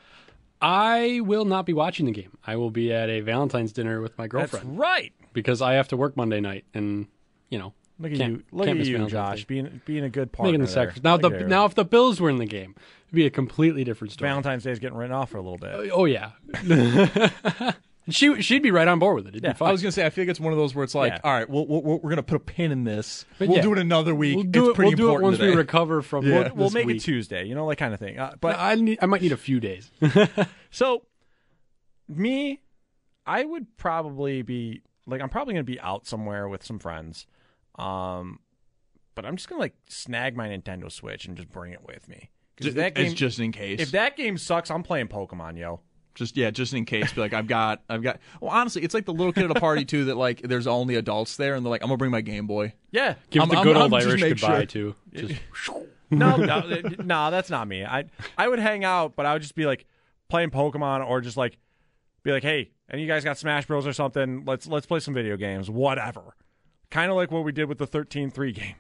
I 0.62 1.21
will 1.23 1.45
not 1.45 1.65
be 1.65 1.73
watching 1.73 2.06
the 2.06 2.12
game. 2.12 2.32
I 2.45 2.56
will 2.56 2.71
be 2.71 2.91
at 2.91 3.10
a 3.10 3.19
Valentine's 3.21 3.71
dinner 3.71 4.01
with 4.01 4.17
my 4.17 4.28
girlfriend 4.28 4.65
That's 4.69 4.78
right. 4.80 5.13
because 5.34 5.62
I 5.62 5.73
have 5.73 5.89
to 5.89 5.97
work 5.97 6.17
Monday 6.17 6.39
night, 6.39 6.65
and 6.73 7.08
you 7.49 7.60
know, 7.60 7.73
Look 7.99 8.12
at 8.13 8.17
can't- 8.17 8.32
you, 8.34 8.43
look 8.51 8.67
at 8.67 8.78
you, 8.78 9.08
Josh, 9.08 9.39
Day. 9.41 9.45
being 9.47 9.82
being 9.86 10.04
a 10.04 10.10
good 10.10 10.32
partner. 10.32 10.51
making 10.51 10.62
the 10.62 10.65
there. 10.65 10.73
sacrifice. 10.73 11.04
Now, 11.04 11.17
Look 11.17 11.38
the 11.38 11.45
now 11.45 11.65
if 11.65 11.75
the 11.75 11.86
Bills 11.86 12.19
were 12.19 12.30
in 12.30 12.38
the 12.38 12.45
game, 12.45 12.73
it'd 13.08 13.15
be 13.15 13.25
a 13.25 13.30
completely 13.30 13.84
different 13.84 14.12
story. 14.12 14.30
Valentine's 14.30 14.63
Day 14.63 14.71
is 14.71 14.80
getting 14.80 14.97
written 14.97 15.13
off 15.15 15.30
for 15.30 15.38
a 15.38 15.41
little 15.41 15.58
bit. 15.60 15.91
Oh 15.93 16.06
yeah, 16.06 16.32
she 18.10 18.41
she'd 18.41 18.62
be 18.62 18.72
right 18.72 18.88
on 18.88 19.00
board 19.00 19.15
with 19.15 19.26
it. 19.28 19.30
It'd 19.30 19.44
Yeah, 19.44 19.54
be 19.54 19.58
fine. 19.58 19.70
I 19.70 19.72
was 19.72 19.82
gonna 19.82 19.91
say, 19.91 20.06
I 20.06 20.10
feel 20.10 20.24
like 20.24 20.30
it's 20.30 20.39
one 20.39 20.54
of 20.54 20.60
those 20.60 20.76
where 20.76 20.84
it's 20.84 20.94
like, 20.96 21.13
Yeah. 21.13 21.20
all 21.24 21.34
right, 21.34 21.50
we'll, 21.50 21.65
we'll, 21.65 21.82
we're 22.00 22.10
gonna 22.10 22.24
put 22.24 22.36
a 22.36 22.39
pin 22.39 22.72
in 22.72 22.84
this. 22.84 23.26
But 23.39 23.48
we'll 23.48 23.58
yeah. 23.58 23.63
do 23.63 23.74
it 23.74 23.80
another 23.80 24.13
week. 24.13 24.36
We'll 24.36 24.44
do 24.46 24.70
it's 24.70 24.70
it. 24.72 24.76
pretty 24.76 24.89
We'll 24.89 24.98
do 24.98 25.04
it 25.04 25.08
important 25.08 25.24
once 25.24 25.38
today. 25.38 25.50
we 25.52 25.56
recover 25.56 26.02
from. 26.02 26.26
We'll, 26.26 26.52
we'll 26.56 26.70
make 26.72 26.86
week. 26.86 26.98
it 26.98 27.00
Tuesday, 27.04 27.46
you 27.46 27.56
know, 27.56 27.65
like 27.65 27.78
kind 27.80 27.94
of 27.94 28.00
thing. 28.00 28.20
Uh, 28.20 28.32
But 28.32 28.41
but 28.41 28.60
I 28.60 28.76
need, 28.76 29.00
I 29.02 29.06
might 29.08 29.22
need 29.22 29.32
a 29.32 29.38
few 29.38 29.60
days. 29.60 29.91
so, 30.72 31.04
me, 32.08 32.62
I 33.26 33.44
would 33.44 33.76
probably 33.78 34.41
be 34.41 34.82
like, 35.08 35.22
I'm 35.22 35.30
probably 35.30 35.54
going 35.56 35.65
to 35.65 35.72
be 35.72 35.80
out 35.80 36.06
somewhere 36.06 36.48
with 36.48 36.63
some 36.63 36.80
friends, 36.80 37.26
um, 37.80 38.39
but 39.15 39.26
I'm 39.26 39.36
just 39.36 39.50
going 39.50 39.58
to 39.60 39.63
like 39.63 39.76
snag 39.88 40.36
my 40.36 40.48
Nintendo 40.50 40.91
Switch 40.91 41.26
and 41.26 41.36
just 41.36 41.50
bring 41.50 41.74
it 41.74 41.82
with 41.86 42.08
me. 42.08 42.30
'Cause 42.58 42.68
if 42.68 42.74
Ju- 42.76 42.80
that 42.82 42.98
it's 42.98 43.13
just 43.13 43.39
in 43.39 43.52
case. 43.52 43.82
if 43.82 43.91
that 43.91 44.15
game 44.15 44.38
sucks, 44.38 44.72
I'm 44.72 44.82
playing 44.84 45.08
Pokemon, 45.10 45.58
yo. 45.58 45.82
Just 46.15 46.36
yeah, 46.36 46.49
just 46.49 46.73
in 46.73 46.86
case. 46.86 47.13
Be 47.13 47.21
like, 47.21 47.34
I've 47.34 47.47
got, 47.47 47.82
I've 47.89 48.01
got. 48.01 48.19
Well, 48.41 48.51
honestly, 48.51 48.82
it's 48.84 48.93
like 48.93 49.06
the 49.06 49.13
little 49.13 49.32
kid 49.34 49.43
at 49.43 49.51
a 49.56 49.60
party 49.60 49.86
too 49.86 50.06
that 50.06 50.15
like 50.17 50.41
there's 50.41 50.65
only 50.67 50.95
adults 50.95 51.38
there, 51.38 51.54
and 51.56 51.65
they're 51.65 51.69
like, 51.69 51.84
I'm 51.84 51.88
gonna 51.89 51.97
bring 51.97 52.12
my 52.12 52.21
Game 52.21 52.47
Boy. 52.47 52.73
Yeah, 52.91 53.15
Give 53.30 53.41
I'm- 53.41 53.49
it 53.49 53.51
the 53.51 53.58
I'm- 53.58 53.63
good 53.67 53.78
I'm 53.78 53.93
old 53.93 54.01
Irish 54.01 54.21
make 54.21 54.38
goodbye 54.39 54.60
sure. 54.60 54.65
too. 54.65 54.95
Just, 55.13 55.41
no, 56.10 56.36
no, 56.38 56.54
uh, 56.60 56.82
no, 57.04 57.32
that's 57.32 57.49
not 57.49 57.67
me. 57.67 57.84
I 57.86 58.06
I 58.38 58.47
would 58.47 58.60
hang 58.60 58.84
out, 58.84 59.15
but 59.15 59.25
I 59.25 59.34
would 59.34 59.41
just 59.41 59.56
be 59.56 59.65
like 59.65 59.86
playing 60.30 60.49
Pokemon 60.51 61.06
or 61.08 61.19
just 61.21 61.36
like 61.38 61.58
be 62.23 62.32
like, 62.32 62.43
hey, 62.43 62.71
and 62.89 63.01
you 63.01 63.08
guys 63.08 63.23
got 63.23 63.38
Smash 63.38 63.65
Bros 63.65 63.86
or 63.88 63.93
something? 63.93 64.43
Let's 64.45 64.67
let's 64.67 64.86
play 64.86 64.99
some 64.99 65.13
video 65.13 65.36
games, 65.38 65.69
whatever. 65.69 66.36
Kind 66.91 67.10
of 67.12 67.17
like 67.17 67.32
what 67.32 67.43
we 67.43 67.51
did 67.51 67.65
with 67.65 67.80
the 67.80 67.88
13-3 67.88 68.54
game 68.54 68.75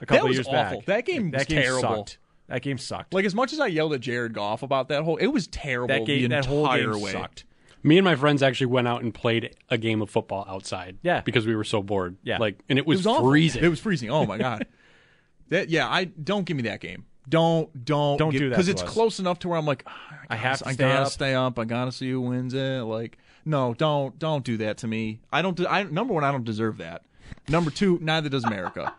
a 0.00 0.06
couple 0.06 0.22
That 0.24 0.28
was 0.28 0.36
years 0.36 0.46
awful. 0.46 0.78
back. 0.78 0.86
That 0.86 1.04
game 1.04 1.30
that 1.32 1.38
was 1.38 1.46
game 1.48 1.62
terrible. 1.62 1.80
Sucked. 1.80 2.18
That 2.48 2.62
game 2.62 2.78
sucked. 2.78 3.12
Like 3.14 3.24
as 3.24 3.34
much 3.34 3.52
as 3.52 3.60
I 3.60 3.66
yelled 3.66 3.92
at 3.92 4.00
Jared 4.00 4.32
Goff 4.32 4.62
about 4.62 4.88
that 4.88 5.02
whole, 5.02 5.16
it 5.16 5.26
was 5.26 5.46
terrible. 5.48 5.88
that 5.88 6.06
game, 6.06 6.22
the 6.22 6.28
that 6.28 6.46
whole 6.46 6.64
entire 6.64 6.92
game 6.92 7.00
way. 7.02 7.12
sucked. 7.12 7.44
me 7.82 7.98
and 7.98 8.04
my 8.04 8.14
friends 8.16 8.42
actually 8.42 8.66
went 8.66 8.86
out 8.86 9.02
and 9.02 9.12
played 9.12 9.56
a 9.68 9.76
game 9.78 10.00
of 10.02 10.10
football 10.10 10.44
outside. 10.48 10.98
Yeah. 11.02 11.22
because 11.22 11.46
we 11.46 11.56
were 11.56 11.64
so 11.64 11.82
bored. 11.82 12.16
Yeah. 12.22 12.38
like 12.38 12.58
and 12.68 12.78
it 12.78 12.86
was, 12.86 12.96
It 12.96 12.98
was 13.00 13.06
awful. 13.08 13.28
freezing. 13.30 13.64
It 13.64 13.68
was 13.68 13.80
freezing. 13.80 14.10
Oh 14.10 14.24
my 14.26 14.38
god. 14.38 14.66
that 15.48 15.68
yeah, 15.70 15.88
I 15.88 16.04
don't 16.04 16.44
give 16.44 16.56
me 16.56 16.64
that 16.64 16.80
game. 16.80 17.04
Don't 17.28 17.84
don't 17.84 18.18
Don't 18.18 18.30
do 18.32 18.50
that 18.50 18.54
because 18.54 18.68
it's 18.68 18.82
us. 18.82 18.88
close 18.88 19.18
enough 19.18 19.40
to 19.40 19.48
where 19.48 19.58
I'm 19.58 19.66
like, 19.66 19.82
"Ah, 19.88 20.20
I 20.30 20.36
have 20.36 20.58
to 20.58 20.68
I 20.68 20.72
stay 20.74 20.84
gotta 20.84 21.02
up." 21.06 21.08
stay 21.10 21.34
up. 21.34 21.58
I 21.58 21.64
gotta 21.64 21.90
see 21.90 22.08
who 22.08 22.20
wins 22.20 22.54
it. 22.54 22.82
Like, 22.84 23.18
no, 23.44 23.74
don't 23.74 24.16
don't 24.20 24.44
do 24.44 24.58
that 24.58 24.78
to 24.78 24.86
me. 24.86 25.18
I 25.32 25.42
don't. 25.42 25.56
de- 25.56 25.68
I 25.68 25.82
number 25.82 26.14
one, 26.14 26.22
I 26.22 26.30
don't 26.30 26.44
deserve 26.44 26.78
that. 26.78 27.02
Number 27.48 27.72
two, 27.72 27.98
neither 28.00 28.28
does 28.28 28.44
America. 28.44 28.94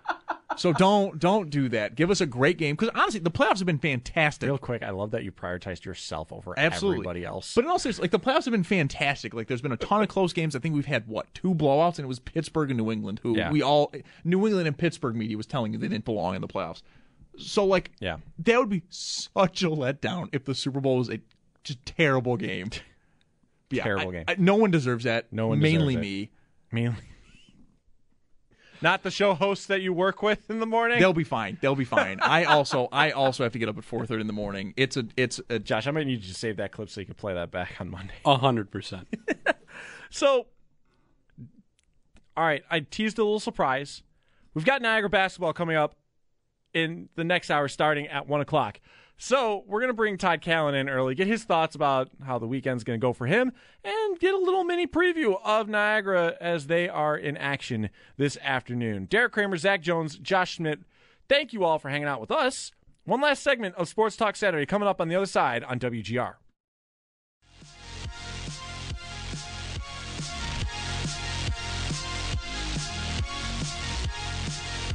So 0.55 0.71
don't 0.71 1.19
don't 1.19 1.49
do 1.49 1.67
that. 1.69 1.95
Give 1.95 2.09
us 2.09 2.21
a 2.21 2.25
great 2.25 2.57
game 2.57 2.75
because 2.75 2.89
honestly, 2.95 3.19
the 3.19 3.29
playoffs 3.29 3.57
have 3.57 3.65
been 3.65 3.77
fantastic. 3.79 4.47
Real 4.47 4.57
quick, 4.57 4.81
I 4.81 4.91
love 4.91 5.11
that 5.11 5.23
you 5.25 5.31
prioritized 5.31 5.83
yourself 5.83 6.31
over 6.31 6.57
Absolutely. 6.57 6.99
everybody 6.99 7.25
else. 7.25 7.53
But 7.53 7.65
in 7.65 7.69
all 7.69 7.77
seriousness, 7.79 8.01
like 8.01 8.11
the 8.11 8.19
playoffs 8.19 8.45
have 8.45 8.53
been 8.53 8.63
fantastic. 8.63 9.33
Like 9.33 9.47
there's 9.47 9.61
been 9.61 9.73
a 9.73 9.77
ton 9.77 10.01
of 10.01 10.07
close 10.07 10.31
games. 10.31 10.55
I 10.55 10.59
think 10.59 10.73
we've 10.73 10.85
had 10.85 11.05
what 11.07 11.31
two 11.33 11.53
blowouts, 11.53 11.97
and 11.97 12.05
it 12.05 12.07
was 12.07 12.19
Pittsburgh 12.19 12.69
and 12.71 12.77
New 12.77 12.91
England. 12.91 13.19
Who 13.23 13.35
Yeah. 13.37 13.51
we 13.51 13.61
all 13.61 13.91
New 14.23 14.45
England 14.47 14.67
and 14.67 14.77
Pittsburgh 14.77 15.15
media 15.17 15.35
was 15.35 15.47
telling 15.47 15.73
you 15.73 15.79
they 15.79 15.89
didn't 15.89 16.05
belong 16.05 16.33
in 16.35 16.41
the 16.41 16.47
playoffs. 16.47 16.81
So 17.37 17.65
like, 17.65 17.91
Yeah. 17.99 18.17
that 18.39 18.57
would 18.57 18.69
be 18.69 18.83
such 18.89 19.63
a 19.63 19.69
letdown 19.69 20.29
if 20.31 20.45
the 20.45 20.55
Super 20.55 20.79
Bowl 20.79 20.97
was 20.99 21.09
a 21.09 21.19
just 21.63 21.85
terrible 21.85 22.37
game. 22.37 22.69
Yeah, 23.69 23.83
Terrible 23.83 24.07
I- 24.09 24.11
game. 24.13 24.23
I- 24.29 24.35
no 24.39 24.55
one 24.55 24.71
deserves 24.71 25.03
that. 25.03 25.25
No 25.33 25.47
one 25.49 25.59
mainly 25.59 25.95
deserves 25.95 26.07
it. 26.07 26.09
me. 26.09 26.29
Mainly. 26.71 27.03
Not 28.81 29.03
the 29.03 29.11
show 29.11 29.33
hosts 29.33 29.65
that 29.67 29.81
you 29.81 29.93
work 29.93 30.21
with 30.21 30.49
in 30.49 30.59
the 30.59 30.65
morning. 30.65 30.99
They'll 30.99 31.13
be 31.13 31.23
fine. 31.23 31.57
They'll 31.61 31.75
be 31.75 31.85
fine. 31.85 32.19
I 32.21 32.43
also 32.45 32.87
I 32.91 33.11
also 33.11 33.43
have 33.43 33.53
to 33.53 33.59
get 33.59 33.69
up 33.69 33.77
at 33.77 33.83
four 33.83 34.05
thirty 34.05 34.21
in 34.21 34.27
the 34.27 34.33
morning. 34.33 34.73
It's 34.77 34.97
a 34.97 35.05
it's 35.15 35.39
a 35.49 35.59
Josh, 35.59 35.87
I 35.87 35.91
might 35.91 36.07
need 36.07 36.21
you 36.21 36.27
to 36.27 36.33
save 36.33 36.57
that 36.57 36.71
clip 36.71 36.89
so 36.89 36.99
you 36.99 37.05
can 37.05 37.15
play 37.15 37.33
that 37.33 37.51
back 37.51 37.75
on 37.79 37.89
Monday. 37.89 38.13
A 38.25 38.37
hundred 38.37 38.71
percent. 38.71 39.07
So, 40.09 40.47
All 42.35 42.43
right, 42.45 42.63
I 42.69 42.79
teased 42.81 43.17
a 43.19 43.23
little 43.23 43.39
surprise. 43.39 44.03
We've 44.53 44.65
got 44.65 44.81
Niagara 44.81 45.09
basketball 45.09 45.53
coming 45.53 45.75
up 45.75 45.95
in 46.73 47.09
the 47.15 47.23
next 47.23 47.49
hour 47.49 47.67
starting 47.67 48.07
at 48.07 48.27
1 48.27 48.41
o'clock. 48.41 48.79
So 49.19 49.63
we're 49.65 49.79
going 49.79 49.89
to 49.89 49.95
bring 49.95 50.17
Todd 50.17 50.41
Callan 50.41 50.75
in 50.75 50.87
early, 50.87 51.15
get 51.15 51.25
his 51.25 51.43
thoughts 51.43 51.75
about 51.75 52.09
how 52.23 52.37
the 52.37 52.45
weekend's 52.45 52.83
going 52.83 52.99
to 52.99 53.01
go 53.03 53.13
for 53.13 53.25
him, 53.25 53.51
and 53.83 54.19
get 54.19 54.35
a 54.35 54.37
little 54.37 54.63
mini 54.63 54.85
preview 54.85 55.39
of 55.43 55.67
Niagara 55.67 56.35
as 56.39 56.67
they 56.67 56.87
are 56.87 57.17
in 57.17 57.35
action 57.35 57.89
this 58.17 58.37
afternoon. 58.43 59.05
Derek 59.05 59.33
Kramer, 59.33 59.57
Zach 59.57 59.81
Jones, 59.81 60.19
Josh 60.19 60.53
Schmidt, 60.53 60.81
thank 61.27 61.51
you 61.51 61.63
all 61.63 61.79
for 61.79 61.89
hanging 61.89 62.07
out 62.07 62.21
with 62.21 62.29
us. 62.29 62.71
One 63.05 63.21
last 63.21 63.41
segment 63.41 63.73
of 63.75 63.87
Sports 63.87 64.17
Talk 64.17 64.35
Saturday 64.35 64.67
coming 64.67 64.87
up 64.87 65.01
on 65.01 65.07
the 65.07 65.15
other 65.15 65.25
side 65.25 65.63
on 65.63 65.79
WGR. 65.79 66.35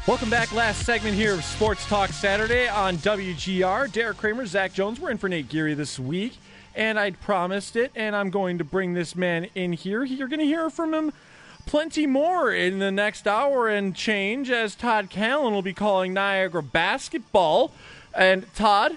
Welcome 0.08 0.30
back. 0.30 0.52
Last 0.52 0.84
segment 0.84 1.14
here 1.14 1.34
of 1.34 1.44
Sports 1.44 1.86
Talk 1.86 2.10
Saturday 2.10 2.66
on 2.68 2.96
WGR. 2.98 3.90
Derek 3.92 4.16
Kramer, 4.16 4.46
Zach 4.46 4.72
Jones. 4.72 4.98
We're 4.98 5.10
in 5.10 5.18
for 5.18 5.28
Nate 5.28 5.48
Geary 5.48 5.74
this 5.74 5.96
week, 5.98 6.38
and 6.74 6.98
I 6.98 7.12
promised 7.12 7.76
it, 7.76 7.92
and 7.94 8.16
I'm 8.16 8.30
going 8.30 8.58
to 8.58 8.64
bring 8.64 8.94
this 8.94 9.14
man 9.14 9.46
in 9.54 9.72
here. 9.72 10.02
You're 10.02 10.26
going 10.26 10.40
to 10.40 10.44
hear 10.46 10.70
from 10.70 10.92
him 10.92 11.12
plenty 11.66 12.08
more 12.08 12.52
in 12.52 12.80
the 12.80 12.90
next 12.90 13.28
hour 13.28 13.68
and 13.68 13.94
change 13.94 14.50
as 14.50 14.74
Todd 14.74 15.08
Callan 15.08 15.54
will 15.54 15.62
be 15.62 15.72
calling 15.74 16.12
Niagara 16.12 16.64
basketball. 16.64 17.70
And 18.12 18.52
Todd, 18.56 18.96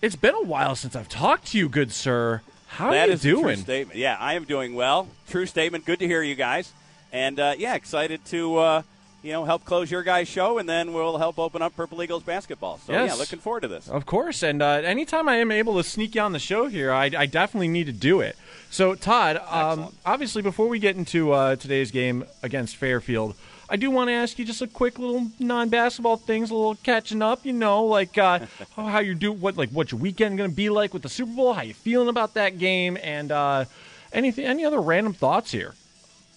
it's 0.00 0.16
been 0.16 0.34
a 0.34 0.42
while 0.42 0.74
since 0.74 0.96
I've 0.96 1.10
talked 1.10 1.48
to 1.48 1.58
you, 1.58 1.68
good 1.68 1.92
sir. 1.92 2.40
How 2.68 2.90
That 2.90 3.04
are 3.04 3.06
you 3.08 3.12
is 3.12 3.24
a 3.24 3.28
true 3.30 3.42
doing? 3.42 3.56
statement. 3.58 3.98
Yeah, 3.98 4.16
I 4.18 4.32
am 4.32 4.44
doing 4.44 4.74
well. 4.74 5.08
True 5.28 5.44
statement. 5.44 5.84
Good 5.84 5.98
to 5.98 6.06
hear 6.06 6.22
you 6.22 6.34
guys. 6.34 6.72
And 7.12 7.38
uh, 7.38 7.54
yeah, 7.58 7.74
excited 7.74 8.24
to 8.26 8.56
uh, 8.56 8.82
you 9.22 9.32
know 9.32 9.44
help 9.44 9.64
close 9.64 9.90
your 9.90 10.02
guys' 10.02 10.28
show, 10.28 10.58
and 10.58 10.68
then 10.68 10.92
we'll 10.92 11.18
help 11.18 11.38
open 11.38 11.62
up 11.62 11.74
Purple 11.76 12.02
Eagles 12.02 12.22
basketball. 12.22 12.78
So 12.78 12.92
Yes. 12.92 13.10
yeah, 13.10 13.14
looking 13.14 13.38
forward 13.38 13.60
to 13.60 13.68
this. 13.68 13.88
Of 13.88 14.06
course, 14.06 14.42
and 14.42 14.62
uh, 14.62 14.66
anytime 14.84 15.28
I 15.28 15.36
am 15.36 15.50
able 15.50 15.76
to 15.76 15.82
sneak 15.84 16.14
you 16.14 16.20
on 16.22 16.32
the 16.32 16.38
show 16.38 16.66
here, 16.68 16.92
I, 16.92 17.10
I 17.16 17.26
definitely 17.26 17.68
need 17.68 17.86
to 17.86 17.92
do 17.92 18.20
it. 18.20 18.36
So, 18.70 18.94
Todd, 18.94 19.40
um, 19.48 19.94
obviously, 20.04 20.42
before 20.42 20.68
we 20.68 20.78
get 20.78 20.96
into 20.96 21.32
uh, 21.32 21.56
today's 21.56 21.90
game 21.90 22.24
against 22.42 22.76
Fairfield, 22.76 23.34
I 23.70 23.76
do 23.76 23.90
want 23.90 24.08
to 24.08 24.12
ask 24.12 24.38
you 24.38 24.44
just 24.44 24.60
a 24.62 24.66
quick 24.66 24.98
little 24.98 25.28
non-basketball 25.38 26.18
things, 26.18 26.50
a 26.50 26.54
little 26.54 26.74
catching 26.76 27.22
up. 27.22 27.44
You 27.46 27.54
know, 27.54 27.84
like 27.84 28.16
uh, 28.18 28.40
how 28.76 28.98
you 29.00 29.14
do, 29.14 29.32
what 29.32 29.56
like 29.56 29.70
what's 29.70 29.90
your 29.92 30.00
weekend 30.00 30.36
going 30.38 30.50
to 30.50 30.56
be 30.56 30.68
like 30.70 30.92
with 30.92 31.02
the 31.02 31.08
Super 31.08 31.32
Bowl? 31.32 31.54
How 31.54 31.62
you 31.62 31.74
feeling 31.74 32.08
about 32.08 32.34
that 32.34 32.58
game? 32.58 32.98
And 33.02 33.32
uh, 33.32 33.64
anything, 34.12 34.44
any 34.44 34.64
other 34.64 34.80
random 34.80 35.12
thoughts 35.14 35.50
here? 35.50 35.74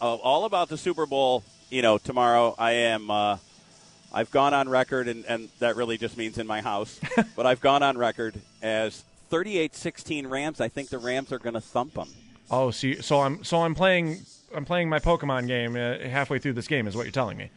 uh, 0.02 0.16
all 0.16 0.46
about 0.46 0.68
the 0.70 0.78
Super 0.78 1.06
Bowl. 1.06 1.44
You 1.72 1.82
know, 1.82 1.98
tomorrow 1.98 2.54
I 2.60 2.72
am. 2.72 3.10
Uh, 3.10 3.38
I've 4.14 4.30
gone 4.30 4.54
on 4.54 4.68
record, 4.68 5.08
and, 5.08 5.24
and 5.26 5.48
that 5.60 5.78
really 5.78 5.98
just 5.98 6.18
means 6.18 6.38
in 6.38 6.46
my 6.46 6.60
house. 6.62 7.00
but 7.36 7.46
I've 7.46 7.62
gone 7.62 7.82
on 7.82 7.98
record 7.98 8.36
as 8.62 9.06
38-16 9.32 10.30
Rams. 10.30 10.60
I 10.60 10.68
think 10.68 10.90
the 10.90 10.98
Rams 10.98 11.32
are 11.32 11.40
going 11.40 11.54
to 11.54 11.62
thump 11.62 11.94
them. 11.94 12.10
Oh, 12.50 12.72
so 12.72 12.88
you, 12.88 13.02
so 13.02 13.22
I'm 13.22 13.46
so 13.46 13.64
I'm 13.64 13.74
playing 13.74 14.20
I'm 14.54 14.66
playing 14.66 14.90
my 14.90 15.00
Pokemon 15.00 15.48
game 15.48 15.78
uh, 15.78 16.10
halfway 16.10 16.40
through 16.40 16.54
this 16.54 16.68
game, 16.68 16.88
is 16.88 16.96
what 16.98 17.04
you're 17.04 17.14
telling 17.14 17.38
me. 17.38 17.50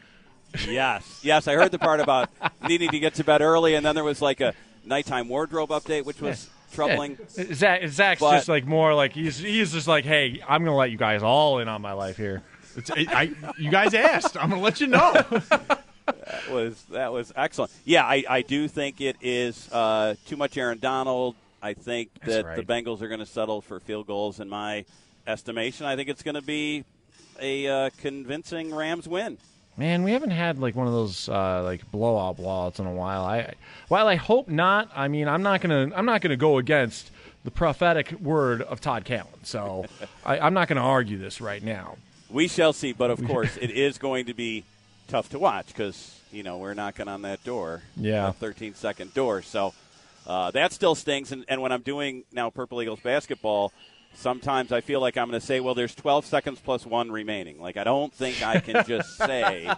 Yes, 0.68 1.18
yes. 1.24 1.48
I 1.48 1.54
heard 1.54 1.72
the 1.72 1.80
part 1.80 1.98
about 1.98 2.30
needing 2.68 2.90
to 2.90 3.00
get 3.00 3.14
to 3.14 3.24
bed 3.24 3.42
early, 3.42 3.74
and 3.74 3.84
then 3.84 3.96
there 3.96 4.04
was 4.04 4.22
like 4.22 4.40
a 4.40 4.54
nighttime 4.84 5.28
wardrobe 5.28 5.70
update, 5.70 6.04
which 6.04 6.20
was 6.20 6.48
troubling. 6.72 7.18
Yeah. 7.36 7.52
Zach, 7.54 7.88
Zach's 7.88 8.20
But- 8.20 8.36
just 8.36 8.48
like 8.48 8.64
more 8.64 8.94
like 8.94 9.12
he's 9.12 9.38
he's 9.38 9.72
just 9.72 9.88
like, 9.88 10.04
hey, 10.04 10.40
I'm 10.48 10.64
gonna 10.64 10.76
let 10.76 10.92
you 10.92 10.98
guys 10.98 11.24
all 11.24 11.58
in 11.58 11.66
on 11.66 11.82
my 11.82 11.92
life 11.92 12.16
here. 12.16 12.44
It's, 12.76 12.90
I, 12.90 13.06
I, 13.08 13.34
you 13.58 13.70
guys 13.70 13.94
asked. 13.94 14.36
I'm 14.36 14.50
going 14.50 14.60
to 14.60 14.64
let 14.64 14.80
you 14.80 14.86
know. 14.86 15.12
That 16.06 16.50
was 16.50 16.82
that 16.90 17.12
was 17.12 17.32
excellent. 17.34 17.72
Yeah, 17.84 18.04
I, 18.04 18.24
I 18.28 18.42
do 18.42 18.68
think 18.68 19.00
it 19.00 19.16
is 19.22 19.70
uh, 19.72 20.14
too 20.26 20.36
much 20.36 20.56
Aaron 20.58 20.78
Donald. 20.78 21.34
I 21.62 21.72
think 21.72 22.10
That's 22.20 22.34
that 22.34 22.44
right. 22.44 22.56
the 22.56 22.62
Bengals 22.62 23.00
are 23.00 23.08
going 23.08 23.20
to 23.20 23.26
settle 23.26 23.62
for 23.62 23.80
field 23.80 24.06
goals. 24.06 24.38
In 24.40 24.48
my 24.48 24.84
estimation, 25.26 25.86
I 25.86 25.96
think 25.96 26.10
it's 26.10 26.22
going 26.22 26.34
to 26.34 26.42
be 26.42 26.84
a 27.40 27.66
uh, 27.66 27.90
convincing 27.98 28.74
Rams 28.74 29.08
win. 29.08 29.38
Man, 29.76 30.04
we 30.04 30.12
haven't 30.12 30.30
had 30.30 30.58
like 30.58 30.76
one 30.76 30.86
of 30.86 30.92
those 30.92 31.28
uh, 31.28 31.62
like 31.64 31.90
blowout 31.90 32.36
blowouts 32.36 32.78
in 32.78 32.86
a 32.86 32.92
while. 32.92 33.24
I 33.24 33.54
while 33.88 34.06
I 34.06 34.14
hope 34.14 34.48
not, 34.48 34.88
I 34.94 35.08
mean 35.08 35.26
I'm 35.26 35.42
not 35.42 35.60
gonna 35.60 35.90
I'm 35.96 36.06
not 36.06 36.20
gonna 36.20 36.36
go 36.36 36.58
against 36.58 37.10
the 37.42 37.50
prophetic 37.50 38.12
word 38.20 38.62
of 38.62 38.80
Todd 38.80 39.04
Callan. 39.04 39.42
So 39.42 39.86
I, 40.24 40.38
I'm 40.38 40.54
not 40.54 40.68
gonna 40.68 40.84
argue 40.84 41.18
this 41.18 41.40
right 41.40 41.62
now. 41.62 41.96
We 42.30 42.48
shall 42.48 42.72
see, 42.72 42.92
but 42.92 43.10
of 43.10 43.24
course, 43.26 43.56
it 43.60 43.70
is 43.70 43.98
going 43.98 44.26
to 44.26 44.34
be 44.34 44.64
tough 45.08 45.28
to 45.30 45.38
watch 45.38 45.66
because 45.68 46.18
you 46.32 46.42
know 46.42 46.58
we're 46.58 46.74
knocking 46.74 47.06
on 47.08 47.22
that 47.22 47.42
door, 47.44 47.82
Yeah. 47.96 48.26
that 48.26 48.36
13 48.36 48.74
second 48.74 49.14
door. 49.14 49.42
So 49.42 49.74
uh, 50.26 50.50
that 50.52 50.72
still 50.72 50.94
stings. 50.94 51.32
And, 51.32 51.44
and 51.48 51.60
when 51.60 51.70
I'm 51.72 51.82
doing 51.82 52.24
now 52.32 52.50
Purple 52.50 52.80
Eagles 52.82 53.00
basketball, 53.00 53.72
sometimes 54.14 54.72
I 54.72 54.80
feel 54.80 55.00
like 55.00 55.16
I'm 55.16 55.28
going 55.28 55.40
to 55.40 55.46
say, 55.46 55.60
well, 55.60 55.74
there's 55.74 55.94
12 55.94 56.26
seconds 56.26 56.60
plus 56.60 56.86
one 56.86 57.10
remaining. 57.10 57.60
Like 57.60 57.76
I 57.76 57.84
don't 57.84 58.12
think 58.12 58.42
I 58.42 58.60
can 58.60 58.84
just 58.86 59.16
say 59.16 59.70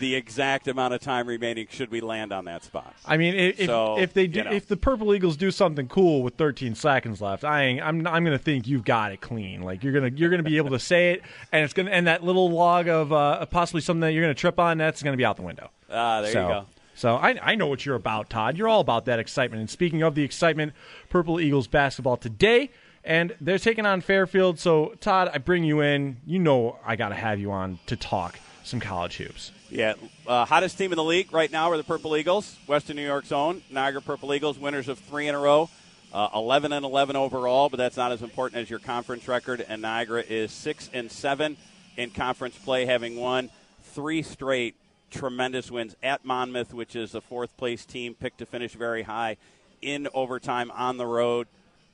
the 0.00 0.14
exact 0.14 0.68
amount 0.68 0.94
of 0.94 1.00
time 1.00 1.26
remaining 1.26 1.66
should 1.70 1.90
we 1.90 2.00
land 2.00 2.32
on 2.32 2.44
that 2.46 2.64
spot. 2.64 2.94
I 3.04 3.16
mean, 3.16 3.34
if 3.34 3.60
if, 3.60 3.66
So, 3.66 3.98
if 3.98 4.12
they 4.12 4.26
do, 4.26 4.38
you 4.38 4.44
know. 4.44 4.52
if 4.52 4.66
the 4.66 4.76
Purple 4.76 5.14
Eagles 5.14 5.36
do 5.36 5.50
something 5.50 5.88
cool 5.88 6.22
with 6.22 6.34
13 6.34 6.74
seconds 6.74 7.20
left, 7.20 7.44
I 7.44 7.64
ain't, 7.64 7.82
I'm 7.82 8.06
I'm 8.06 8.24
gonna 8.24 8.38
think 8.38 8.66
you've 8.66 8.84
got 8.84 9.12
it 9.12 9.20
clean. 9.20 9.62
Like 9.62 9.84
you're 9.84 9.92
gonna 9.92 10.10
you're 10.14 10.30
gonna 10.30 10.42
be 10.42 10.56
able 10.56 10.70
to 10.70 10.78
say 10.78 11.12
it, 11.12 11.22
and 11.52 11.64
it's 11.64 11.74
gonna 11.74 11.90
and 11.90 12.06
that 12.06 12.22
little 12.24 12.50
log 12.50 12.88
of 12.88 13.12
uh, 13.12 13.44
possibly 13.46 13.80
something 13.80 14.00
that 14.00 14.12
you're 14.12 14.22
gonna 14.22 14.34
trip 14.34 14.58
on, 14.58 14.78
that's 14.78 15.02
gonna 15.02 15.16
be 15.16 15.24
out 15.24 15.36
the 15.36 15.42
window. 15.42 15.70
Ah, 15.90 16.22
there 16.22 16.32
so, 16.32 16.42
you 16.42 16.48
go. 16.48 16.66
So 16.94 17.16
I, 17.16 17.36
I 17.42 17.54
know 17.56 17.66
what 17.66 17.84
you're 17.84 17.96
about, 17.96 18.30
Todd. 18.30 18.56
You're 18.56 18.68
all 18.68 18.80
about 18.80 19.04
that 19.06 19.18
excitement. 19.18 19.60
And 19.60 19.68
speaking 19.68 20.02
of 20.02 20.14
the 20.14 20.22
excitement, 20.22 20.72
Purple 21.08 21.40
Eagles 21.40 21.66
basketball 21.66 22.16
today, 22.16 22.70
and 23.04 23.34
they're 23.40 23.58
taking 23.58 23.86
on 23.86 24.00
Fairfield. 24.00 24.58
So 24.58 24.94
Todd, 25.00 25.30
I 25.32 25.38
bring 25.38 25.64
you 25.64 25.80
in. 25.80 26.16
You 26.26 26.38
know 26.38 26.78
I 26.84 26.96
got 26.96 27.10
to 27.10 27.14
have 27.14 27.38
you 27.38 27.52
on 27.52 27.78
to 27.86 27.96
talk 27.96 28.38
some 28.64 28.80
college 28.80 29.16
hoops. 29.18 29.52
Yeah, 29.70 29.94
uh, 30.26 30.44
hottest 30.44 30.78
team 30.78 30.92
in 30.92 30.96
the 30.96 31.04
league 31.04 31.32
right 31.32 31.50
now 31.50 31.70
are 31.70 31.76
the 31.76 31.84
Purple 31.84 32.16
Eagles, 32.16 32.56
Western 32.66 32.96
New 32.96 33.04
York's 33.04 33.32
own 33.32 33.62
Niagara 33.70 34.00
Purple 34.00 34.32
Eagles, 34.32 34.58
winners 34.58 34.88
of 34.88 34.98
three 34.98 35.28
in 35.28 35.34
a 35.34 35.38
row, 35.38 35.68
uh, 36.12 36.28
11 36.34 36.72
and 36.72 36.84
11 36.84 37.16
overall, 37.16 37.68
but 37.68 37.76
that's 37.76 37.96
not 37.96 38.12
as 38.12 38.22
important 38.22 38.62
as 38.62 38.70
your 38.70 38.78
conference 38.78 39.28
record. 39.28 39.64
And 39.68 39.82
Niagara 39.82 40.22
is 40.26 40.50
six 40.52 40.88
and 40.92 41.10
seven 41.10 41.56
in 41.96 42.10
conference 42.10 42.56
play, 42.56 42.86
having 42.86 43.16
won 43.16 43.50
three 43.82 44.22
straight 44.22 44.76
tremendous 45.10 45.70
wins 45.70 45.94
at 46.02 46.24
Monmouth, 46.24 46.72
which 46.72 46.96
is 46.96 47.14
a 47.14 47.20
fourth 47.20 47.56
place 47.56 47.84
team, 47.84 48.14
picked 48.14 48.38
to 48.38 48.46
finish 48.46 48.72
very 48.72 49.02
high 49.02 49.36
in 49.82 50.08
overtime 50.14 50.70
on 50.70 50.96
the 50.96 51.06
road. 51.06 51.46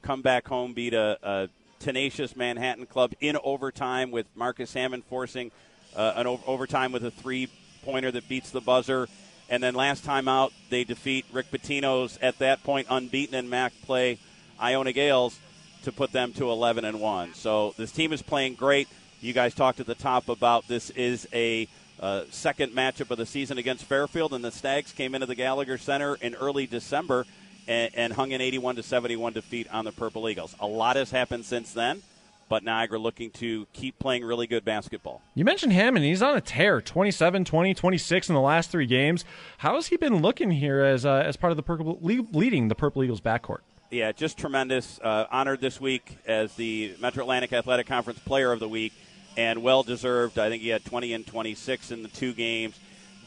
Come 0.03 0.23
back 0.23 0.49
home, 0.49 0.73
beat 0.73 0.95
a, 0.95 1.19
a 1.23 1.49
tenacious 1.79 2.37
Manhattan 2.37 2.87
club 2.87 3.13
in 3.21 3.37
overtime 3.43 4.11
with 4.11 4.27
Marcus 4.35 4.73
Hammond 4.73 5.05
forcing 5.05 5.51
uh, 5.97 6.13
an 6.17 6.27
overtime 6.47 6.93
with 6.93 7.05
a 7.05 7.11
three 7.11 7.49
pointer 7.85 8.11
that 8.11 8.29
beats 8.29 8.51
the 8.51 8.61
buzzer. 8.61 9.09
And 9.49 9.63
then 9.63 9.75
last 9.75 10.05
time 10.05 10.29
out, 10.29 10.53
they 10.69 10.85
defeat 10.85 11.27
Rick 11.33 11.51
Pitino's 11.51 12.19
at 12.23 12.39
that 12.39 12.63
point 12.63 12.87
unbeaten 12.89 13.35
in 13.35 13.51
MAAC 13.51 13.73
play 13.85 14.19
Iona 14.61 14.93
Gaels 14.93 15.39
to 15.83 15.93
put 15.93 16.13
them 16.13 16.33
to 16.35 16.51
11 16.51 16.85
and 16.85 17.01
1. 17.01 17.35
So 17.35 17.75
this 17.77 17.91
team 17.91 18.13
is 18.13 18.23
playing 18.23 18.55
great. 18.55 18.89
You 19.21 19.33
guys 19.33 19.55
talked 19.55 19.81
at 19.81 19.87
the 19.87 19.95
top 19.95 20.29
about 20.29 20.69
this 20.69 20.91
is 20.91 21.27
a 21.33 21.67
uh, 21.99 22.25
second 22.31 22.73
matchup 22.73 23.11
of 23.11 23.19
the 23.19 23.27
season 23.27 23.59
against 23.59 23.85
Fairfield, 23.85 24.33
and 24.33 24.45
the 24.45 24.51
Stags 24.51 24.93
came 24.93 25.15
into 25.15 25.27
the 25.27 25.35
Gallagher 25.35 25.77
Center 25.79 26.15
in 26.17 26.35
early 26.37 26.67
December 26.67 27.27
and, 27.67 27.91
and 27.95 28.13
hung 28.13 28.33
an 28.33 28.41
81 28.41 28.77
to 28.77 28.83
71 28.83 29.33
defeat 29.33 29.73
on 29.73 29.85
the 29.85 29.93
Purple 29.93 30.29
Eagles. 30.29 30.55
A 30.61 30.67
lot 30.67 30.97
has 30.97 31.11
happened 31.11 31.45
since 31.45 31.73
then, 31.73 32.03
but 32.49 32.65
Niagara 32.65 32.99
looking 32.99 33.31
to 33.33 33.67
keep 33.73 33.99
playing 33.99 34.25
really 34.25 34.47
good 34.47 34.65
basketball. 34.65 35.23
You 35.35 35.45
mentioned 35.45 35.73
Hammond. 35.73 36.05
He's 36.05 36.23
on 36.23 36.37
a 36.37 36.41
tear 36.41 36.81
27, 36.81 37.45
20, 37.45 37.75
26 37.75 38.29
in 38.29 38.35
the 38.35 38.41
last 38.41 38.71
three 38.71 38.87
games. 38.87 39.25
How 39.59 39.75
has 39.77 39.89
he 39.89 39.97
been 39.97 40.21
looking 40.23 40.51
here 40.51 40.81
as, 40.81 41.07
uh, 41.07 41.23
as 41.25 41.37
part 41.37 41.51
of 41.51 41.57
the 41.57 41.63
Purple, 41.63 41.99
leading 42.03 42.69
the 42.69 42.75
Purple 42.75 43.03
Eagles 43.03 43.21
backcourt? 43.21 43.61
Yeah, 43.91 44.13
just 44.13 44.39
tremendous. 44.39 45.01
Uh, 45.03 45.27
honored 45.33 45.61
this 45.61 45.81
week 45.81 46.19
as 46.25 46.55
the 46.55 46.95
Metro 47.01 47.25
Atlantic 47.25 47.53
Athletic 47.53 47.89
Conference 47.89 48.21
Player 48.21 48.53
of 48.53 48.61
the 48.61 48.69
Week, 48.69 48.93
and 49.37 49.65
well 49.65 49.83
deserved. 49.83 50.39
I 50.39 50.49
think 50.49 50.63
he 50.63 50.69
had 50.69 50.85
20 50.85 51.13
and 51.13 51.27
26 51.27 51.91
in 51.91 52.05
the 52.05 52.09
two 52.09 52.33
games. 52.33 52.79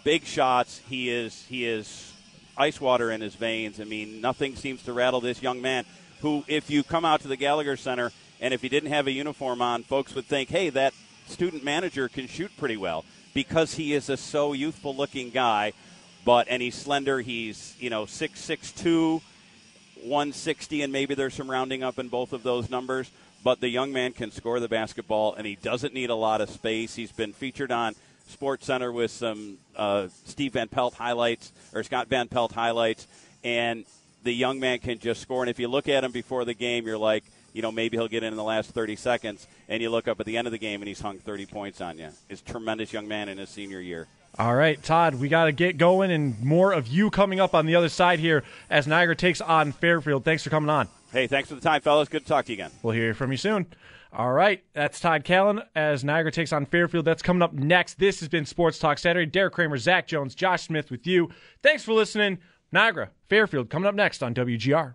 Big 0.06 0.24
shots. 0.24 0.80
He 0.88 1.10
is 1.10 1.46
he 1.50 1.66
is 1.66 2.13
ice 2.58 2.80
water 2.80 3.12
in 3.12 3.22
his 3.22 3.36
veins. 3.36 3.80
I 3.80 3.84
mean, 3.84 4.22
nothing 4.22 4.56
seems 4.56 4.84
to 4.84 4.94
rattle 4.94 5.22
this 5.22 5.42
young 5.42 5.62
man. 5.62 5.86
Who, 6.22 6.44
if 6.48 6.70
you 6.70 6.84
come 6.84 7.06
out 7.06 7.22
to 7.22 7.28
the 7.28 7.36
Gallagher 7.36 7.76
Center 7.76 8.12
and 8.40 8.54
if 8.54 8.62
he 8.62 8.70
didn't 8.70 8.92
have 8.92 9.08
a 9.08 9.12
uniform 9.12 9.62
on, 9.62 9.84
folks 9.84 10.16
would 10.16 10.26
think, 10.26 10.50
hey, 10.50 10.70
that 10.70 10.94
student 11.28 11.64
manager 11.64 12.08
can 12.08 12.28
shoot 12.28 12.52
pretty 12.58 12.78
well 12.78 13.06
because 13.34 13.76
he 13.76 13.94
is 13.94 14.10
a 14.10 14.18
so 14.18 14.54
youthful 14.54 14.96
looking 14.96 15.30
guy. 15.30 15.74
But 16.26 16.48
and 16.48 16.62
he's 16.62 16.76
slender. 16.76 17.20
He's 17.20 17.76
you 17.80 17.90
know 17.90 18.06
six 18.06 18.40
six 18.40 18.72
two. 18.72 19.22
160, 20.04 20.82
and 20.82 20.92
maybe 20.92 21.16
there's 21.16 21.34
some 21.34 21.50
rounding 21.50 21.82
up 21.82 21.98
in 21.98 22.10
both 22.10 22.34
of 22.34 22.44
those 22.44 22.70
numbers. 22.70 23.10
But 23.44 23.60
the 23.60 23.70
young 23.70 23.92
man 23.92 24.14
can 24.14 24.32
score 24.32 24.60
the 24.60 24.70
basketball, 24.70 25.34
and 25.34 25.46
he 25.46 25.56
doesn't 25.56 25.94
need 25.94 26.10
a 26.10 26.16
lot 26.16 26.42
of 26.42 26.50
space. 26.50 26.96
He's 26.96 27.12
been 27.12 27.34
featured 27.34 27.72
on 27.72 27.96
Sports 28.28 28.66
Center 28.66 28.92
with 28.92 29.12
some 29.12 29.58
uh, 29.76 30.08
Steve 30.26 30.54
Van 30.54 30.68
Pelt 30.68 30.94
highlights 30.94 31.52
or 31.74 31.84
Scott 31.84 32.08
Van 32.08 32.28
Pelt 32.28 32.52
highlights, 32.52 33.08
and 33.44 33.86
the 34.24 34.34
young 34.34 34.60
man 34.60 34.80
can 34.80 35.00
just 35.00 35.22
score. 35.22 35.44
And 35.44 35.50
if 35.50 35.60
you 35.60 35.68
look 35.68 35.88
at 35.88 36.04
him 36.04 36.12
before 36.12 36.46
the 36.46 36.54
game, 36.54 36.86
you're 36.86 36.98
like, 36.98 37.24
you 37.54 37.62
know, 37.62 37.72
maybe 37.72 37.98
he'll 37.98 38.08
get 38.08 38.24
in 38.24 38.34
in 38.34 38.38
the 38.38 38.44
last 38.44 38.72
30 38.72 38.96
seconds. 38.96 39.48
And 39.70 39.82
you 39.82 39.90
look 39.90 40.08
up 40.08 40.20
at 40.20 40.26
the 40.26 40.38
end 40.38 40.48
of 40.48 40.52
the 40.52 40.58
game 40.58 40.82
and 40.82 40.88
he's 40.88 41.00
hung 41.00 41.20
30 41.20 41.46
points 41.46 41.82
on 41.82 41.98
you. 41.98 42.10
He's 42.28 42.42
a 42.42 42.44
tremendous 42.44 42.92
young 42.92 43.08
man 43.08 43.30
in 43.30 43.38
his 43.38 43.50
senior 43.50 43.80
year. 43.80 44.08
All 44.40 44.56
right, 44.56 44.82
Todd, 44.82 45.16
we 45.16 45.30
got 45.30 45.46
to 45.46 45.52
get 45.52 45.78
going 45.78 46.10
and 46.10 46.42
more 46.44 46.72
of 46.72 46.88
you 46.88 47.12
coming 47.12 47.40
up 47.40 47.54
on 47.54 47.68
the 47.68 47.76
other 47.76 47.90
side 47.90 48.18
here 48.18 48.44
as 48.68 48.88
Niagara 48.88 49.16
takes 49.16 49.42
on 49.42 49.72
Fairfield. 49.72 50.26
Thanks 50.26 50.44
for 50.44 50.50
coming 50.50 50.72
on. 50.72 50.88
Hey, 51.12 51.28
thanks 51.28 51.50
for 51.50 51.56
the 51.56 51.62
time, 51.62 51.82
fellas. 51.82 52.10
Good 52.10 52.24
to 52.24 52.28
talk 52.28 52.46
to 52.46 52.52
you 52.52 52.56
again. 52.56 52.72
We'll 52.82 52.96
hear 52.96 53.14
from 53.14 53.30
you 53.30 53.38
soon. 53.38 53.68
All 54.16 54.32
right, 54.32 54.64
that's 54.74 55.00
Todd 55.00 55.24
Callan 55.24 55.64
as 55.76 56.04
Niagara 56.04 56.32
takes 56.32 56.54
on 56.54 56.68
Fairfield. 56.68 57.04
That's 57.04 57.24
coming 57.24 57.42
up 57.42 57.52
next. 57.52 57.98
This 57.98 58.20
has 58.20 58.30
been 58.30 58.46
Sports 58.46 58.78
Talk 58.78 59.00
Saturday. 59.00 59.26
Derek 59.26 59.54
Kramer, 59.54 59.76
Zach 59.78 60.06
Jones, 60.06 60.36
Josh 60.36 60.62
Smith 60.62 60.92
with 60.92 61.08
you. 61.08 61.30
Thanks 61.64 61.84
for 61.84 61.94
listening. 61.94 62.38
Niagara, 62.72 63.10
Fairfield, 63.28 63.72
coming 63.72 63.88
up 63.88 63.96
next 63.96 64.22
on 64.22 64.36
WGR. 64.36 64.94